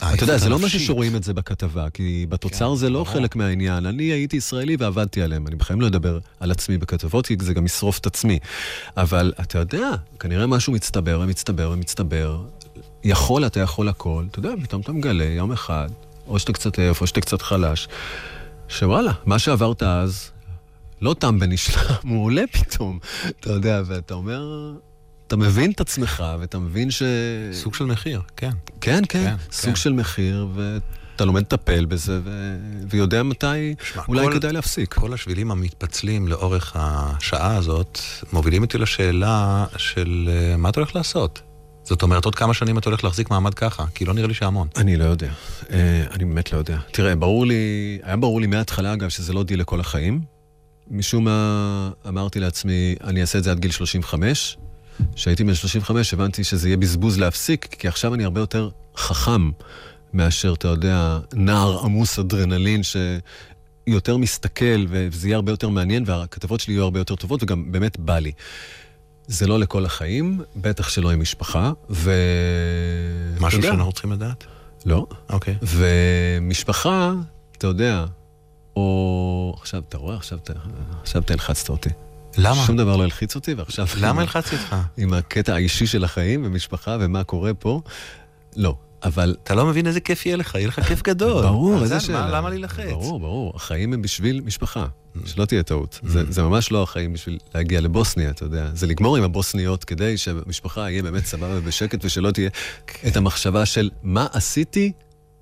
אתה 0.00 0.24
יודע, 0.24 0.38
זה 0.38 0.48
לא 0.48 0.58
משהו. 0.58 0.80
שרואים 0.80 1.16
את 1.16 1.24
זה 1.24 1.34
בכתבה, 1.34 1.90
כי 1.90 2.26
בתוצר 2.28 2.70
כן, 2.70 2.76
זה 2.76 2.90
לא. 2.90 3.04
חלק 3.04 3.36
מהעניין. 3.36 3.86
אני 3.86 4.02
הייתי 4.02 4.36
ישראלי 4.36 4.76
ועבדתי 4.78 5.22
עליהם. 5.22 5.46
אני 5.46 5.56
בחיים 5.56 5.80
לא 5.80 5.86
אדבר 5.86 6.18
על 6.40 6.50
עצמי 6.50 6.78
בכתבות, 6.78 7.26
כי 7.26 7.36
זה 7.40 7.54
גם 7.54 7.66
ישרוף 7.66 7.98
את 7.98 8.06
עצמי. 8.06 8.38
אבל 8.96 9.32
אתה 9.40 9.58
יודע, 9.58 9.90
כנראה 10.18 10.46
משהו 10.46 10.72
מצטבר 10.72 11.20
ומצטבר 11.22 11.70
ומצטבר. 11.70 12.40
יכול, 13.04 13.46
אתה 13.46 13.60
יכול 13.60 13.88
הכל. 13.88 14.24
אתה 14.30 14.38
יודע, 14.38 14.50
פתאום 14.62 14.82
אתה 14.82 14.92
מגלה 14.92 15.24
יום 15.24 15.52
אחד, 15.52 15.88
או 16.26 16.38
שאתה 16.38 16.52
קצת 16.52 16.78
עייף, 16.78 17.00
או 17.00 17.06
שאתה 17.06 17.20
קצת 17.20 17.42
חלש, 17.42 17.88
שוואלה, 18.68 19.12
מה 19.26 19.38
שעברת 19.38 19.82
אז, 19.82 20.30
לא 21.00 21.14
תם 21.18 21.38
ונשלם, 21.40 21.94
הוא 22.08 22.24
עולה 22.24 22.42
פתאום. 22.52 22.98
אתה 23.40 23.50
יודע, 23.50 23.82
ואתה 23.86 24.14
אומר... 24.14 24.72
אתה 25.30 25.36
מבין 25.38 25.70
את 25.70 25.80
עצמך, 25.80 26.24
ואתה 26.40 26.58
מבין 26.58 26.90
ש... 26.90 27.02
סוג 27.52 27.74
של 27.74 27.84
מחיר, 27.84 28.22
כן. 28.36 28.50
כן, 28.80 29.02
כן, 29.08 29.24
כן, 29.24 29.34
סוג 29.52 29.70
כן. 29.70 29.76
של 29.76 29.92
מחיר, 29.92 30.48
ואתה 30.54 31.24
לומד 31.24 31.40
לטפל 31.40 31.84
בזה, 31.84 32.20
ו... 32.24 32.56
ויודע 32.90 33.22
מתי 33.22 33.74
תשמע, 33.78 34.02
אולי 34.08 34.26
כל- 34.26 34.32
כדאי 34.34 34.52
להפסיק. 34.52 34.94
כל 34.94 35.12
השבילים 35.14 35.50
המתפצלים 35.50 36.28
לאורך 36.28 36.72
השעה 36.74 37.56
הזאת 37.56 37.98
מובילים 38.32 38.62
אותי 38.62 38.78
לשאלה 38.78 39.66
של 39.76 40.28
אה, 40.32 40.56
מה 40.56 40.68
אתה 40.68 40.80
הולך 40.80 40.96
לעשות. 40.96 41.40
זאת 41.82 42.02
אומרת, 42.02 42.24
עוד 42.24 42.34
כמה 42.34 42.54
שנים 42.54 42.78
אתה 42.78 42.88
הולך 42.90 43.04
להחזיק 43.04 43.30
מעמד 43.30 43.54
ככה? 43.54 43.84
כי 43.94 44.04
לא 44.04 44.14
נראה 44.14 44.28
לי 44.28 44.34
שהמון. 44.34 44.68
אני 44.76 44.96
לא 44.96 45.04
יודע. 45.04 45.30
אה, 45.72 46.04
אני 46.10 46.24
באמת 46.24 46.52
לא 46.52 46.58
יודע. 46.58 46.78
תראה, 46.92 47.16
ברור 47.16 47.46
לי, 47.46 47.54
היה 48.02 48.16
ברור 48.16 48.40
לי 48.40 48.46
מההתחלה, 48.46 48.92
אגב, 48.92 49.08
שזה 49.08 49.32
לא 49.32 49.42
דיל 49.42 49.60
לכל 49.60 49.80
החיים. 49.80 50.20
משום 50.90 51.24
מה 51.24 51.90
אמרתי 52.08 52.40
לעצמי, 52.40 52.94
אני 53.04 53.20
אעשה 53.20 53.38
את 53.38 53.44
זה 53.44 53.50
עד 53.50 53.58
גיל 53.60 53.70
35. 53.70 54.56
כשהייתי 55.14 55.44
בן 55.44 55.54
35 55.54 56.14
הבנתי 56.14 56.44
שזה 56.44 56.68
יהיה 56.68 56.76
בזבוז 56.76 57.18
להפסיק, 57.18 57.64
כי 57.78 57.88
עכשיו 57.88 58.14
אני 58.14 58.24
הרבה 58.24 58.40
יותר 58.40 58.68
חכם 58.96 59.50
מאשר, 60.12 60.52
אתה 60.52 60.68
יודע, 60.68 61.18
נער 61.34 61.78
עמוס 61.84 62.18
אדרנלין 62.18 62.80
שיותר 62.82 64.16
מסתכל, 64.16 64.84
וזה 64.88 65.28
יהיה 65.28 65.36
הרבה 65.36 65.52
יותר 65.52 65.68
מעניין, 65.68 66.04
והכתבות 66.06 66.60
שלי 66.60 66.74
יהיו 66.74 66.82
הרבה 66.84 67.00
יותר 67.00 67.14
טובות, 67.16 67.42
וגם 67.42 67.72
באמת 67.72 67.98
בא 67.98 68.18
לי. 68.18 68.32
זה 69.26 69.46
לא 69.46 69.58
לכל 69.58 69.84
החיים, 69.84 70.40
בטח 70.56 70.88
שלא 70.88 71.10
עם 71.10 71.20
משפחה, 71.20 71.72
ו... 71.90 72.12
משהו 73.40 73.62
שאנחנו 73.62 73.92
צריכים 73.92 74.12
לדעת? 74.12 74.44
לא. 74.86 75.06
אוקיי. 75.30 75.56
ומשפחה, 75.62 77.12
אתה 77.58 77.66
יודע, 77.66 78.04
או. 78.76 79.54
עכשיו, 79.60 79.82
אתה 79.88 79.98
רואה? 79.98 80.16
עכשיו 80.16 80.38
אתה- 80.42 80.52
עכשיו 81.02 81.22
אתה 81.22 81.32
הלחצת 81.32 81.68
אותי. 81.68 81.88
למה? 82.38 82.66
שום 82.66 82.76
דבר 82.76 82.96
לא 82.96 83.02
הלחיץ 83.02 83.34
אותי, 83.34 83.54
ועכשיו... 83.54 83.86
למה 84.00 84.20
הלחצתי 84.20 84.56
אותך? 84.56 84.76
עם 84.96 85.12
הקטע 85.12 85.54
האישי 85.54 85.86
של 85.86 86.04
החיים 86.04 86.44
ומשפחה 86.44 86.96
ומה 87.00 87.24
קורה 87.24 87.54
פה. 87.54 87.80
לא, 88.56 88.74
אבל... 89.02 89.36
אתה 89.42 89.54
לא 89.54 89.66
מבין 89.66 89.86
איזה 89.86 90.00
כיף 90.00 90.26
יהיה 90.26 90.36
לך, 90.36 90.54
יהיה 90.54 90.68
לך 90.68 90.80
כיף 90.80 91.02
גדול. 91.02 91.42
ברור, 91.42 91.82
איזה 91.82 92.00
שאלה. 92.00 92.30
למה 92.30 92.50
להילחץ? 92.50 92.90
ברור, 92.90 93.20
ברור. 93.20 93.52
החיים 93.56 93.92
הם 93.92 94.02
בשביל 94.02 94.40
משפחה. 94.40 94.86
שלא 95.26 95.44
תהיה 95.44 95.62
טעות. 95.62 96.00
זה, 96.02 96.32
זה 96.32 96.42
ממש 96.42 96.72
לא 96.72 96.82
החיים 96.82 97.12
בשביל 97.12 97.38
להגיע 97.54 97.80
לבוסניה, 97.80 98.30
אתה 98.30 98.44
יודע. 98.44 98.70
זה 98.74 98.86
לגמור 98.86 99.16
עם 99.16 99.22
הבוסניות 99.22 99.84
כדי 99.84 100.16
שהמשפחה 100.16 100.90
יהיה 100.90 101.02
באמת 101.02 101.24
סבבה 101.24 101.58
ובשקט, 101.58 102.04
ושלא 102.04 102.30
תהיה 102.30 102.50
את 103.06 103.16
המחשבה 103.16 103.66
של 103.66 103.90
מה 104.02 104.26
עשיתי 104.32 104.92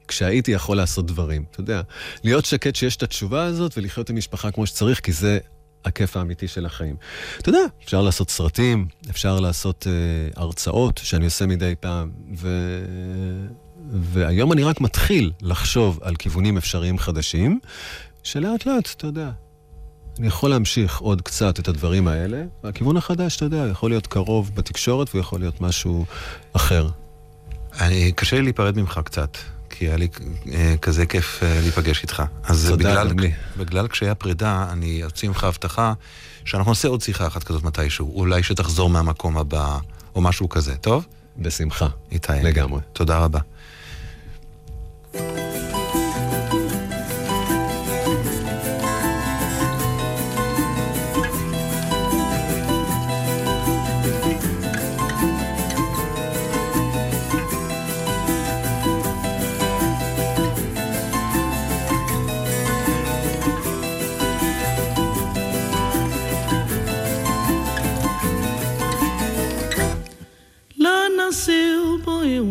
כשהייתי 0.09 0.51
יכול 0.51 0.77
לעשות 0.77 1.07
דברים. 1.07 1.45
אתה 1.51 1.61
יודע, 1.61 1.83
להיות 2.25 2.45
שקט 2.45 2.77
שיש 2.77 2.97
את 2.97 3.03
התשובה 3.03 3.45
הזאת 3.45 3.79
ולחיות 3.79 4.11
עם 4.11 4.17
משפחה 4.17 4.51
כמו 4.51 4.67
שצריך, 4.67 5.01
כי 5.01 5.13
זה 5.13 5.39
הכיף 5.85 6.17
האמיתי 6.17 6.49
של 6.49 6.67
החיים. 6.67 6.97
אתה 7.39 7.49
יודע, 7.49 7.63
אפשר 7.85 8.03
לעשות 8.03 8.31
סרטים, 8.31 8.87
אפשר 9.11 9.41
לעשות 9.41 9.87
אה, 9.87 10.43
הרצאות 10.43 11.01
שאני 11.05 11.25
עושה 11.25 11.47
מדי 11.47 11.75
פעם, 11.81 12.11
ו... 12.37 12.49
והיום 13.91 14.53
אני 14.53 14.65
רק 14.65 14.81
מתחיל 14.81 15.33
לחשוב 15.43 15.99
על 16.03 16.17
כיוונים 16.17 16.57
אפשריים 16.57 16.99
חדשים, 16.99 17.61
שלאט 18.23 18.67
לאט, 18.67 18.89
אתה 18.97 19.07
יודע, 19.07 19.31
אני 20.19 20.27
יכול 20.27 20.51
להמשיך 20.51 20.99
עוד 20.99 21.23
קצת 21.23 21.61
את 21.61 21.69
הדברים 21.69 22.09
האלה, 22.09 22.45
והכיוון 22.65 22.97
החדש, 22.97 23.37
אתה 23.37 23.45
יודע, 23.45 23.67
יכול 23.71 23.91
להיות 23.91 24.07
קרוב 24.07 24.51
בתקשורת 24.55 25.15
ויכול 25.15 25.41
להיות 25.41 25.61
משהו 25.61 26.05
אחר. 26.53 26.89
אני, 27.81 28.13
קשה 28.13 28.37
לי 28.37 28.43
להיפרד 28.43 28.79
ממך 28.79 29.01
קצת, 29.05 29.39
כי 29.79 29.85
היה 29.85 29.97
לי 29.97 30.09
אה, 30.53 30.75
כזה 30.83 31.07
כיף 31.07 31.43
אה, 31.43 31.61
להיפגש 31.61 32.03
איתך. 32.03 32.23
אז 32.45 32.67
תודה, 32.71 33.05
בגלל. 33.05 33.29
בגלל 33.57 33.87
קשיי 33.89 34.09
הפרידה, 34.09 34.67
אני 34.73 35.05
אוציא 35.05 35.29
ממך 35.29 35.45
הבטחה 35.45 35.93
שאנחנו 36.45 36.71
נעשה 36.71 36.89
עוד 36.89 37.01
שיחה 37.01 37.27
אחת 37.27 37.45
כזאת 37.45 37.63
מתישהו. 37.63 38.13
אולי 38.15 38.43
שתחזור 38.43 38.91
מהמקום 38.91 39.39
הבא, 39.39 39.79
או 40.15 40.21
משהו 40.21 40.49
כזה, 40.49 40.77
טוב? 40.77 41.07
בשמחה. 41.39 41.89
איתי. 42.13 42.33
לגמרי. 42.43 42.81
תודה 42.93 43.19
רבה. 43.19 43.41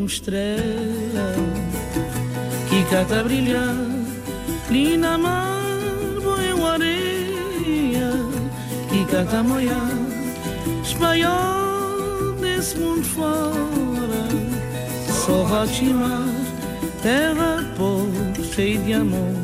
Estrela 0.08 1.36
que 2.70 2.84
cata 2.90 3.24
brilhar. 3.24 3.76
Ali 4.68 4.98
na 4.98 5.18
mar, 5.18 5.62
uma 6.56 6.74
areia 6.74 8.12
que 8.90 9.06
cata 9.06 9.44
moiar. 9.44 9.92
Espanhol 10.84 12.34
desse 12.42 12.78
mundo 12.78 13.04
fora, 13.04 14.24
só 15.26 15.44
Rotimar, 15.44 16.28
terra 17.02 17.64
pobre, 17.78 18.44
cheia 18.54 18.80
de 18.80 18.94
amor. 18.94 19.36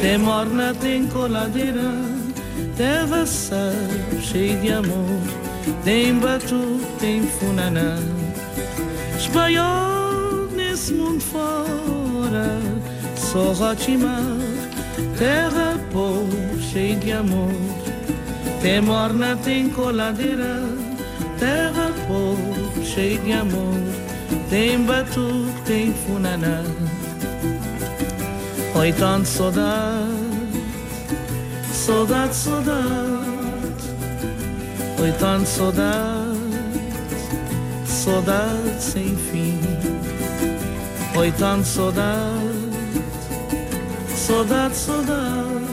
Tem 0.00 0.18
morna, 0.18 0.74
tem 0.74 1.06
coladeira, 1.06 1.92
terra 2.76 3.26
sal, 3.26 3.72
cheia 4.20 4.56
de 4.56 4.72
amor. 4.72 5.20
Tem 5.84 6.18
batu, 6.18 6.80
tem 6.98 7.22
funaná. 7.22 8.19
Espanhol 9.20 10.48
nesse 10.56 10.94
mundo 10.94 11.20
fora, 11.20 12.58
só 13.16 13.52
Rotimar, 13.52 14.24
terra 15.18 15.78
pobre, 15.92 16.58
cheia 16.58 16.96
de 16.96 17.12
amor. 17.12 17.52
Tem 18.62 18.80
morna, 18.80 19.36
tem 19.44 19.68
coladeira, 19.68 20.62
terra 21.38 21.92
pobre, 22.08 22.82
cheia 22.82 23.18
de 23.18 23.32
amor. 23.32 23.74
Tem 24.48 24.82
batu, 24.84 25.46
tem 25.66 25.92
funaná. 25.92 26.62
Oi, 28.74 28.92
tanto 28.94 29.28
saudade, 29.28 30.08
saudade, 31.74 32.34
saudade. 32.34 32.80
Oi, 34.98 35.12
tanto 35.18 35.46
saudade, 35.46 36.19
saudade 38.00 38.80
sem 38.80 39.14
fim. 39.14 39.60
Oi, 41.18 41.30
tanto 41.32 41.66
saudade, 41.66 42.70
saudade, 44.16 44.74
saudade. 44.74 45.66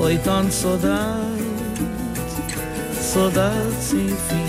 Oi, 0.00 0.18
tanto 0.24 0.52
saudade, 0.52 1.44
saudade 3.00 3.74
sem 3.80 4.08
fim. 4.08 4.45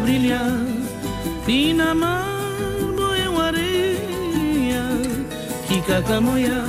A 0.00 0.02
brilhar 0.02 0.66
e 1.46 1.74
na 1.74 1.94
mar 1.94 2.24
boia 2.96 3.30
uma 3.30 3.44
areia 3.46 4.82
que 5.68 5.80
cata 5.82 6.16
a 6.16 6.20
moiar 6.20 6.64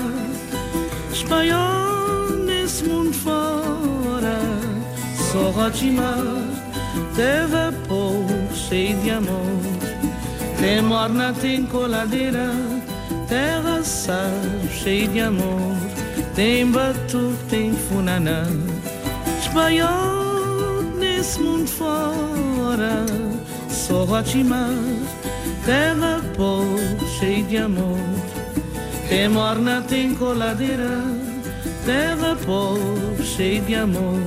espanhol 1.14 2.30
nesse 2.46 2.84
mundo 2.84 3.14
fora 3.14 4.40
só 5.32 5.50
Rotimar 5.52 6.18
terra 7.16 7.74
pobre 7.88 8.54
cheia 8.54 8.96
de 8.96 9.12
amor. 9.12 9.62
Tem 10.60 10.82
morna 10.82 11.34
tem 11.34 11.66
coladeira 11.66 12.52
terra 13.28 13.82
sal 13.84 14.32
cheia 14.70 15.08
de 15.08 15.20
amor. 15.22 15.78
Tem 16.36 16.66
batu, 16.70 17.34
tem 17.50 17.74
funaná 17.74 18.44
Espanhol 19.40 20.21
nesse 21.22 21.40
mundo 21.40 21.70
fora 21.80 23.06
Só 23.70 23.98
Rotimar 24.06 24.74
Terra 25.66 26.14
pobre, 26.36 27.08
cheia 27.20 27.44
de 27.50 27.58
amor 27.58 28.00
Tem 29.08 29.30
morna, 29.30 29.76
tem 29.92 30.16
coladeira 30.16 30.96
Terra 31.86 32.32
pobre, 32.48 33.24
cheia 33.34 33.62
de 33.62 33.76
amor 33.76 34.22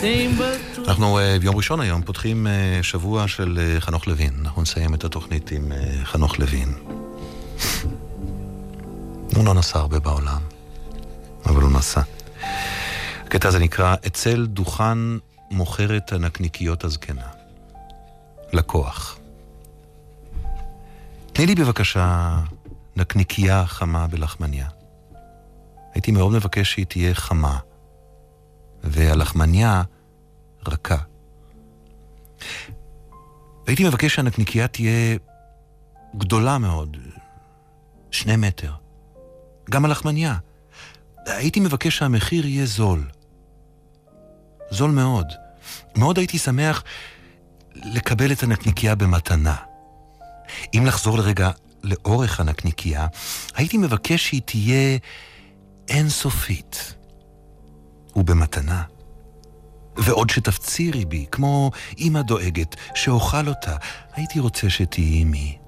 Tem 0.00 0.28
batu 0.38 0.80
אנחנו 0.88 1.18
אה, 1.18 1.38
ביום 1.40 1.56
ראשון 1.56 1.80
היום 1.80 2.02
פותחים 2.02 2.46
אה, 2.46 2.78
שבוע 2.82 3.28
של 3.28 3.58
אה, 3.58 3.80
חנוך 3.80 4.06
לוין. 4.06 4.34
אנחנו 4.40 4.62
נסיים 4.62 4.94
את 4.94 5.04
התוכנית 5.04 5.50
עם 5.52 5.72
חנוך 6.04 6.38
לוין. 6.38 6.74
הוא 9.36 9.44
לא 9.44 9.54
נסע 9.54 9.78
הרבה 9.78 9.98
בעולם, 10.00 10.40
אבל 11.46 11.62
הוא 11.62 11.70
נסע. 11.70 12.00
הקטע 13.26 13.48
הזה 13.48 13.58
נקרא 13.58 13.94
אצל 14.06 14.46
דוכן 14.46 14.98
מוכרת 15.50 16.12
הנקניקיות 16.12 16.84
הזקנה. 16.84 17.28
לקוח. 18.52 19.18
תני 21.32 21.46
לי 21.46 21.54
בבקשה 21.54 22.38
נקניקייה 22.96 23.66
חמה 23.66 24.06
בלחמניה. 24.06 24.68
הייתי 25.94 26.10
מאוד 26.10 26.32
מבקש 26.32 26.72
שהיא 26.72 26.86
תהיה 26.86 27.14
חמה, 27.14 27.58
והלחמניה 28.84 29.82
רכה. 30.66 30.96
הייתי 33.66 33.84
מבקש 33.84 34.14
שהנקניקייה 34.14 34.68
תהיה 34.68 35.16
גדולה 36.16 36.58
מאוד, 36.58 36.96
שני 38.10 38.36
מטר. 38.36 38.72
גם 39.70 39.84
הלחמניה. 39.84 40.36
הייתי 41.26 41.60
מבקש 41.60 41.98
שהמחיר 41.98 42.46
יהיה 42.46 42.66
זול. 42.66 43.04
זול 44.70 44.90
מאוד. 44.90 45.32
מאוד 45.96 46.18
הייתי 46.18 46.38
שמח 46.38 46.84
לקבל 47.74 48.32
את 48.32 48.42
הנקניקייה 48.42 48.94
במתנה. 48.94 49.56
אם 50.74 50.86
לחזור 50.86 51.18
לרגע 51.18 51.50
לאורך 51.82 52.40
הנקניקייה, 52.40 53.06
הייתי 53.54 53.76
מבקש 53.76 54.28
שהיא 54.28 54.42
תהיה 54.44 54.98
אינסופית. 55.88 56.94
ובמתנה. 58.16 58.82
ועוד 59.96 60.30
שתפצירי 60.30 61.04
בי, 61.04 61.26
כמו 61.32 61.70
אמא 61.98 62.22
דואגת, 62.22 62.76
שאוכל 62.94 63.48
אותה, 63.48 63.76
הייתי 64.12 64.40
רוצה 64.40 64.70
שתהיי 64.70 65.20
עמי. 65.20 65.58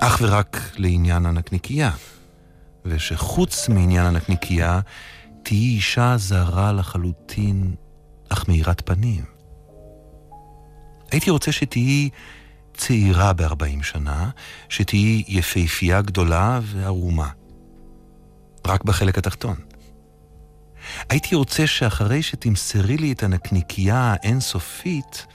אך 0.00 0.18
ורק 0.22 0.70
לעניין 0.76 1.26
הנקניקייה. 1.26 1.90
ושחוץ 2.84 3.68
מעניין 3.68 4.06
הנקניקייה, 4.06 4.80
תהיי 5.42 5.74
אישה 5.74 6.14
זרה 6.16 6.72
לחלוטין, 6.72 7.74
אך 8.28 8.48
מאירת 8.48 8.80
פנים. 8.88 9.24
הייתי 11.10 11.30
רוצה 11.30 11.52
שתהיי 11.52 12.10
צעירה 12.76 13.32
בארבעים 13.32 13.82
שנה, 13.82 14.30
שתהיי 14.68 15.24
יפהפייה 15.28 16.02
גדולה 16.02 16.60
וערומה. 16.62 17.28
רק 18.66 18.84
בחלק 18.84 19.18
התחתון. 19.18 19.56
הייתי 21.08 21.34
רוצה 21.34 21.66
שאחרי 21.66 22.22
שתמסרי 22.22 22.96
לי 22.96 23.12
את 23.12 23.22
הנקניקייה 23.22 24.14
האינסופית, 24.16 25.26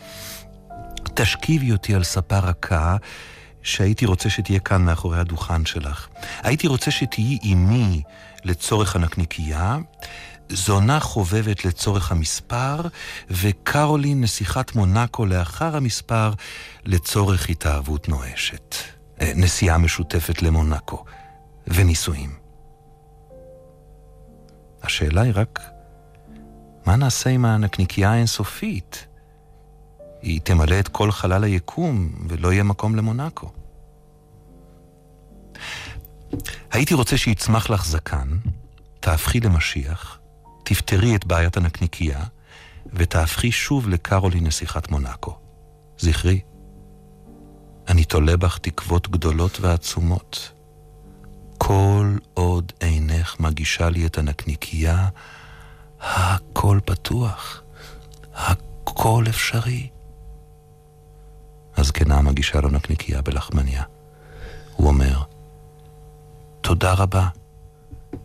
תשכיבי 1.15 1.71
אותי 1.71 1.95
על 1.95 2.03
ספה 2.03 2.39
רכה, 2.39 2.97
שהייתי 3.63 4.05
רוצה 4.05 4.29
שתהיה 4.29 4.59
כאן 4.59 4.81
מאחורי 4.81 5.19
הדוכן 5.19 5.65
שלך. 5.65 6.07
הייתי 6.43 6.67
רוצה 6.67 6.91
שתהיי 6.91 7.37
אימי 7.43 8.01
לצורך 8.43 8.95
הנקניקייה, 8.95 9.77
זונה 10.51 10.99
חובבת 10.99 11.65
לצורך 11.65 12.11
המספר, 12.11 12.81
וקרולין 13.29 14.21
נסיכת 14.21 14.75
מונאקו 14.75 15.25
לאחר 15.25 15.75
המספר 15.75 16.33
לצורך 16.85 17.49
התאהבות 17.49 18.09
נואשת. 18.09 18.75
אה, 19.21 19.31
נסיעה 19.35 19.77
משותפת 19.77 20.41
למונאקו, 20.41 21.05
ונישואים. 21.67 22.35
השאלה 24.83 25.21
היא 25.21 25.33
רק, 25.35 25.59
מה 26.85 26.95
נעשה 26.95 27.29
עם 27.29 27.45
הנקניקייה 27.45 28.11
האינסופית? 28.11 29.05
היא 30.21 30.41
תמלא 30.43 30.79
את 30.79 30.87
כל 30.87 31.11
חלל 31.11 31.43
היקום, 31.43 32.11
ולא 32.29 32.53
יהיה 32.53 32.63
מקום 32.63 32.95
למונאקו. 32.95 33.51
הייתי 36.71 36.93
רוצה 36.93 37.17
שיצמח 37.17 37.69
לך 37.69 37.85
זקן, 37.85 38.37
תהפכי 38.99 39.39
למשיח, 39.39 40.18
תפתרי 40.63 41.15
את 41.15 41.25
בעיית 41.25 41.57
הנקניקייה, 41.57 42.23
ותהפכי 42.93 43.51
שוב 43.51 43.89
לקרולי 43.89 44.41
נסיכת 44.41 44.91
מונאקו. 44.91 45.37
זכרי, 45.97 46.41
אני 47.87 48.03
תולה 48.03 48.37
בך 48.37 48.57
תקוות 48.57 49.09
גדולות 49.09 49.59
ועצומות. 49.59 50.51
כל 51.57 52.17
עוד 52.33 52.71
עינך 52.79 53.39
מגישה 53.39 53.89
לי 53.89 54.05
את 54.05 54.17
הנקניקייה, 54.17 55.09
הכל 55.99 56.79
פתוח, 56.85 57.63
הכל 58.33 59.23
אפשרי. 59.29 59.89
הזקנה 61.77 62.21
מגישה 62.21 62.61
לו 62.61 62.69
נקניקייה 62.69 63.21
בלחמניה. 63.21 63.83
הוא 64.75 64.87
אומר, 64.87 65.21
תודה 66.61 66.93
רבה, 66.93 67.27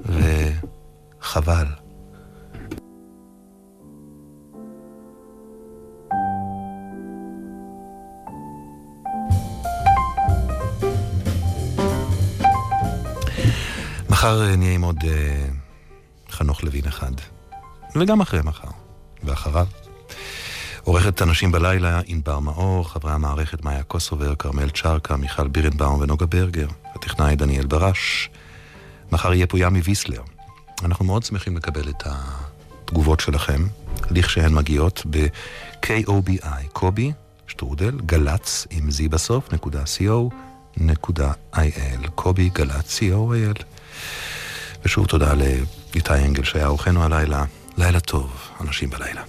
וחבל. 0.01 1.67
מחר 14.25 14.43
אה, 14.43 14.57
נהיה 14.57 14.75
עם 14.75 14.83
עוד 14.83 15.05
אה, 15.09 15.47
חנוך 16.31 16.65
לוין 16.65 16.87
אחד, 16.87 17.13
וגם 17.97 18.21
אחרי 18.21 18.41
מחר, 18.45 18.69
ואחריו. 19.25 19.67
עורכת 20.83 21.23
אנשים 21.23 21.53
בלילה, 21.53 22.01
ענבר 22.07 22.39
מאור, 22.39 22.89
חברי 22.89 23.13
המערכת 23.13 23.65
מאיה 23.65 23.83
קוסובר, 23.83 24.35
כרמל 24.35 24.71
צ'רקה, 24.71 25.17
מיכל 25.17 25.49
בירנבאום 25.49 26.01
ונוגה 26.01 26.27
ברגר, 26.27 26.67
הטכנאי 26.95 27.37
דניאל 27.37 27.67
ברש. 27.67 28.31
מחר 29.13 29.35
יהיה 29.35 29.47
פה 29.47 29.59
ימי 29.59 29.81
ויסלר. 29.81 30.23
אנחנו 30.85 31.05
מאוד 31.05 31.23
שמחים 31.23 31.57
לקבל 31.57 31.89
את 31.89 32.03
התגובות 32.07 33.21
שלכם, 33.21 33.67
לכשהן 34.11 34.55
מגיעות 34.55 35.03
ב-KOBI, 35.11 36.69
קובי, 36.73 37.13
שטרודל, 37.47 38.01
גל"צ, 38.07 38.67
עם 38.71 38.91
זי 38.91 39.09
בסוף, 39.09 39.53
נקודה 39.53 39.83
co, 39.83 40.35
נקודה 40.77 41.33
il, 41.55 42.09
קובי 42.15 42.49
גל"צ, 42.49 42.99
co.il. 42.99 43.74
ושוב 44.85 45.07
תודה 45.07 45.35
לאיתי 45.35 46.15
אנגל 46.15 46.45
שהיה 46.45 46.67
אורחנו 46.67 47.03
הלילה. 47.03 47.45
לילה 47.77 48.01
טוב, 48.01 48.51
אנשים 48.61 48.91
בלילה. 48.91 49.23